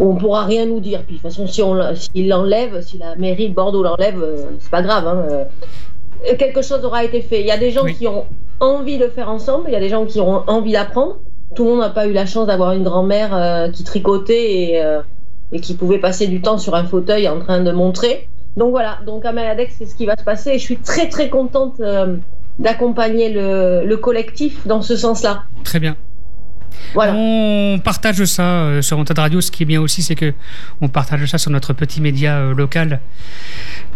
où 0.00 0.10
on 0.12 0.16
pourra 0.16 0.46
rien 0.46 0.64
nous 0.64 0.80
dire. 0.80 1.02
Puis 1.04 1.16
de 1.16 1.20
toute 1.20 1.30
façon, 1.30 1.46
si 1.46 1.62
on 1.62 1.76
s'il 1.94 2.28
l'enlève, 2.28 2.80
si 2.82 2.96
la 2.96 3.14
mairie 3.16 3.50
de 3.50 3.54
Bordeaux 3.54 3.82
l'enlève, 3.82 4.20
euh, 4.20 4.46
c'est 4.60 4.70
pas 4.70 4.82
grave. 4.82 5.06
hein, 5.06 5.26
euh, 5.30 5.44
quelque 6.38 6.62
chose 6.62 6.84
aura 6.84 7.04
été 7.04 7.20
fait. 7.20 7.40
Il 7.40 7.46
y 7.46 7.50
a 7.50 7.58
des 7.58 7.70
gens 7.70 7.84
Oui. 7.84 7.94
qui 7.94 8.06
ont 8.06 8.24
envie 8.60 8.98
de 8.98 9.08
faire 9.08 9.28
ensemble. 9.30 9.64
Il 9.68 9.72
y 9.72 9.76
a 9.76 9.80
des 9.80 9.88
gens 9.88 10.04
qui 10.06 10.20
ont 10.20 10.42
envie 10.48 10.72
d'apprendre. 10.72 11.16
Tout 11.54 11.64
le 11.64 11.70
monde 11.70 11.80
n'a 11.80 11.90
pas 11.90 12.06
eu 12.06 12.12
la 12.12 12.24
chance 12.26 12.46
d'avoir 12.46 12.72
une 12.72 12.82
grand-mère 12.84 13.34
euh, 13.34 13.68
qui 13.70 13.84
tricotait 13.84 14.52
et, 14.70 14.82
euh, 14.82 15.00
et 15.52 15.60
qui 15.60 15.74
pouvait 15.74 15.98
passer 15.98 16.26
du 16.26 16.40
temps 16.40 16.58
sur 16.58 16.74
un 16.74 16.84
fauteuil 16.84 17.28
en 17.28 17.40
train 17.40 17.60
de 17.60 17.70
montrer. 17.72 18.28
Donc 18.56 18.70
voilà, 18.70 18.98
donc 19.06 19.24
à 19.24 19.32
Maladex, 19.32 19.74
c'est 19.78 19.86
ce 19.86 19.94
qui 19.94 20.06
va 20.06 20.16
se 20.16 20.24
passer. 20.24 20.50
Et 20.50 20.58
je 20.58 20.64
suis 20.64 20.76
très 20.78 21.08
très 21.08 21.28
contente 21.28 21.80
euh, 21.80 22.16
d'accompagner 22.58 23.30
le, 23.30 23.84
le 23.84 23.96
collectif 23.96 24.66
dans 24.66 24.82
ce 24.82 24.96
sens-là. 24.96 25.42
Très 25.64 25.80
bien. 25.80 25.96
Voilà. 26.94 27.14
On 27.14 27.80
partage 27.82 28.24
ça 28.24 28.42
euh, 28.42 28.82
sur 28.82 28.98
Antenne 28.98 29.18
Radio. 29.18 29.40
Ce 29.40 29.50
qui 29.50 29.62
est 29.62 29.66
bien 29.66 29.80
aussi, 29.80 30.02
c'est 30.02 30.14
que 30.14 30.34
on 30.80 30.88
partage 30.88 31.24
ça 31.26 31.38
sur 31.38 31.50
notre 31.50 31.72
petit 31.72 32.00
média 32.00 32.36
euh, 32.38 32.54
local. 32.54 33.00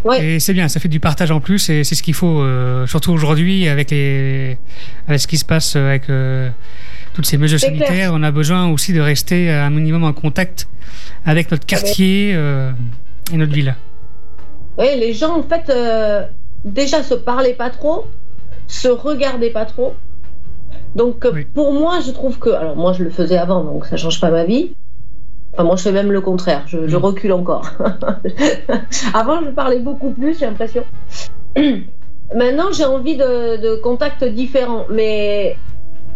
Ouais. 0.05 0.25
Et 0.25 0.41
c'est 0.41 0.53
bien, 0.53 0.69
ça 0.69 0.79
fait 0.79 0.89
du 0.89 1.01
partage 1.01 1.31
en 1.31 1.41
plus 1.41 1.69
et 1.69 1.83
c'est 1.83 1.95
ce 1.95 2.03
qu'il 2.03 2.15
faut, 2.15 2.41
euh, 2.41 2.87
surtout 2.87 3.13
aujourd'hui 3.13 3.69
avec, 3.69 3.91
les, 3.91 4.57
avec 5.09 5.21
ce 5.21 5.27
qui 5.27 5.37
se 5.37 5.45
passe 5.45 5.75
avec 5.75 6.09
euh, 6.09 6.49
toutes 7.15 7.27
ces 7.27 7.39
mesures 7.39 7.59
clair. 7.59 7.73
sanitaires. 7.73 8.11
On 8.15 8.23
a 8.23 8.31
besoin 8.31 8.69
aussi 8.69 8.93
de 8.93 9.01
rester 9.01 9.51
à 9.51 9.67
un 9.67 9.71
minimum 9.71 10.05
en 10.05 10.13
contact 10.13 10.69
avec 11.25 11.51
notre 11.51 11.67
quartier 11.67 12.33
euh, 12.35 12.71
et 13.33 13.37
notre 13.37 13.53
ville. 13.53 13.75
Oui, 14.79 14.87
les 14.99 15.13
gens, 15.13 15.39
en 15.39 15.43
fait, 15.43 15.73
déjà 16.65 17.03
se 17.03 17.15
parlaient 17.15 17.55
pas 17.55 17.71
trop, 17.71 18.07
se 18.69 18.89
regardaient 18.89 19.51
pas 19.51 19.65
trop. 19.65 19.95
Donc, 20.97 21.25
euh, 21.25 21.33
Oui. 21.35 21.45
pour 21.55 21.73
moi, 21.73 22.01
je 22.01 22.11
trouve 22.11 22.39
que. 22.39 22.51
Alors, 22.51 22.75
moi, 22.77 22.93
je 22.93 23.05
le 23.05 23.11
faisais 23.11 23.37
avant, 23.37 23.63
donc 23.63 23.87
ça 23.87 23.97
change 23.97 24.21
pas 24.21 24.31
ma 24.31 24.45
vie. 24.45 24.73
Enfin, 25.53 25.65
moi, 25.65 25.77
je 25.77 25.83
fais 25.83 25.93
même 25.93 26.11
le 26.11 26.21
contraire. 26.21 26.63
Je, 26.67 26.89
je 26.89 26.97
Mm. 26.97 27.05
recule 27.05 27.33
encore. 27.33 27.71
avant, 29.15 29.41
je 29.45 29.51
parlais 29.51 29.79
beaucoup 29.81 30.11
plus, 30.13 30.39
j'ai 30.39 30.47
l'impression. 30.47 30.85
Maintenant, 32.35 32.73
j'ai 32.73 32.85
envie 32.85 33.17
de, 33.17 33.57
de 33.57 33.77
contacts 33.77 34.25
différents. 34.25 34.87
Mais 34.91 35.57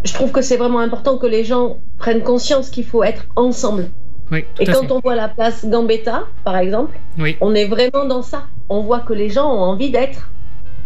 je 0.03 0.13
trouve 0.13 0.31
que 0.31 0.41
c'est 0.41 0.57
vraiment 0.57 0.79
important 0.79 1.17
que 1.17 1.27
les 1.27 1.43
gens 1.43 1.77
prennent 1.97 2.23
conscience 2.23 2.69
qu'il 2.69 2.85
faut 2.85 3.03
être 3.03 3.25
ensemble. 3.35 3.85
Oui, 4.31 4.45
Et 4.59 4.65
quand 4.65 4.81
fait. 4.81 4.91
on 4.91 4.99
voit 4.99 5.15
la 5.15 5.27
place 5.27 5.65
Gambetta, 5.65 6.23
par 6.43 6.57
exemple, 6.57 6.97
Oui, 7.19 7.37
on 7.41 7.53
est 7.53 7.65
vraiment 7.65 8.05
dans 8.05 8.21
ça. 8.23 8.45
On 8.69 8.81
voit 8.81 8.99
que 9.01 9.13
les 9.13 9.29
gens 9.29 9.47
ont 9.53 9.59
envie 9.61 9.91
d'être 9.91 10.31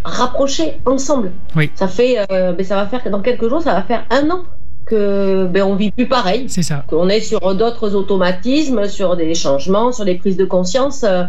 rapprochés 0.06 0.80
ensemble. 0.86 1.32
Oui. 1.56 1.72
Ça 1.76 1.88
fait, 1.88 2.18
euh, 2.32 2.54
ben, 2.54 2.64
ça 2.66 2.76
va 2.76 2.86
faire 2.86 3.02
dans 3.10 3.22
quelques 3.22 3.48
jours, 3.50 3.62
ça 3.62 3.74
va 3.74 3.82
faire 3.84 4.06
un 4.12 4.30
an 4.30 4.44
que 4.86 5.46
ben, 5.48 5.64
on 5.64 5.76
vit 5.76 5.92
plus 5.92 6.08
pareil. 6.08 6.46
c'est 6.48 6.62
ça. 6.62 6.84
Qu'on 6.88 7.10
est 7.10 7.20
sur 7.22 7.56
d'autres 7.56 7.96
automatismes, 7.96 8.86
sur 8.88 9.16
des 9.16 9.34
changements, 9.34 9.92
sur 9.92 10.06
des 10.06 10.16
prises 10.16 10.38
de 10.38 10.46
conscience. 10.46 11.04
euh, 11.04 11.24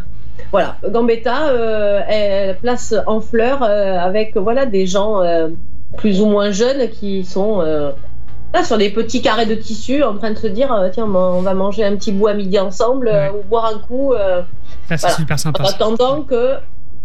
voilà, 0.52 0.76
Gambetta, 0.86 1.48
euh, 1.48 2.00
elle 2.08 2.56
place 2.58 2.94
en 3.06 3.20
fleurs 3.20 3.62
euh, 3.62 3.98
avec 3.98 4.36
voilà 4.36 4.66
des 4.66 4.86
gens 4.86 5.22
plus 5.96 6.20
ou 6.20 6.26
moins 6.26 6.50
jeunes 6.50 6.90
qui 6.90 7.24
sont 7.24 7.60
là 8.54 8.62
sur 8.62 8.76
des 8.78 8.90
petits 8.90 9.22
carrés 9.22 9.46
de 9.46 9.54
tissu 9.54 10.02
en 10.02 10.16
train 10.18 10.30
de 10.32 10.38
se 10.38 10.46
dire 10.46 10.68
tiens 10.92 11.06
on 11.06 11.40
va 11.40 11.54
manger 11.54 11.84
un 11.84 11.96
petit 11.96 12.12
bout 12.12 12.26
à 12.28 12.34
midi 12.34 12.58
ensemble 12.58 13.08
euh, 13.08 13.30
ou 13.32 13.48
boire 13.48 13.72
un 13.74 13.78
coup. 13.78 14.12
euh, 14.12 14.42
Ça, 14.88 14.96
c'est 14.98 15.06
Voilà. 15.06 15.16
super 15.16 15.34
en 15.34 15.38
sympa. 15.38 15.64
ça. 15.64 15.70
attendant 15.74 16.20
que 16.22 16.54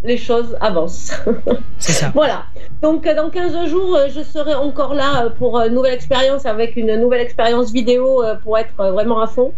les 0.03 0.17
choses 0.17 0.57
avancent. 0.59 1.11
C'est 1.77 1.91
ça. 1.91 2.11
voilà. 2.13 2.45
Donc, 2.81 3.05
euh, 3.05 3.15
dans 3.15 3.29
15 3.29 3.69
jours, 3.69 3.95
euh, 3.95 4.07
je 4.13 4.21
serai 4.23 4.53
encore 4.55 4.93
là 4.95 5.25
euh, 5.25 5.29
pour 5.29 5.59
une 5.59 5.73
nouvelle 5.75 5.93
expérience 5.93 6.45
avec 6.45 6.75
une 6.75 6.95
nouvelle 6.99 7.21
expérience 7.21 7.71
vidéo 7.71 8.23
pour 8.43 8.57
être 8.57 8.73
vraiment 8.77 9.21
à 9.21 9.27
fond. 9.27 9.53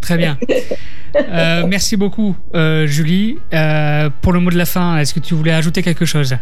Très, 0.00 0.16
bien. 0.16 0.38
Euh, 1.14 1.64
merci 1.68 1.98
beaucoup, 1.98 2.34
euh, 2.54 2.86
Julie. 2.86 3.38
Euh, 3.52 4.08
pour 4.22 4.32
le 4.32 4.40
mot 4.40 4.48
de 4.48 4.56
la 4.56 4.64
fin, 4.64 4.96
est-ce 4.96 5.12
que 5.12 5.20
tu 5.20 5.34
voulais 5.34 5.52
ajouter 5.52 5.82
quelque 5.82 6.06
chose? 6.06 6.34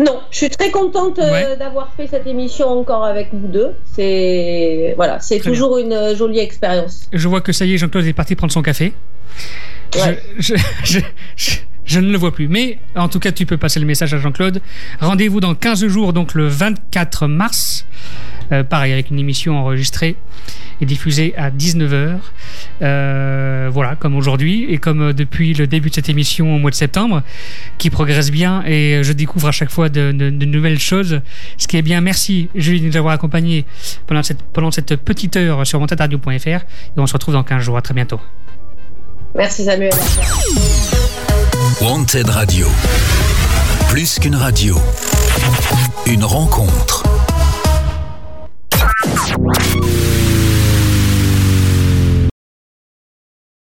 Non, 0.00 0.20
je 0.30 0.36
suis 0.36 0.50
très 0.50 0.70
contente 0.70 1.16
Ouais. 1.16 1.56
d'avoir 1.56 1.94
fait 1.96 2.06
cette 2.08 2.26
émission 2.26 2.68
encore 2.68 3.04
avec 3.04 3.28
vous 3.32 3.46
deux. 3.48 3.72
C'est 3.94 4.92
voilà, 4.96 5.18
c'est 5.20 5.38
toujours 5.38 5.78
une 5.78 6.14
jolie 6.14 6.40
expérience. 6.40 7.08
Je 7.10 7.26
vois 7.28 7.40
que 7.40 7.52
ça 7.52 7.64
y 7.64 7.72
est, 7.72 7.78
Jean-Claude 7.78 8.04
est 8.04 8.12
parti 8.12 8.34
prendre 8.34 8.52
son 8.52 8.60
café. 8.62 8.92
Je- 9.94 10.00
Ouais. 10.00 10.22
Je, 10.38 10.54
je- 10.84 11.00
je- 11.36 11.56
je 11.86 12.00
ne 12.00 12.10
le 12.10 12.18
vois 12.18 12.32
plus. 12.32 12.48
Mais 12.48 12.78
en 12.94 13.08
tout 13.08 13.20
cas, 13.20 13.32
tu 13.32 13.46
peux 13.46 13.56
passer 13.56 13.80
le 13.80 13.86
message 13.86 14.12
à 14.12 14.18
Jean-Claude. 14.18 14.60
Rendez-vous 15.00 15.40
dans 15.40 15.54
15 15.54 15.86
jours, 15.86 16.12
donc 16.12 16.34
le 16.34 16.46
24 16.46 17.26
mars. 17.26 17.86
Euh, 18.52 18.62
pareil, 18.62 18.92
avec 18.92 19.10
une 19.10 19.18
émission 19.18 19.58
enregistrée 19.58 20.16
et 20.80 20.86
diffusée 20.86 21.34
à 21.36 21.50
19h. 21.50 22.18
Euh, 22.82 23.68
voilà, 23.72 23.96
comme 23.96 24.14
aujourd'hui 24.14 24.66
et 24.68 24.78
comme 24.78 25.02
euh, 25.02 25.12
depuis 25.12 25.52
le 25.54 25.66
début 25.66 25.90
de 25.90 25.94
cette 25.94 26.08
émission 26.08 26.54
au 26.54 26.58
mois 26.58 26.70
de 26.70 26.76
septembre, 26.76 27.22
qui 27.78 27.90
progresse 27.90 28.30
bien 28.30 28.62
et 28.64 29.00
je 29.02 29.12
découvre 29.12 29.48
à 29.48 29.52
chaque 29.52 29.70
fois 29.70 29.88
de, 29.88 30.12
nouvelles 30.12 30.78
choses. 30.78 31.20
Ce 31.56 31.66
qui 31.66 31.76
est 31.76 31.82
bien, 31.82 32.00
merci 32.00 32.48
Julie 32.54 32.80
de 32.80 32.86
nous 32.86 32.96
avoir 32.96 33.14
accompagnés 33.14 33.64
pendant 34.06 34.22
cette, 34.22 34.42
pendant 34.42 34.70
cette 34.70 34.94
petite 34.96 35.36
heure 35.36 35.66
sur 35.66 35.80
montadradio.fr 35.80 36.46
et 36.46 36.62
on 36.96 37.06
se 37.06 37.12
retrouve 37.14 37.34
dans 37.34 37.42
15 37.42 37.62
jours. 37.62 37.76
À 37.76 37.82
très 37.82 37.94
bientôt. 37.94 38.20
Merci 39.34 39.64
Samuel. 39.64 39.92
Wanted 41.80 42.30
Radio. 42.30 42.66
Plus 43.88 44.18
qu'une 44.18 44.34
radio. 44.34 44.76
Une 46.06 46.24
rencontre. 46.24 47.05